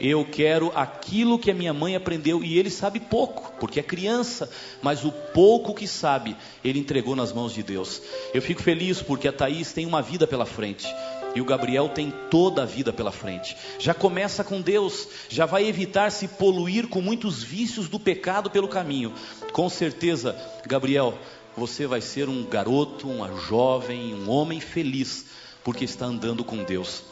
Eu 0.00 0.24
quero 0.24 0.72
aquilo 0.74 1.38
que 1.38 1.50
a 1.50 1.54
minha 1.54 1.72
mãe 1.72 1.94
aprendeu. 1.94 2.42
E 2.42 2.58
ele 2.58 2.70
sabe 2.70 2.98
pouco, 2.98 3.52
porque 3.60 3.78
é 3.78 3.82
criança, 3.82 4.50
mas 4.82 5.04
o 5.04 5.12
pouco 5.12 5.74
que 5.74 5.86
sabe, 5.86 6.36
ele 6.64 6.80
entregou 6.80 7.14
nas 7.14 7.32
mãos 7.32 7.54
de 7.54 7.62
Deus. 7.62 8.02
Eu 8.34 8.42
fico 8.42 8.62
feliz 8.62 9.00
porque 9.00 9.28
a 9.28 9.32
Thaís 9.32 9.72
tem 9.72 9.86
uma 9.86 10.02
vida 10.02 10.26
pela 10.26 10.44
frente. 10.44 10.86
E 11.34 11.40
o 11.40 11.44
Gabriel 11.44 11.88
tem 11.88 12.12
toda 12.30 12.62
a 12.62 12.66
vida 12.66 12.92
pela 12.92 13.12
frente. 13.12 13.56
Já 13.78 13.94
começa 13.94 14.44
com 14.44 14.60
Deus, 14.60 15.08
já 15.28 15.46
vai 15.46 15.66
evitar 15.66 16.10
se 16.10 16.28
poluir 16.28 16.88
com 16.88 17.00
muitos 17.00 17.42
vícios 17.42 17.88
do 17.88 17.98
pecado 17.98 18.50
pelo 18.50 18.68
caminho. 18.68 19.14
Com 19.52 19.68
certeza, 19.68 20.36
Gabriel, 20.66 21.16
você 21.56 21.86
vai 21.86 22.00
ser 22.00 22.28
um 22.28 22.44
garoto, 22.44 23.08
uma 23.08 23.34
jovem, 23.46 24.14
um 24.14 24.28
homem 24.28 24.60
feliz 24.60 25.26
porque 25.64 25.84
está 25.84 26.06
andando 26.06 26.44
com 26.44 26.62
Deus. 26.64 27.02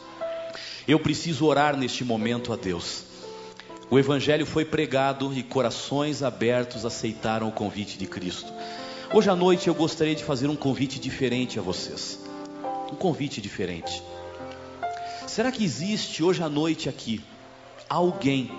Eu 0.87 0.99
preciso 0.99 1.45
orar 1.45 1.77
neste 1.77 2.03
momento 2.03 2.51
a 2.51 2.55
Deus. 2.55 3.03
O 3.89 3.99
Evangelho 3.99 4.45
foi 4.45 4.63
pregado 4.63 5.33
e 5.33 5.43
corações 5.43 6.23
abertos 6.23 6.85
aceitaram 6.85 7.49
o 7.49 7.51
convite 7.51 7.97
de 7.97 8.07
Cristo. 8.07 8.51
Hoje 9.13 9.29
à 9.29 9.35
noite 9.35 9.67
eu 9.67 9.75
gostaria 9.75 10.15
de 10.15 10.23
fazer 10.23 10.47
um 10.47 10.55
convite 10.55 10.99
diferente 10.99 11.59
a 11.59 11.61
vocês. 11.61 12.19
Um 12.91 12.95
convite 12.95 13.41
diferente. 13.41 14.01
Será 15.27 15.51
que 15.51 15.63
existe 15.63 16.23
hoje 16.23 16.41
à 16.41 16.49
noite 16.49 16.87
aqui 16.87 17.21
alguém 17.89 18.51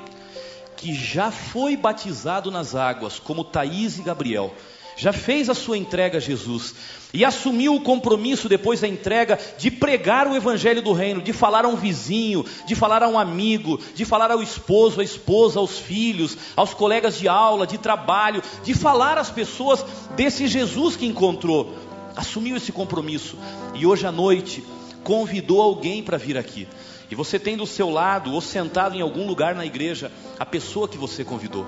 que 0.76 0.95
já 0.95 1.30
foi 1.30 1.76
batizado 1.76 2.51
nas 2.51 2.74
águas, 2.74 3.18
como 3.18 3.45
Thaís 3.45 3.99
e 3.99 4.03
Gabriel, 4.03 4.55
já 4.97 5.12
fez 5.12 5.49
a 5.49 5.55
sua 5.55 5.78
entrega 5.78 6.18
a 6.18 6.20
Jesus 6.20 6.74
e 7.14 7.24
assumiu 7.24 7.74
o 7.74 7.80
compromisso 7.80 8.49
depois 8.49 8.80
da 8.80 8.88
entrega 8.88 9.38
de 9.59 9.70
pregar 9.70 10.26
o 10.26 10.34
evangelho 10.34 10.82
do 10.82 10.93
reino, 10.93 11.20
de 11.20 11.32
falar 11.32 11.64
a 11.64 11.68
um 11.68 11.76
vizinho, 11.76 12.45
de 12.66 12.74
falar 12.74 13.03
a 13.03 13.09
um 13.09 13.18
amigo, 13.18 13.78
de 13.95 14.05
falar 14.05 14.30
ao 14.30 14.43
esposo, 14.43 15.01
à 15.01 15.05
esposa, 15.05 15.59
aos 15.59 15.78
filhos, 15.78 16.36
aos 16.57 16.72
colegas 16.72 17.18
de 17.18 17.28
aula, 17.28 17.66
de 17.66 17.78
trabalho, 17.78 18.43
de 18.64 18.74
falar 18.74 19.18
às 19.18 19.30
pessoas 19.30 19.84
desse 20.16 20.47
Jesus 20.47 20.97
que 20.97 21.07
encontrou. 21.07 21.74
Assumiu 22.16 22.57
esse 22.57 22.72
compromisso 22.72 23.36
e 23.74 23.86
hoje 23.86 24.07
à 24.07 24.12
noite 24.12 24.64
convidou 25.05 25.61
alguém 25.61 26.03
para 26.03 26.16
vir 26.16 26.38
aqui. 26.38 26.68
E 27.11 27.14
você 27.14 27.38
tem 27.38 27.57
do 27.57 27.66
seu 27.66 27.90
lado 27.90 28.32
ou 28.32 28.40
sentado 28.40 28.97
em 28.97 29.03
algum 29.03 29.26
lugar 29.26 29.55
na 29.55 29.66
igreja 29.66 30.11
a 30.38 30.47
pessoa 30.47 30.88
que 30.88 30.97
você 30.97 31.22
convidou. 31.22 31.66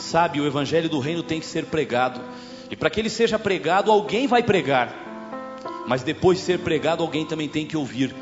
Sabe, 0.00 0.40
o 0.40 0.46
evangelho 0.46 0.88
do 0.88 0.98
reino 0.98 1.22
tem 1.22 1.38
que 1.38 1.46
ser 1.46 1.66
pregado. 1.66 2.20
E 2.70 2.76
para 2.76 2.88
que 2.88 2.98
ele 2.98 3.10
seja 3.10 3.38
pregado, 3.38 3.90
alguém 3.90 4.26
vai 4.26 4.42
pregar. 4.42 4.94
Mas 5.86 6.02
depois 6.02 6.38
de 6.38 6.44
ser 6.44 6.60
pregado, 6.60 7.02
alguém 7.02 7.26
também 7.26 7.48
tem 7.48 7.66
que 7.66 7.76
ouvir. 7.76 8.14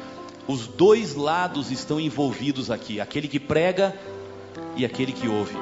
Os 0.47 0.67
dois 0.67 1.15
lados 1.15 1.71
estão 1.71 2.01
envolvidos 2.01 2.71
aqui: 2.71 3.01
aquele 3.01 3.29
que 3.29 3.39
prega 3.39 3.95
e 4.77 4.85
aquele 4.85 5.13
que 5.13 5.29
ouve. 5.29 5.55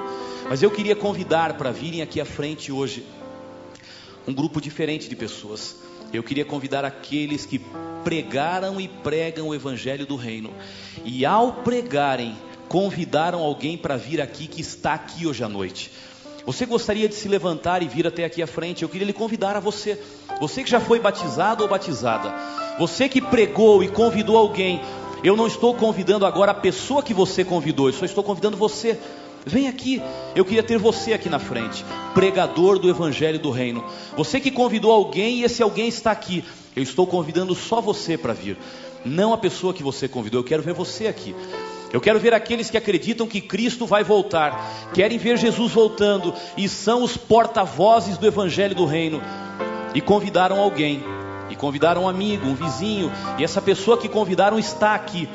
Mas 0.49 0.63
eu 0.63 0.71
queria 0.71 0.95
convidar 0.95 1.55
para 1.55 1.71
virem 1.71 2.03
aqui 2.03 2.21
à 2.21 2.25
frente 2.25 2.71
hoje 2.71 3.05
um 4.27 4.33
grupo 4.33 4.61
diferente 4.61 5.09
de 5.09 5.17
pessoas. 5.17 5.77
Eu 6.13 6.23
queria 6.23 6.45
convidar 6.45 6.85
aqueles 6.85 7.45
que 7.45 7.61
pregaram 8.05 8.81
e 8.81 8.87
pregam 8.87 9.49
o 9.49 9.55
evangelho 9.55 10.07
do 10.07 10.15
reino. 10.15 10.53
E 11.05 11.27
ao 11.27 11.53
pregarem, 11.53 12.37
convidaram 12.69 13.41
alguém 13.41 13.77
para 13.77 13.97
vir 13.97 14.21
aqui 14.21 14.47
que 14.47 14.61
está 14.61 14.95
aqui 14.95 15.27
hoje 15.27 15.43
à 15.45 15.49
noite. 15.49 15.91
Você 16.45 16.65
gostaria 16.65 17.09
de 17.09 17.15
se 17.15 17.29
levantar 17.29 17.83
e 17.83 17.89
vir 17.89 18.07
até 18.07 18.25
aqui 18.25 18.41
à 18.41 18.47
frente? 18.47 18.83
Eu 18.83 18.89
queria 18.89 19.07
lhe 19.07 19.13
convidar 19.13 19.57
a 19.57 19.61
você. 19.61 20.01
Você 20.41 20.63
que 20.63 20.71
já 20.71 20.79
foi 20.79 21.01
batizado 21.01 21.65
ou 21.65 21.69
batizada. 21.69 22.33
Você 22.79 23.09
que 23.09 23.21
pregou 23.21 23.83
e 23.83 23.89
convidou 23.89 24.37
alguém. 24.37 24.81
Eu 25.25 25.37
não 25.37 25.47
estou 25.47 25.75
convidando 25.75 26.25
agora 26.25 26.53
a 26.53 26.55
pessoa 26.55 27.03
que 27.03 27.13
você 27.13 27.45
convidou, 27.45 27.89
eu 27.89 27.93
só 27.93 28.05
estou 28.05 28.23
convidando 28.23 28.57
você. 28.57 28.99
Vem 29.45 29.67
aqui, 29.67 30.03
eu 30.35 30.45
queria 30.45 30.63
ter 30.63 30.77
você 30.77 31.13
aqui 31.13 31.29
na 31.29 31.39
frente, 31.39 31.85
pregador 32.15 32.79
do 32.79 32.91
Evangelho 32.91 33.39
do 33.39 33.51
Reino. 33.51 33.85
Você 34.17 34.39
que 34.41 34.51
convidou 34.51 34.93
alguém 34.93 35.39
e 35.39 35.45
esse 35.45 35.63
alguém 35.63 35.89
está 35.89 36.11
aqui. 36.11 36.45
Eu 36.75 36.83
estou 36.83 37.07
convidando 37.07 37.55
só 37.55 37.81
você 37.81 38.19
para 38.19 38.33
vir, 38.33 38.57
não 39.05 39.33
a 39.33 39.39
pessoa 39.39 39.73
que 39.73 39.83
você 39.83 40.07
convidou. 40.07 40.41
Eu 40.41 40.45
quero 40.45 40.63
ver 40.63 40.75
você 40.75 41.07
aqui. 41.07 41.35
Eu 41.97 42.01
quero 42.03 42.21
ver 42.21 42.35
aqueles 42.35 42.69
que 42.69 42.77
acreditam 42.77 43.27
que 43.27 43.41
Cristo 43.41 43.87
vai 43.87 44.05
voltar, 44.05 44.91
querem 44.93 45.17
ver 45.17 45.39
Jesus 45.39 45.73
voltando 45.73 46.35
e 46.55 46.69
são 46.69 47.03
os 47.03 47.17
porta-vozes 47.17 48.19
do 48.19 48.27
Evangelho 48.27 48.75
do 48.75 48.85
Reino. 48.85 49.23
e 49.95 50.01
convidaram 50.03 50.61
alguém, 50.61 51.03
e 51.49 51.57
convidaram 51.57 52.03
um 52.03 52.09
amigo, 52.09 52.47
um 52.47 52.55
vizinho, 52.55 53.11
e 53.39 53.45
essa 53.45 53.63
pessoa 53.63 53.97
que 53.97 54.11
convidaram 54.11 54.59
está 54.59 54.95
aqui. 54.95 55.27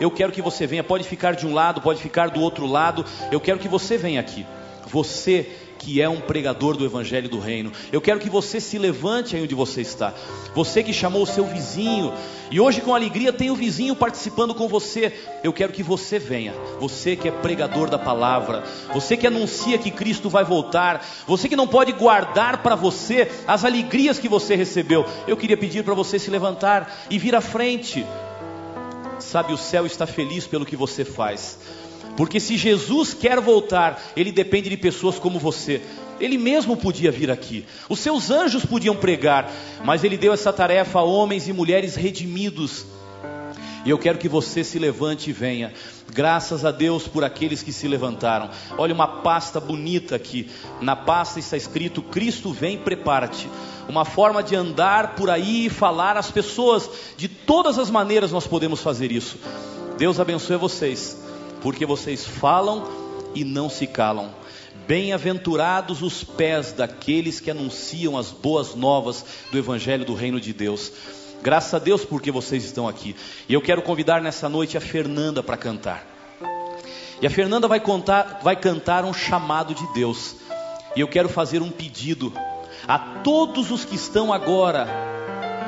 Eu 0.00 0.10
quero 0.10 0.32
que 0.32 0.40
você 0.40 0.66
venha, 0.66 0.82
pode 0.82 1.04
ficar 1.04 1.32
de 1.32 1.46
um 1.46 1.52
lado, 1.52 1.82
pode 1.82 2.00
ficar 2.00 2.30
do 2.30 2.40
outro 2.40 2.64
lado, 2.64 3.04
eu 3.30 3.38
quero 3.38 3.58
que 3.58 3.68
você 3.68 3.98
venha 3.98 4.18
aqui. 4.18 4.46
Você 4.86 5.46
que 5.88 6.02
é 6.02 6.08
um 6.08 6.20
pregador 6.20 6.76
do 6.76 6.84
Evangelho 6.84 7.30
do 7.30 7.38
Reino. 7.38 7.72
Eu 7.90 7.98
quero 7.98 8.20
que 8.20 8.28
você 8.28 8.60
se 8.60 8.76
levante 8.76 9.34
aí 9.34 9.42
onde 9.42 9.54
você 9.54 9.80
está. 9.80 10.12
Você 10.54 10.82
que 10.82 10.92
chamou 10.92 11.22
o 11.22 11.26
seu 11.26 11.46
vizinho 11.46 12.12
e 12.50 12.60
hoje 12.60 12.82
com 12.82 12.94
alegria 12.94 13.32
tem 13.32 13.50
o 13.50 13.56
vizinho 13.56 13.96
participando 13.96 14.54
com 14.54 14.68
você. 14.68 15.18
Eu 15.42 15.50
quero 15.50 15.72
que 15.72 15.82
você 15.82 16.18
venha. 16.18 16.52
Você 16.78 17.16
que 17.16 17.26
é 17.26 17.30
pregador 17.30 17.88
da 17.88 17.98
palavra. 17.98 18.64
Você 18.92 19.16
que 19.16 19.26
anuncia 19.26 19.78
que 19.78 19.90
Cristo 19.90 20.28
vai 20.28 20.44
voltar. 20.44 21.02
Você 21.26 21.48
que 21.48 21.56
não 21.56 21.66
pode 21.66 21.92
guardar 21.92 22.62
para 22.62 22.74
você 22.74 23.32
as 23.46 23.64
alegrias 23.64 24.18
que 24.18 24.28
você 24.28 24.54
recebeu. 24.54 25.06
Eu 25.26 25.38
queria 25.38 25.56
pedir 25.56 25.84
para 25.84 25.94
você 25.94 26.18
se 26.18 26.30
levantar 26.30 27.06
e 27.08 27.18
vir 27.18 27.34
à 27.34 27.40
frente. 27.40 28.04
Sabe, 29.18 29.54
o 29.54 29.56
céu 29.56 29.86
está 29.86 30.06
feliz 30.06 30.46
pelo 30.46 30.66
que 30.66 30.76
você 30.76 31.02
faz. 31.02 31.58
Porque 32.18 32.40
se 32.40 32.56
Jesus 32.56 33.14
quer 33.14 33.40
voltar, 33.40 34.02
ele 34.16 34.32
depende 34.32 34.68
de 34.68 34.76
pessoas 34.76 35.20
como 35.20 35.38
você. 35.38 35.80
Ele 36.18 36.36
mesmo 36.36 36.76
podia 36.76 37.12
vir 37.12 37.30
aqui, 37.30 37.64
os 37.88 38.00
seus 38.00 38.28
anjos 38.28 38.64
podiam 38.66 38.96
pregar, 38.96 39.48
mas 39.84 40.02
ele 40.02 40.18
deu 40.18 40.32
essa 40.32 40.52
tarefa 40.52 40.98
a 40.98 41.04
homens 41.04 41.46
e 41.46 41.52
mulheres 41.52 41.94
redimidos. 41.94 42.84
E 43.84 43.90
eu 43.90 43.96
quero 43.96 44.18
que 44.18 44.28
você 44.28 44.64
se 44.64 44.80
levante 44.80 45.30
e 45.30 45.32
venha. 45.32 45.72
Graças 46.12 46.64
a 46.64 46.72
Deus 46.72 47.06
por 47.06 47.22
aqueles 47.22 47.62
que 47.62 47.72
se 47.72 47.86
levantaram. 47.86 48.50
Olha 48.76 48.92
uma 48.92 49.22
pasta 49.22 49.60
bonita 49.60 50.16
aqui. 50.16 50.50
Na 50.80 50.96
pasta 50.96 51.38
está 51.38 51.56
escrito: 51.56 52.02
Cristo 52.02 52.52
vem, 52.52 52.78
prepara-te. 52.78 53.48
Uma 53.88 54.04
forma 54.04 54.42
de 54.42 54.56
andar 54.56 55.14
por 55.14 55.30
aí 55.30 55.66
e 55.66 55.70
falar 55.70 56.16
às 56.16 56.32
pessoas. 56.32 56.90
De 57.16 57.28
todas 57.28 57.78
as 57.78 57.88
maneiras 57.88 58.32
nós 58.32 58.44
podemos 58.44 58.80
fazer 58.80 59.12
isso. 59.12 59.38
Deus 59.96 60.18
abençoe 60.18 60.56
vocês 60.56 61.27
porque 61.62 61.84
vocês 61.86 62.24
falam 62.24 62.84
e 63.34 63.44
não 63.44 63.68
se 63.68 63.86
calam. 63.86 64.30
Bem-aventurados 64.86 66.02
os 66.02 66.24
pés 66.24 66.72
daqueles 66.72 67.40
que 67.40 67.50
anunciam 67.50 68.16
as 68.16 68.30
boas 68.30 68.74
novas 68.74 69.24
do 69.50 69.58
Evangelho 69.58 70.04
do 70.04 70.14
Reino 70.14 70.40
de 70.40 70.52
Deus. 70.52 70.92
Graças 71.42 71.74
a 71.74 71.78
Deus 71.78 72.04
porque 72.04 72.30
vocês 72.30 72.64
estão 72.64 72.88
aqui. 72.88 73.14
E 73.48 73.54
eu 73.54 73.60
quero 73.60 73.82
convidar 73.82 74.20
nessa 74.20 74.48
noite 74.48 74.76
a 74.76 74.80
Fernanda 74.80 75.42
para 75.42 75.56
cantar. 75.56 76.06
E 77.20 77.26
a 77.26 77.30
Fernanda 77.30 77.68
vai, 77.68 77.80
contar, 77.80 78.40
vai 78.42 78.56
cantar 78.56 79.04
um 79.04 79.12
chamado 79.12 79.74
de 79.74 79.92
Deus. 79.92 80.36
E 80.96 81.00
eu 81.00 81.08
quero 81.08 81.28
fazer 81.28 81.60
um 81.60 81.70
pedido 81.70 82.32
a 82.86 82.98
todos 82.98 83.70
os 83.70 83.84
que 83.84 83.96
estão 83.96 84.32
agora 84.32 84.88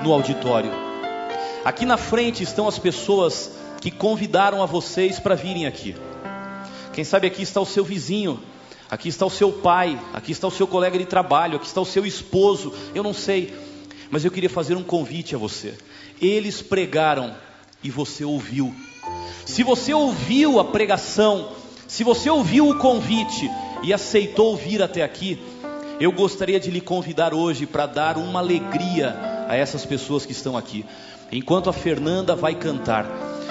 no 0.02 0.12
auditório. 0.12 0.70
Aqui 1.64 1.84
na 1.84 1.96
frente 1.96 2.42
estão 2.42 2.66
as 2.66 2.78
pessoas 2.78 3.59
que 3.80 3.90
convidaram 3.90 4.62
a 4.62 4.66
vocês 4.66 5.18
para 5.18 5.34
virem 5.34 5.66
aqui. 5.66 5.96
Quem 6.92 7.04
sabe 7.04 7.26
aqui 7.26 7.42
está 7.42 7.60
o 7.60 7.66
seu 7.66 7.84
vizinho, 7.84 8.40
aqui 8.90 9.08
está 9.08 9.24
o 9.24 9.30
seu 9.30 9.52
pai, 9.52 9.98
aqui 10.12 10.32
está 10.32 10.46
o 10.46 10.50
seu 10.50 10.66
colega 10.66 10.98
de 10.98 11.06
trabalho, 11.06 11.56
aqui 11.56 11.66
está 11.66 11.80
o 11.80 11.86
seu 11.86 12.04
esposo, 12.04 12.74
eu 12.94 13.02
não 13.02 13.14
sei, 13.14 13.54
mas 14.10 14.24
eu 14.24 14.30
queria 14.30 14.50
fazer 14.50 14.74
um 14.74 14.82
convite 14.82 15.34
a 15.34 15.38
você. 15.38 15.74
Eles 16.20 16.60
pregaram 16.60 17.34
e 17.82 17.90
você 17.90 18.24
ouviu. 18.24 18.74
Se 19.46 19.62
você 19.62 19.94
ouviu 19.94 20.60
a 20.60 20.64
pregação, 20.64 21.52
se 21.86 22.04
você 22.04 22.28
ouviu 22.28 22.68
o 22.68 22.78
convite 22.78 23.50
e 23.82 23.92
aceitou 23.92 24.56
vir 24.56 24.82
até 24.82 25.02
aqui, 25.02 25.40
eu 25.98 26.12
gostaria 26.12 26.58
de 26.58 26.70
lhe 26.70 26.80
convidar 26.80 27.32
hoje 27.32 27.66
para 27.66 27.86
dar 27.86 28.16
uma 28.18 28.40
alegria 28.40 29.46
a 29.48 29.56
essas 29.56 29.84
pessoas 29.84 30.26
que 30.26 30.32
estão 30.32 30.56
aqui. 30.56 30.84
Enquanto 31.32 31.70
a 31.70 31.72
Fernanda 31.72 32.34
vai 32.34 32.54
cantar, 32.54 33.06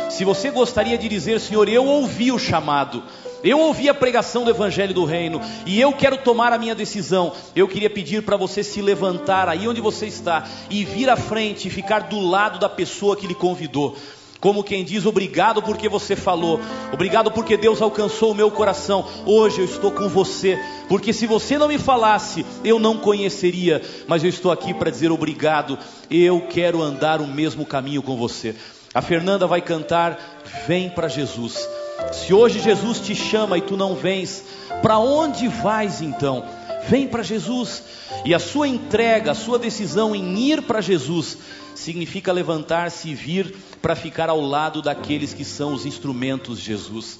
se 0.09 0.25
você 0.25 0.49
gostaria 0.49 0.97
de 0.97 1.07
dizer, 1.07 1.39
Senhor, 1.39 1.69
eu 1.69 1.85
ouvi 1.85 2.31
o 2.31 2.39
chamado, 2.39 3.03
eu 3.43 3.59
ouvi 3.59 3.87
a 3.87 3.93
pregação 3.93 4.43
do 4.43 4.49
Evangelho 4.49 4.93
do 4.93 5.05
Reino 5.05 5.39
e 5.65 5.79
eu 5.79 5.93
quero 5.93 6.17
tomar 6.17 6.51
a 6.51 6.57
minha 6.57 6.75
decisão. 6.75 7.31
Eu 7.55 7.67
queria 7.67 7.89
pedir 7.89 8.23
para 8.23 8.35
você 8.35 8.63
se 8.63 8.81
levantar 8.81 9.47
aí 9.47 9.67
onde 9.67 9.79
você 9.79 10.07
está 10.07 10.45
e 10.69 10.83
vir 10.83 11.09
à 11.09 11.15
frente 11.15 11.67
e 11.67 11.71
ficar 11.71 12.01
do 12.01 12.19
lado 12.19 12.59
da 12.59 12.67
pessoa 12.67 13.15
que 13.15 13.27
lhe 13.27 13.35
convidou. 13.35 13.95
Como 14.39 14.63
quem 14.63 14.85
diz, 14.85 15.05
obrigado 15.05 15.61
porque 15.61 15.89
você 15.89 16.15
falou, 16.15 16.61
obrigado 16.93 17.29
porque 17.29 17.57
Deus 17.57 17.81
alcançou 17.81 18.31
o 18.31 18.35
meu 18.35 18.49
coração. 18.49 19.05
Hoje 19.25 19.59
eu 19.59 19.65
estou 19.65 19.91
com 19.91 20.07
você, 20.07 20.57
porque 20.87 21.11
se 21.11 21.27
você 21.27 21.57
não 21.57 21.67
me 21.67 21.77
falasse, 21.77 22.45
eu 22.63 22.79
não 22.79 22.97
conheceria, 22.97 23.81
mas 24.07 24.23
eu 24.23 24.29
estou 24.29 24.49
aqui 24.49 24.73
para 24.73 24.89
dizer 24.89 25.11
obrigado. 25.11 25.77
Eu 26.09 26.41
quero 26.49 26.81
andar 26.81 27.19
o 27.19 27.27
mesmo 27.27 27.65
caminho 27.65 28.01
com 28.01 28.15
você. 28.15 28.55
A 28.93 29.01
Fernanda 29.01 29.45
vai 29.45 29.61
cantar 29.61 30.19
Vem 30.67 30.89
para 30.89 31.07
Jesus. 31.07 31.67
Se 32.11 32.33
hoje 32.33 32.59
Jesus 32.59 32.99
te 32.99 33.13
chama 33.13 33.57
e 33.57 33.61
tu 33.61 33.77
não 33.77 33.95
vens, 33.95 34.43
para 34.81 34.97
onde 34.97 35.47
vais 35.47 36.01
então? 36.01 36.43
Vem 36.87 37.07
para 37.07 37.21
Jesus. 37.21 37.83
E 38.25 38.33
a 38.33 38.39
sua 38.39 38.67
entrega, 38.67 39.31
a 39.31 39.35
sua 39.35 39.59
decisão 39.59 40.15
em 40.15 40.39
ir 40.39 40.63
para 40.63 40.81
Jesus, 40.81 41.37
significa 41.75 42.31
levantar-se 42.31 43.09
e 43.09 43.15
vir 43.15 43.55
para 43.81 43.95
ficar 43.95 44.29
ao 44.29 44.41
lado 44.41 44.81
daqueles 44.81 45.33
que 45.33 45.45
são 45.45 45.73
os 45.73 45.85
instrumentos 45.85 46.59
de 46.59 46.65
Jesus. 46.65 47.19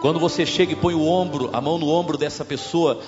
Quando 0.00 0.18
você 0.18 0.44
chega 0.44 0.72
e 0.72 0.76
põe 0.76 0.94
o 0.94 1.06
ombro, 1.06 1.50
a 1.52 1.60
mão 1.60 1.78
no 1.78 1.88
ombro 1.88 2.16
dessa 2.16 2.44
pessoa, 2.44 3.00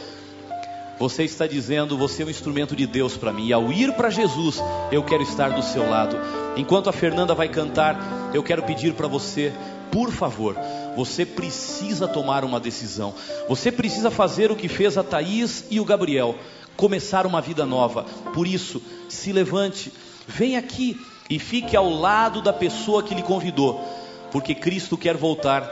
você 1.01 1.25
está 1.25 1.47
dizendo, 1.47 1.97
você 1.97 2.23
é 2.23 2.27
um 2.27 2.31
instrumento 2.31 2.77
de 2.77 2.87
Deus 2.87 3.17
para 3.17 3.33
mim. 3.33 3.47
E 3.47 3.55
ao 3.55 3.73
ir 3.73 3.91
para 3.95 4.11
Jesus, 4.11 4.63
eu 4.93 5.03
quero 5.03 5.23
estar 5.23 5.49
do 5.49 5.63
seu 5.63 5.89
lado. 5.89 6.15
Enquanto 6.59 6.91
a 6.91 6.93
Fernanda 6.93 7.35
vai 7.35 7.49
cantar, 7.49 8.31
eu 8.35 8.43
quero 8.43 8.63
pedir 8.65 8.93
para 8.93 9.09
você, 9.09 9.51
por 9.91 10.13
favor, 10.13 10.59
você 10.95 11.25
precisa 11.25 12.07
tomar 12.07 12.45
uma 12.45 12.61
decisão. 12.61 13.15
Você 13.49 13.73
precisa 13.73 14.11
fazer 14.11 14.53
o 14.53 14.57
que 14.57 14.69
fez 14.69 14.99
a 14.99 15.03
Thaís 15.03 15.65
e 15.71 15.81
o 15.81 15.87
Gabriel, 15.87 16.35
começar 16.77 17.25
uma 17.25 17.41
vida 17.41 17.65
nova. 17.65 18.05
Por 18.35 18.47
isso, 18.47 18.83
se 19.09 19.33
levante, 19.33 19.91
vem 20.29 20.59
aqui 20.59 21.01
e 21.31 21.39
fique 21.39 21.75
ao 21.79 21.89
lado 21.89 22.43
da 22.43 22.53
pessoa 22.53 23.03
que 23.03 23.15
lhe 23.15 23.23
convidou, 23.23 23.83
porque 24.31 24.55
Cristo 24.55 24.99
quer 24.99 25.17
voltar 25.17 25.67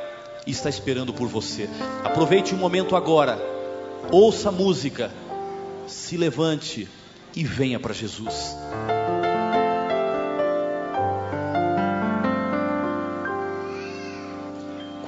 e 0.47 0.53
está 0.53 0.71
esperando 0.71 1.13
por 1.13 1.29
você. 1.29 1.69
Aproveite 2.03 2.55
o 2.55 2.57
momento 2.57 2.97
agora 2.97 3.58
ouça 4.11 4.49
a 4.49 4.53
música, 4.53 5.11
se 5.87 6.17
levante 6.17 6.89
e 7.35 7.45
venha 7.45 7.79
para 7.79 7.93
Jesus. 7.93 8.57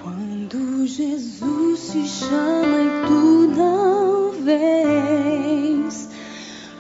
Quando 0.03 0.87
Jesus 0.87 1.93
te 1.93 2.07
chama 2.07 2.79
e 2.83 3.07
tu 3.07 3.47
não 3.57 4.33
vens, 4.45 6.09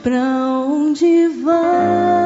para 0.02 0.38
onde 0.66 1.28
vais 1.42 2.19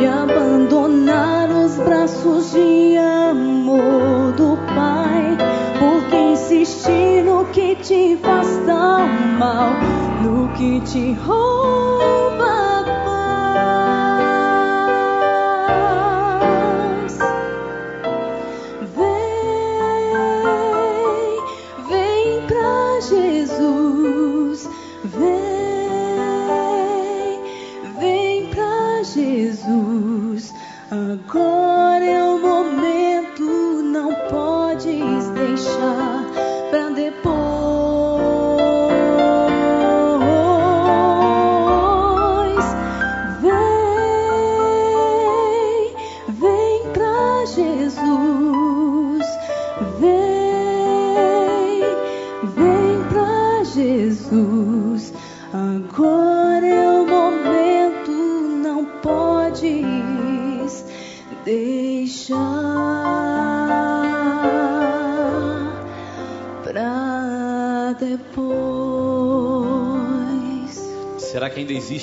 e 0.00 0.06
abandonar 0.06 1.48
os 1.50 1.76
braços 1.76 2.50
de 2.50 2.96
amor 2.96 4.32
do 4.32 4.56
Pai. 4.74 5.36
Porque 5.78 6.16
insistir 6.16 7.22
no 7.24 7.44
que 7.46 7.76
te 7.76 8.16
faz 8.16 8.48
tão 8.66 9.06
mal, 9.38 9.70
no 10.22 10.48
que 10.54 10.80
te 10.80 11.12
rouba. 11.12 11.51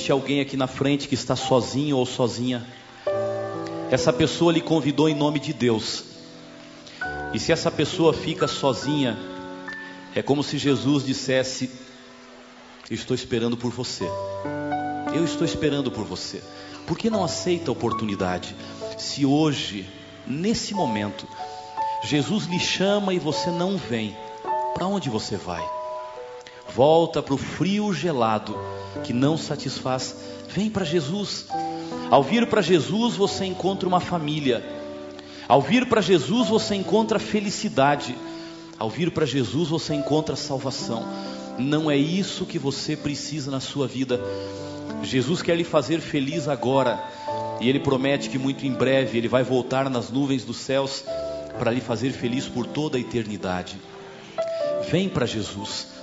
Existe 0.09 0.11
alguém 0.11 0.41
aqui 0.41 0.57
na 0.57 0.67
frente 0.67 1.07
que 1.07 1.13
está 1.13 1.35
sozinho 1.35 1.97
ou 1.97 2.05
sozinha? 2.05 2.65
Essa 3.91 4.11
pessoa 4.11 4.51
lhe 4.51 4.61
convidou 4.61 5.07
em 5.07 5.13
nome 5.13 5.39
de 5.39 5.53
Deus. 5.53 6.03
E 7.33 7.39
se 7.39 7.51
essa 7.51 7.69
pessoa 7.69 8.11
fica 8.11 8.47
sozinha, 8.47 9.17
é 10.15 10.21
como 10.21 10.43
se 10.43 10.57
Jesus 10.57 11.05
dissesse: 11.05 11.69
estou 12.89 13.13
esperando 13.13 13.55
por 13.55 13.71
você. 13.71 14.05
Eu 15.13 15.23
estou 15.23 15.45
esperando 15.45 15.91
por 15.91 16.05
você. 16.05 16.41
Por 16.87 16.97
que 16.97 17.09
não 17.09 17.23
aceita 17.23 17.69
a 17.69 17.73
oportunidade? 17.73 18.55
Se 18.97 19.25
hoje, 19.25 19.87
nesse 20.25 20.73
momento, 20.73 21.27
Jesus 22.03 22.45
lhe 22.45 22.59
chama 22.59 23.13
e 23.13 23.19
você 23.19 23.51
não 23.51 23.77
vem, 23.77 24.15
para 24.73 24.87
onde 24.87 25.09
você 25.09 25.37
vai? 25.37 25.78
Volta 26.75 27.21
para 27.21 27.33
o 27.33 27.37
frio 27.37 27.93
gelado 27.93 28.57
que 29.03 29.13
não 29.13 29.37
satisfaz. 29.37 30.15
Vem 30.49 30.69
para 30.69 30.85
Jesus. 30.85 31.47
Ao 32.09 32.23
vir 32.23 32.47
para 32.47 32.61
Jesus, 32.61 33.15
você 33.15 33.45
encontra 33.45 33.87
uma 33.87 33.99
família. 33.99 34.63
Ao 35.47 35.61
vir 35.61 35.87
para 35.87 36.01
Jesus, 36.01 36.47
você 36.47 36.75
encontra 36.75 37.19
felicidade. 37.19 38.15
Ao 38.77 38.89
vir 38.89 39.11
para 39.11 39.25
Jesus, 39.25 39.69
você 39.69 39.93
encontra 39.93 40.35
salvação. 40.35 41.05
Não 41.57 41.89
é 41.89 41.97
isso 41.97 42.45
que 42.45 42.57
você 42.57 42.95
precisa 42.95 43.51
na 43.51 43.59
sua 43.59 43.87
vida. 43.87 44.19
Jesus 45.03 45.41
quer 45.41 45.55
lhe 45.55 45.63
fazer 45.63 45.99
feliz 45.99 46.47
agora. 46.47 47.03
E 47.59 47.67
Ele 47.67 47.79
promete 47.79 48.29
que 48.29 48.37
muito 48.37 48.65
em 48.65 48.71
breve 48.71 49.17
Ele 49.17 49.27
vai 49.27 49.43
voltar 49.43 49.89
nas 49.89 50.09
nuvens 50.09 50.45
dos 50.45 50.57
céus 50.57 51.03
para 51.57 51.71
lhe 51.71 51.81
fazer 51.81 52.11
feliz 52.11 52.47
por 52.47 52.65
toda 52.65 52.97
a 52.97 53.01
eternidade. 53.01 53.77
Vem 54.89 55.09
para 55.09 55.25
Jesus. 55.25 55.98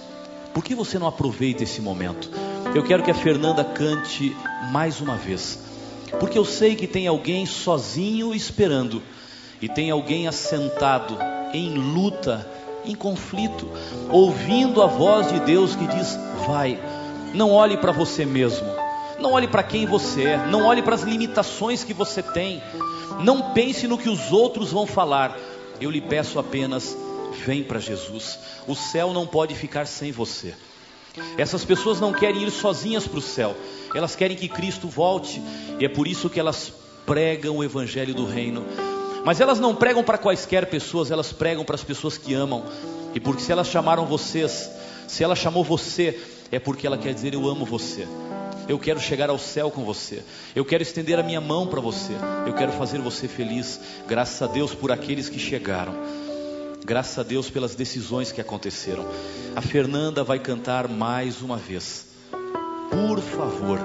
Por 0.57 0.64
que 0.64 0.74
você 0.74 0.98
não 0.98 1.07
aproveita 1.07 1.64
esse 1.64 1.82
momento? 1.82 2.30
Eu 2.74 2.82
quero 2.82 3.02
que 3.02 3.11
a 3.11 3.14
Fernanda 3.14 3.62
cante 3.62 4.34
mais 4.72 5.02
uma 5.02 5.14
vez. 5.14 5.59
Porque 6.18 6.38
eu 6.38 6.46
sei 6.46 6.74
que 6.74 6.86
tem 6.86 7.07
alguém 7.07 7.44
sozinho 7.44 8.34
esperando. 8.34 9.02
E 9.61 9.68
tem 9.68 9.90
alguém 9.90 10.26
assentado 10.26 11.18
em 11.52 11.74
luta, 11.74 12.50
em 12.86 12.94
conflito, 12.94 13.68
ouvindo 14.11 14.82
a 14.82 14.86
voz 14.86 15.30
de 15.30 15.40
Deus 15.40 15.76
que 15.76 15.86
diz: 15.88 16.18
Vai, 16.46 16.80
não 17.34 17.52
olhe 17.52 17.76
para 17.76 17.92
você 17.92 18.24
mesmo, 18.24 18.66
não 19.20 19.32
olhe 19.32 19.48
para 19.48 19.62
quem 19.62 19.84
você 19.84 20.22
é, 20.22 20.46
não 20.46 20.64
olhe 20.64 20.80
para 20.80 20.94
as 20.94 21.02
limitações 21.02 21.84
que 21.84 21.92
você 21.92 22.22
tem, 22.22 22.62
não 23.20 23.52
pense 23.52 23.86
no 23.86 23.98
que 23.98 24.09
os 24.09 24.32
outros 24.32 24.72
vão 24.72 24.86
falar. 24.86 25.36
Eu 25.78 25.90
lhe 25.90 26.00
peço 26.00 26.38
apenas: 26.38 26.96
vem 27.37 27.62
para 27.62 27.78
Jesus. 27.78 28.39
O 28.66 28.74
céu 28.74 29.12
não 29.12 29.26
pode 29.26 29.55
ficar 29.55 29.87
sem 29.87 30.11
você. 30.11 30.55
Essas 31.39 31.64
pessoas 31.64 32.01
não 32.01 32.12
querem 32.12 32.43
ir 32.43 32.51
sozinhas 32.51 33.07
para 33.07 33.18
o 33.18 33.22
céu, 33.22 33.57
elas 33.95 34.14
querem 34.14 34.37
que 34.37 34.49
Cristo 34.49 34.87
volte, 34.87 35.41
e 35.78 35.84
é 35.84 35.89
por 35.89 36.07
isso 36.07 36.28
que 36.28 36.39
elas 36.39 36.72
pregam 37.07 37.57
o 37.57 37.64
Evangelho 37.64 38.14
do 38.14 38.26
Reino. 38.26 38.64
Mas 39.24 39.41
elas 39.41 39.59
não 39.59 39.74
pregam 39.74 40.05
para 40.05 40.18
quaisquer 40.18 40.66
pessoas, 40.66 41.11
elas 41.11 41.32
pregam 41.32 41.64
para 41.64 41.74
as 41.74 41.82
pessoas 41.82 42.18
que 42.18 42.34
amam. 42.34 42.64
E 43.14 43.20
porque 43.20 43.43
se 43.43 43.51
elas 43.51 43.68
chamaram 43.68 44.07
vocês, 44.07 44.70
se 45.09 45.24
ela 45.24 45.34
chamou 45.34 45.64
você, 45.64 46.20
é 46.53 46.59
porque 46.59 46.87
ela 46.87 46.99
quer 46.99 47.14
dizer: 47.14 47.34
Eu 47.34 47.49
amo 47.49 47.64
você. 47.64 48.07
Eu 48.68 48.78
quero 48.78 49.01
chegar 49.01 49.30
ao 49.30 49.39
céu 49.39 49.70
com 49.70 49.84
você. 49.84 50.22
Eu 50.55 50.64
quero 50.64 50.82
estender 50.82 51.18
a 51.18 51.22
minha 51.22 51.41
mão 51.41 51.66
para 51.66 51.80
você. 51.80 52.12
Eu 52.47 52.53
quero 52.53 52.72
fazer 52.72 53.01
você 53.01 53.28
feliz. 53.28 53.80
Graças 54.09 54.43
a 54.43 54.53
Deus 54.53 54.74
por 54.74 54.91
aqueles 54.91 55.28
que 55.28 55.39
chegaram. 55.39 55.95
Graças 56.87 57.18
a 57.18 57.24
Deus 57.24 57.51
pelas 57.51 57.74
decisões 57.74 58.30
que 58.30 58.41
aconteceram. 58.41 59.05
A 59.57 59.61
Fernanda 59.61 60.22
vai 60.22 60.39
cantar 60.39 60.87
mais 60.87 61.43
uma 61.43 61.57
vez. 61.57 62.07
Por 62.89 63.20
favor, 63.20 63.80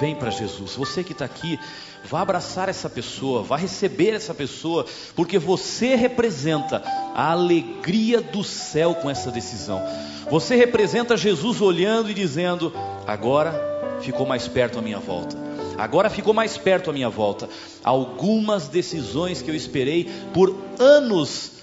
vem 0.00 0.16
para 0.16 0.30
Jesus. 0.30 0.74
Você 0.74 1.04
que 1.04 1.12
está 1.12 1.24
aqui, 1.24 1.56
vá 2.04 2.22
abraçar 2.22 2.68
essa 2.68 2.90
pessoa, 2.90 3.44
vá 3.44 3.56
receber 3.56 4.12
essa 4.12 4.34
pessoa, 4.34 4.84
porque 5.14 5.38
você 5.38 5.94
representa 5.94 6.82
a 7.14 7.30
alegria 7.30 8.20
do 8.20 8.42
céu 8.42 8.96
com 8.96 9.08
essa 9.08 9.30
decisão. 9.30 9.80
Você 10.28 10.56
representa 10.56 11.16
Jesus 11.16 11.60
olhando 11.60 12.10
e 12.10 12.14
dizendo: 12.14 12.72
agora 13.06 13.98
ficou 14.00 14.26
mais 14.26 14.48
perto 14.48 14.80
a 14.80 14.82
minha 14.82 14.98
volta. 14.98 15.36
Agora 15.78 16.10
ficou 16.10 16.34
mais 16.34 16.58
perto 16.58 16.90
a 16.90 16.92
minha 16.92 17.08
volta. 17.08 17.48
Algumas 17.84 18.66
decisões 18.66 19.42
que 19.42 19.50
eu 19.52 19.54
esperei 19.54 20.10
por 20.34 20.56
anos 20.80 21.54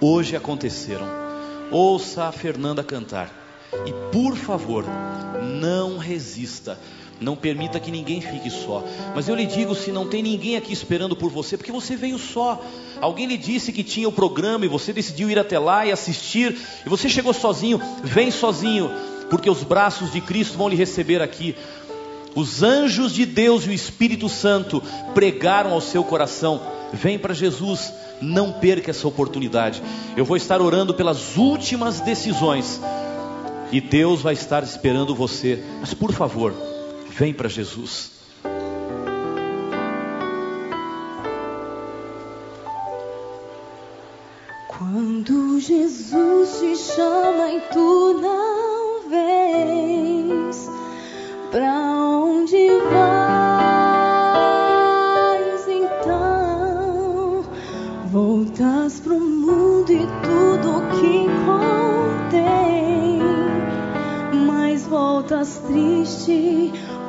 hoje 0.00 0.36
aconteceram. 0.36 1.06
Ouça 1.70 2.24
a 2.24 2.32
Fernanda 2.32 2.82
cantar. 2.82 3.44
E 3.86 3.92
por 4.12 4.36
favor, 4.36 4.84
não 5.60 5.98
resista. 5.98 6.78
Não 7.20 7.36
permita 7.36 7.78
que 7.78 7.90
ninguém 7.90 8.20
fique 8.20 8.50
só. 8.50 8.84
Mas 9.14 9.28
eu 9.28 9.34
lhe 9.34 9.46
digo: 9.46 9.74
se 9.74 9.92
não 9.92 10.06
tem 10.06 10.22
ninguém 10.22 10.56
aqui 10.56 10.72
esperando 10.72 11.14
por 11.14 11.30
você, 11.30 11.56
porque 11.56 11.72
você 11.72 11.96
veio 11.96 12.18
só. 12.18 12.60
Alguém 13.00 13.26
lhe 13.26 13.36
disse 13.36 13.72
que 13.72 13.84
tinha 13.84 14.08
o 14.08 14.12
programa 14.12 14.64
e 14.64 14.68
você 14.68 14.92
decidiu 14.92 15.30
ir 15.30 15.38
até 15.38 15.58
lá 15.58 15.86
e 15.86 15.92
assistir, 15.92 16.56
e 16.84 16.88
você 16.88 17.08
chegou 17.08 17.32
sozinho, 17.32 17.80
vem 18.02 18.30
sozinho, 18.30 18.90
porque 19.30 19.48
os 19.48 19.62
braços 19.62 20.12
de 20.12 20.20
Cristo 20.20 20.58
vão 20.58 20.68
lhe 20.68 20.76
receber 20.76 21.22
aqui. 21.22 21.54
Os 22.34 22.64
anjos 22.64 23.12
de 23.12 23.24
Deus 23.24 23.64
e 23.64 23.68
o 23.68 23.72
Espírito 23.72 24.28
Santo 24.28 24.82
pregaram 25.14 25.72
ao 25.72 25.80
seu 25.80 26.02
coração: 26.02 26.60
vem 26.92 27.16
para 27.16 27.32
Jesus, 27.32 27.92
não 28.20 28.52
perca 28.52 28.90
essa 28.90 29.06
oportunidade. 29.06 29.82
Eu 30.16 30.24
vou 30.24 30.36
estar 30.36 30.60
orando 30.60 30.94
pelas 30.94 31.36
últimas 31.36 32.00
decisões. 32.00 32.80
E 33.72 33.80
Deus 33.80 34.22
vai 34.22 34.34
estar 34.34 34.62
esperando 34.62 35.14
você. 35.14 35.62
Mas 35.80 35.92
por 35.92 36.12
favor, 36.12 36.54
Vem 37.16 37.32
para 37.32 37.48
Jesus. 37.48 38.10
Quando 44.76 45.60
Jesus 45.60 46.58
te 46.58 46.76
chama 46.76 47.52
e 47.52 47.60
tu 47.72 48.14
não 48.20 49.08
vens, 49.08 50.68
para 51.52 51.72
onde 51.72 52.68
vais 52.90 53.83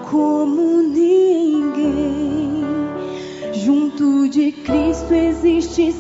como 0.10 0.82
ninguém. 0.82 2.64
Junto 3.54 4.28
de 4.28 4.52
Cristo 4.52 5.14
existe 5.14 5.94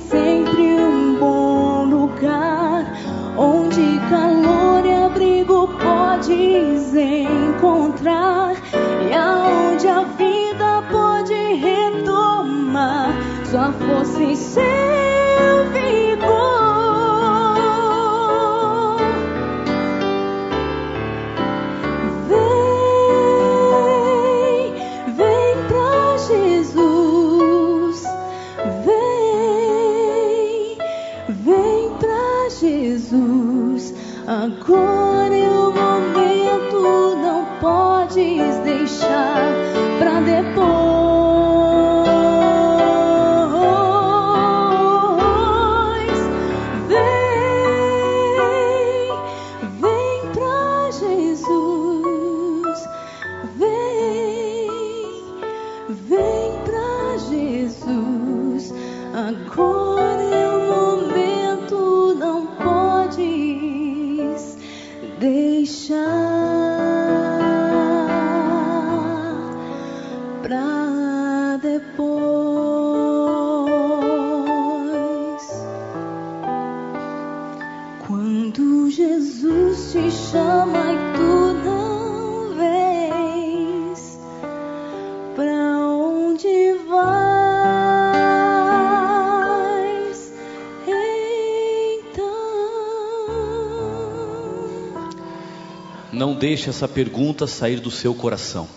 deixe 96.65 96.69
essa 96.77 96.87
pergunta 96.87 97.45
sair 97.45 97.79
do 97.79 97.91
seu 97.91 98.15
coração. 98.15 98.67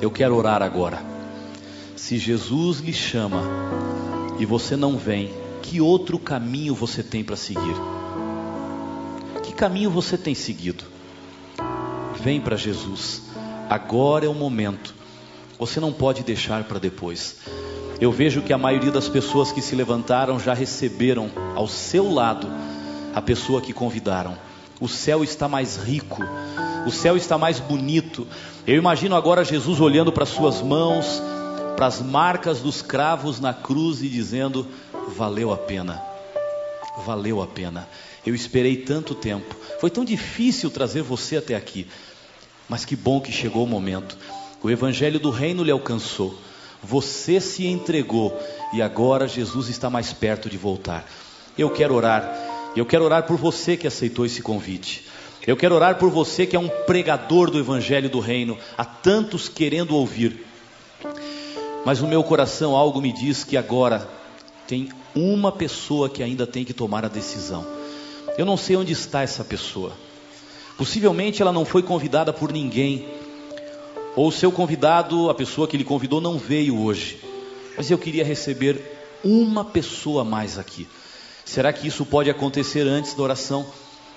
Eu 0.00 0.12
quero 0.12 0.36
orar 0.36 0.62
agora. 0.62 1.02
Se 1.96 2.16
Jesus 2.16 2.78
lhe 2.78 2.92
chama 2.92 3.42
e 4.38 4.46
você 4.46 4.76
não 4.76 4.96
vem, 4.96 5.34
que 5.60 5.80
outro 5.80 6.20
caminho 6.20 6.72
você 6.72 7.02
tem 7.02 7.24
para 7.24 7.34
seguir? 7.34 7.74
Que 9.42 9.52
caminho 9.52 9.90
você 9.90 10.16
tem 10.16 10.36
seguido? 10.36 10.84
Vem 12.22 12.40
para 12.40 12.54
Jesus. 12.54 13.22
Agora 13.68 14.24
é 14.24 14.28
o 14.28 14.34
momento. 14.34 14.94
Você 15.58 15.80
não 15.80 15.92
pode 15.92 16.22
deixar 16.22 16.62
para 16.62 16.78
depois. 16.78 17.38
Eu 18.00 18.12
vejo 18.12 18.42
que 18.42 18.52
a 18.52 18.58
maioria 18.58 18.92
das 18.92 19.08
pessoas 19.08 19.50
que 19.50 19.60
se 19.60 19.74
levantaram 19.74 20.38
já 20.38 20.54
receberam 20.54 21.28
ao 21.56 21.66
seu 21.66 22.08
lado 22.08 22.46
a 23.12 23.20
pessoa 23.20 23.60
que 23.60 23.72
convidaram. 23.72 24.38
O 24.80 24.86
céu 24.86 25.24
está 25.24 25.48
mais 25.48 25.76
rico, 25.76 26.22
o 26.86 26.90
céu 26.90 27.16
está 27.16 27.38
mais 27.38 27.60
bonito. 27.60 28.26
Eu 28.66 28.76
imagino 28.76 29.14
agora 29.14 29.44
Jesus 29.44 29.80
olhando 29.80 30.12
para 30.12 30.26
suas 30.26 30.60
mãos, 30.60 31.22
para 31.76 31.86
as 31.86 32.00
marcas 32.00 32.60
dos 32.60 32.82
cravos 32.82 33.40
na 33.40 33.54
cruz 33.54 34.02
e 34.02 34.08
dizendo: 34.08 34.66
valeu 35.16 35.52
a 35.52 35.56
pena. 35.56 36.02
Valeu 37.04 37.42
a 37.42 37.46
pena. 37.46 37.88
Eu 38.24 38.34
esperei 38.34 38.76
tanto 38.76 39.14
tempo. 39.14 39.56
Foi 39.80 39.90
tão 39.90 40.04
difícil 40.04 40.70
trazer 40.70 41.02
você 41.02 41.38
até 41.38 41.54
aqui. 41.54 41.88
Mas 42.68 42.84
que 42.84 42.94
bom 42.94 43.20
que 43.20 43.32
chegou 43.32 43.64
o 43.64 43.68
momento. 43.68 44.16
O 44.62 44.70
evangelho 44.70 45.18
do 45.18 45.30
reino 45.30 45.64
lhe 45.64 45.70
alcançou. 45.70 46.38
Você 46.82 47.40
se 47.40 47.66
entregou 47.66 48.38
e 48.72 48.82
agora 48.82 49.26
Jesus 49.26 49.68
está 49.68 49.88
mais 49.88 50.12
perto 50.12 50.48
de 50.48 50.56
voltar. 50.56 51.04
Eu 51.56 51.70
quero 51.70 51.94
orar. 51.94 52.32
Eu 52.74 52.86
quero 52.86 53.04
orar 53.04 53.24
por 53.24 53.36
você 53.36 53.76
que 53.76 53.86
aceitou 53.86 54.24
esse 54.24 54.40
convite. 54.40 55.04
Eu 55.44 55.56
quero 55.56 55.74
orar 55.74 55.98
por 55.98 56.08
você 56.08 56.46
que 56.46 56.54
é 56.54 56.58
um 56.58 56.68
pregador 56.68 57.50
do 57.50 57.58
evangelho 57.58 58.08
do 58.08 58.20
reino, 58.20 58.56
há 58.78 58.84
tantos 58.84 59.48
querendo 59.48 59.96
ouvir. 59.96 60.46
Mas 61.84 62.00
no 62.00 62.06
meu 62.06 62.22
coração 62.22 62.76
algo 62.76 63.00
me 63.00 63.12
diz 63.12 63.42
que 63.42 63.56
agora 63.56 64.08
tem 64.68 64.88
uma 65.14 65.50
pessoa 65.50 66.08
que 66.08 66.22
ainda 66.22 66.46
tem 66.46 66.64
que 66.64 66.72
tomar 66.72 67.04
a 67.04 67.08
decisão. 67.08 67.66
Eu 68.38 68.46
não 68.46 68.56
sei 68.56 68.76
onde 68.76 68.92
está 68.92 69.22
essa 69.22 69.42
pessoa. 69.42 69.92
Possivelmente 70.78 71.42
ela 71.42 71.52
não 71.52 71.64
foi 71.64 71.82
convidada 71.82 72.32
por 72.32 72.52
ninguém. 72.52 73.08
Ou 74.14 74.30
seu 74.30 74.52
convidado, 74.52 75.28
a 75.28 75.34
pessoa 75.34 75.66
que 75.66 75.76
lhe 75.76 75.84
convidou, 75.84 76.20
não 76.20 76.38
veio 76.38 76.80
hoje. 76.80 77.18
Mas 77.76 77.90
eu 77.90 77.98
queria 77.98 78.24
receber 78.24 78.80
uma 79.24 79.64
pessoa 79.64 80.24
mais 80.24 80.56
aqui. 80.56 80.86
Será 81.44 81.72
que 81.72 81.88
isso 81.88 82.06
pode 82.06 82.30
acontecer 82.30 82.86
antes 82.86 83.14
da 83.14 83.22
oração? 83.22 83.66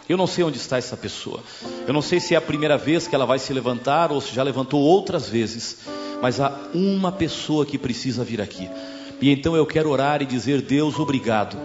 Eu 0.08 0.18
não 0.18 0.28
sei 0.28 0.43
onde 0.43 0.58
está 0.58 0.78
essa 0.78 0.95
pessoa. 0.95 1.39
Eu 1.88 1.93
não 1.93 2.01
sei 2.01 2.20
se 2.20 2.36
é 2.36 2.38
a 2.38 2.41
primeira 2.41 2.78
vez 2.78 3.08
que 3.08 3.16
ela 3.16 3.26
vai 3.26 3.39
se 3.39 3.51
levantar 3.51 4.12
ou 4.12 4.22
se 4.22 4.36
já 4.36 4.43
levantou 4.43 4.82
outras 4.82 5.28
vezes. 5.28 5.78
Mas 6.22 6.39
há 6.39 6.51
uma 6.74 7.12
pessoa 7.12 7.66
que 7.66 7.78
precisa 7.78 8.24
vir 8.24 8.39
aqui. 8.39 8.70
E 9.20 9.32
então 9.32 9.56
eu 9.56 9.66
quero 9.66 9.89
orar 9.89 10.22
e 10.22 10.26
dizer: 10.26 10.62
Deus, 10.62 10.99
obrigado. 10.99 11.58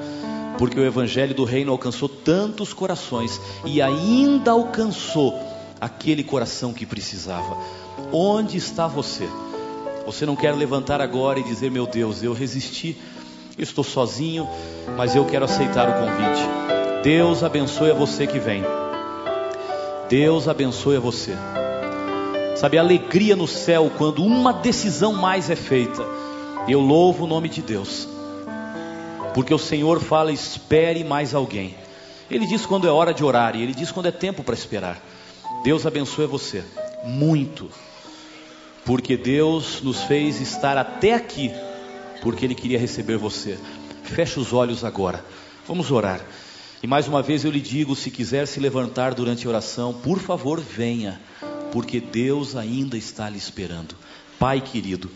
Porque 0.58 0.78
o 0.78 0.84
Evangelho 0.84 1.34
do 1.34 1.44
Reino 1.44 1.72
alcançou 1.72 2.08
tantos 2.08 2.72
corações 2.72 3.40
e 3.64 3.80
ainda 3.80 4.50
alcançou 4.50 5.38
aquele 5.80 6.22
coração 6.22 6.72
que 6.72 6.84
precisava. 6.84 7.56
Onde 8.12 8.56
está 8.56 8.86
você? 8.86 9.28
Você 10.04 10.26
não 10.26 10.36
quer 10.36 10.54
levantar 10.54 11.00
agora 11.00 11.38
e 11.38 11.44
dizer: 11.44 11.70
Meu 11.70 11.86
Deus, 11.86 12.22
eu 12.22 12.32
resisti, 12.32 12.96
estou 13.58 13.84
sozinho, 13.84 14.48
mas 14.96 15.14
eu 15.14 15.24
quero 15.24 15.44
aceitar 15.44 15.88
o 15.88 15.92
convite. 15.92 16.79
Deus 17.02 17.42
abençoe 17.42 17.90
a 17.90 17.94
você 17.94 18.26
que 18.26 18.38
vem. 18.38 18.62
Deus 20.08 20.46
abençoe 20.48 20.96
a 20.96 21.00
você. 21.00 21.34
Sabe, 22.56 22.76
a 22.76 22.82
alegria 22.82 23.34
no 23.34 23.48
céu 23.48 23.90
quando 23.96 24.22
uma 24.22 24.52
decisão 24.52 25.14
mais 25.14 25.48
é 25.48 25.56
feita. 25.56 26.04
Eu 26.68 26.80
louvo 26.80 27.24
o 27.24 27.26
nome 27.26 27.48
de 27.48 27.62
Deus. 27.62 28.06
Porque 29.32 29.54
o 29.54 29.58
Senhor 29.58 29.98
fala: 30.00 30.30
espere 30.30 31.02
mais 31.02 31.34
alguém. 31.34 31.74
Ele 32.30 32.46
diz 32.46 32.66
quando 32.66 32.86
é 32.86 32.90
hora 32.90 33.14
de 33.14 33.24
orar 33.24 33.56
e 33.56 33.62
ele 33.62 33.74
diz 33.74 33.90
quando 33.90 34.06
é 34.06 34.12
tempo 34.12 34.44
para 34.44 34.54
esperar. 34.54 35.00
Deus 35.64 35.86
abençoe 35.86 36.26
você 36.26 36.62
muito. 37.04 37.70
Porque 38.84 39.16
Deus 39.16 39.80
nos 39.82 40.02
fez 40.02 40.40
estar 40.40 40.76
até 40.76 41.14
aqui, 41.14 41.50
porque 42.22 42.44
Ele 42.44 42.54
queria 42.54 42.78
receber 42.78 43.16
você. 43.16 43.58
Feche 44.02 44.40
os 44.40 44.52
olhos 44.52 44.84
agora. 44.84 45.24
Vamos 45.66 45.90
orar. 45.90 46.20
E 46.82 46.86
mais 46.86 47.06
uma 47.06 47.20
vez 47.20 47.44
eu 47.44 47.50
lhe 47.50 47.60
digo: 47.60 47.94
se 47.94 48.10
quiser 48.10 48.46
se 48.46 48.58
levantar 48.58 49.14
durante 49.14 49.46
a 49.46 49.50
oração, 49.50 49.92
por 49.92 50.18
favor, 50.18 50.58
venha, 50.60 51.20
porque 51.72 52.00
Deus 52.00 52.56
ainda 52.56 52.96
está 52.96 53.28
lhe 53.28 53.36
esperando. 53.36 53.94
Pai 54.38 54.62
querido, 54.62 55.10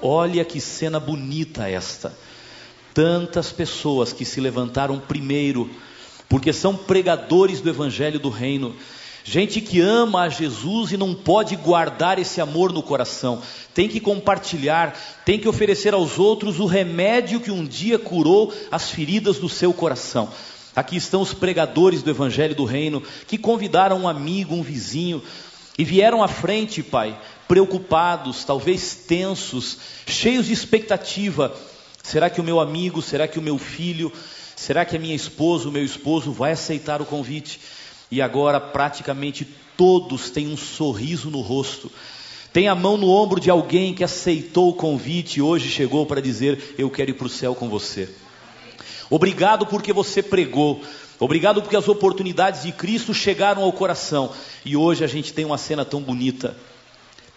olha 0.00 0.44
que 0.44 0.60
cena 0.60 1.00
bonita 1.00 1.68
esta. 1.68 2.16
Tantas 2.94 3.50
pessoas 3.50 4.12
que 4.12 4.24
se 4.24 4.40
levantaram 4.40 4.98
primeiro, 5.00 5.68
porque 6.28 6.52
são 6.52 6.76
pregadores 6.76 7.60
do 7.60 7.68
Evangelho 7.68 8.20
do 8.20 8.30
Reino. 8.30 8.74
Gente 9.24 9.60
que 9.60 9.80
ama 9.80 10.22
a 10.22 10.28
Jesus 10.28 10.92
e 10.92 10.96
não 10.96 11.12
pode 11.12 11.56
guardar 11.56 12.16
esse 12.16 12.40
amor 12.40 12.72
no 12.72 12.80
coração, 12.80 13.42
tem 13.74 13.88
que 13.88 13.98
compartilhar, 13.98 14.96
tem 15.24 15.36
que 15.36 15.48
oferecer 15.48 15.92
aos 15.92 16.16
outros 16.16 16.60
o 16.60 16.64
remédio 16.64 17.40
que 17.40 17.50
um 17.50 17.64
dia 17.64 17.98
curou 17.98 18.54
as 18.70 18.88
feridas 18.88 19.38
do 19.38 19.48
seu 19.48 19.72
coração. 19.72 20.30
Aqui 20.76 20.96
estão 20.96 21.22
os 21.22 21.32
pregadores 21.32 22.02
do 22.02 22.10
Evangelho 22.10 22.54
do 22.54 22.66
Reino 22.66 23.02
que 23.26 23.38
convidaram 23.38 23.98
um 24.02 24.06
amigo, 24.06 24.54
um 24.54 24.62
vizinho 24.62 25.22
e 25.78 25.84
vieram 25.86 26.22
à 26.22 26.28
frente, 26.28 26.82
Pai, 26.82 27.18
preocupados, 27.48 28.44
talvez 28.44 28.94
tensos, 28.94 29.78
cheios 30.06 30.44
de 30.44 30.52
expectativa. 30.52 31.56
Será 32.02 32.28
que 32.28 32.42
o 32.42 32.44
meu 32.44 32.60
amigo, 32.60 33.00
será 33.00 33.26
que 33.26 33.38
o 33.38 33.42
meu 33.42 33.56
filho, 33.56 34.12
será 34.54 34.84
que 34.84 34.94
a 34.94 35.00
minha 35.00 35.14
esposa, 35.14 35.66
o 35.66 35.72
meu 35.72 35.82
esposo 35.82 36.30
vai 36.30 36.52
aceitar 36.52 37.00
o 37.00 37.06
convite? 37.06 37.58
E 38.10 38.20
agora 38.20 38.60
praticamente 38.60 39.48
todos 39.78 40.28
têm 40.28 40.46
um 40.46 40.58
sorriso 40.58 41.30
no 41.30 41.40
rosto. 41.40 41.90
Tem 42.52 42.68
a 42.68 42.74
mão 42.74 42.98
no 42.98 43.08
ombro 43.08 43.40
de 43.40 43.48
alguém 43.48 43.94
que 43.94 44.04
aceitou 44.04 44.68
o 44.68 44.74
convite 44.74 45.38
e 45.38 45.42
hoje 45.42 45.70
chegou 45.70 46.04
para 46.04 46.20
dizer: 46.20 46.74
Eu 46.76 46.90
quero 46.90 47.12
ir 47.12 47.14
para 47.14 47.26
o 47.26 47.30
céu 47.30 47.54
com 47.54 47.68
você. 47.68 48.10
Obrigado 49.10 49.66
porque 49.66 49.92
você 49.92 50.22
pregou. 50.22 50.82
Obrigado 51.18 51.62
porque 51.62 51.76
as 51.76 51.88
oportunidades 51.88 52.62
de 52.62 52.72
Cristo 52.72 53.14
chegaram 53.14 53.62
ao 53.62 53.72
coração. 53.72 54.32
E 54.64 54.76
hoje 54.76 55.04
a 55.04 55.06
gente 55.06 55.32
tem 55.32 55.44
uma 55.44 55.58
cena 55.58 55.84
tão 55.84 56.02
bonita. 56.02 56.56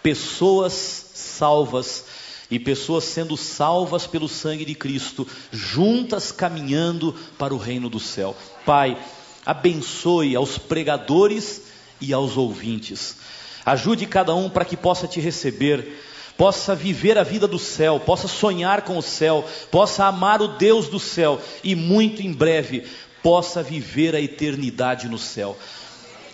Pessoas 0.03 0.74
salvas 1.13 2.05
e 2.51 2.59
pessoas 2.59 3.03
sendo 3.03 3.38
salvas 3.38 4.07
pelo 4.07 4.28
sangue 4.28 4.65
de 4.65 4.74
Cristo, 4.74 5.28
juntas 5.51 6.32
caminhando 6.32 7.15
para 7.38 7.53
o 7.53 7.57
reino 7.57 7.89
do 7.89 7.99
céu. 7.99 8.36
Pai, 8.65 8.97
abençoe 9.45 10.36
aos 10.36 10.57
pregadores 10.57 11.63
e 12.01 12.11
aos 12.11 12.38
ouvintes. 12.38 13.17
Ajude 13.65 14.05
cada 14.07 14.34
um 14.34 14.49
para 14.49 14.65
que 14.65 14.76
possa 14.76 15.07
te 15.07 15.20
receber, 15.20 16.01
possa 16.40 16.74
viver 16.74 17.18
a 17.18 17.24
vida 17.24 17.46
do 17.46 17.60
céu, 17.60 18.00
possa 18.00 18.26
sonhar 18.26 18.84
com 18.84 18.98
o 18.98 19.02
céu, 19.02 19.46
possa 19.70 20.06
amar 20.06 20.42
o 20.42 20.48
Deus 20.48 20.88
do 20.88 20.98
céu 20.98 21.38
e 21.62 21.76
muito 21.76 22.22
em 22.22 22.32
breve 22.32 22.88
possa 23.22 23.62
viver 23.62 24.16
a 24.16 24.22
eternidade 24.22 25.10
no 25.10 25.18
céu. 25.18 25.58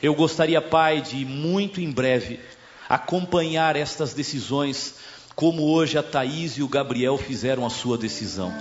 Eu 0.03 0.13
gostaria, 0.13 0.61
Pai, 0.61 1.01
de 1.01 1.25
muito 1.25 1.81
em 1.81 1.89
breve 1.89 2.39
acompanhar 2.87 3.75
estas 3.75 4.13
decisões, 4.13 4.93
como 5.35 5.63
hoje 5.63 5.97
a 5.97 6.03
Thaís 6.03 6.51
e 6.59 6.61
o 6.61 6.67
Gabriel 6.67 7.17
fizeram 7.17 7.65
a 7.65 7.69
sua 7.71 7.97
decisão. 7.97 8.53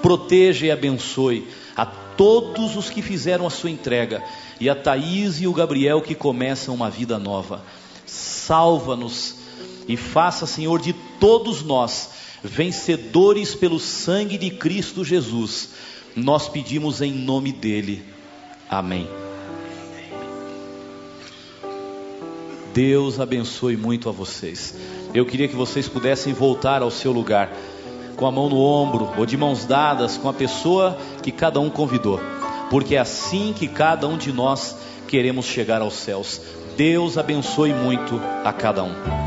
Proteja 0.00 0.64
e 0.64 0.70
abençoe 0.70 1.46
a 1.76 1.84
todos 1.84 2.76
os 2.76 2.88
que 2.88 3.02
fizeram 3.02 3.46
a 3.46 3.50
sua 3.50 3.68
entrega 3.68 4.24
e 4.58 4.70
a 4.70 4.74
Thaís 4.74 5.38
e 5.38 5.46
o 5.46 5.52
Gabriel 5.52 6.00
que 6.00 6.14
começam 6.14 6.74
uma 6.74 6.88
vida 6.88 7.18
nova. 7.18 7.62
Salva-nos 8.06 9.44
e 9.88 9.96
faça, 9.96 10.46
Senhor, 10.46 10.80
de 10.80 10.92
todos 10.92 11.62
nós 11.62 12.10
vencedores 12.42 13.54
pelo 13.54 13.78
sangue 13.78 14.38
de 14.38 14.50
Cristo 14.50 15.04
Jesus. 15.04 15.70
Nós 16.14 16.48
pedimos 16.48 17.02
em 17.02 17.12
nome 17.12 17.52
dele. 17.52 18.04
Amém. 18.68 19.08
Deus 22.72 23.18
abençoe 23.18 23.76
muito 23.76 24.08
a 24.08 24.12
vocês. 24.12 24.74
Eu 25.14 25.24
queria 25.24 25.48
que 25.48 25.56
vocês 25.56 25.88
pudessem 25.88 26.34
voltar 26.34 26.82
ao 26.82 26.90
seu 26.90 27.10
lugar, 27.10 27.50
com 28.16 28.26
a 28.26 28.30
mão 28.30 28.50
no 28.50 28.58
ombro 28.58 29.10
ou 29.16 29.24
de 29.24 29.36
mãos 29.36 29.64
dadas 29.64 30.18
com 30.18 30.28
a 30.28 30.32
pessoa 30.32 30.98
que 31.22 31.32
cada 31.32 31.58
um 31.58 31.70
convidou, 31.70 32.20
porque 32.68 32.96
é 32.96 32.98
assim 32.98 33.54
que 33.56 33.66
cada 33.66 34.06
um 34.06 34.18
de 34.18 34.32
nós 34.32 34.76
queremos 35.08 35.46
chegar 35.46 35.80
aos 35.80 35.94
céus. 35.94 36.40
Deus 36.76 37.16
abençoe 37.16 37.72
muito 37.72 38.20
a 38.44 38.52
cada 38.52 38.82
um. 38.84 39.25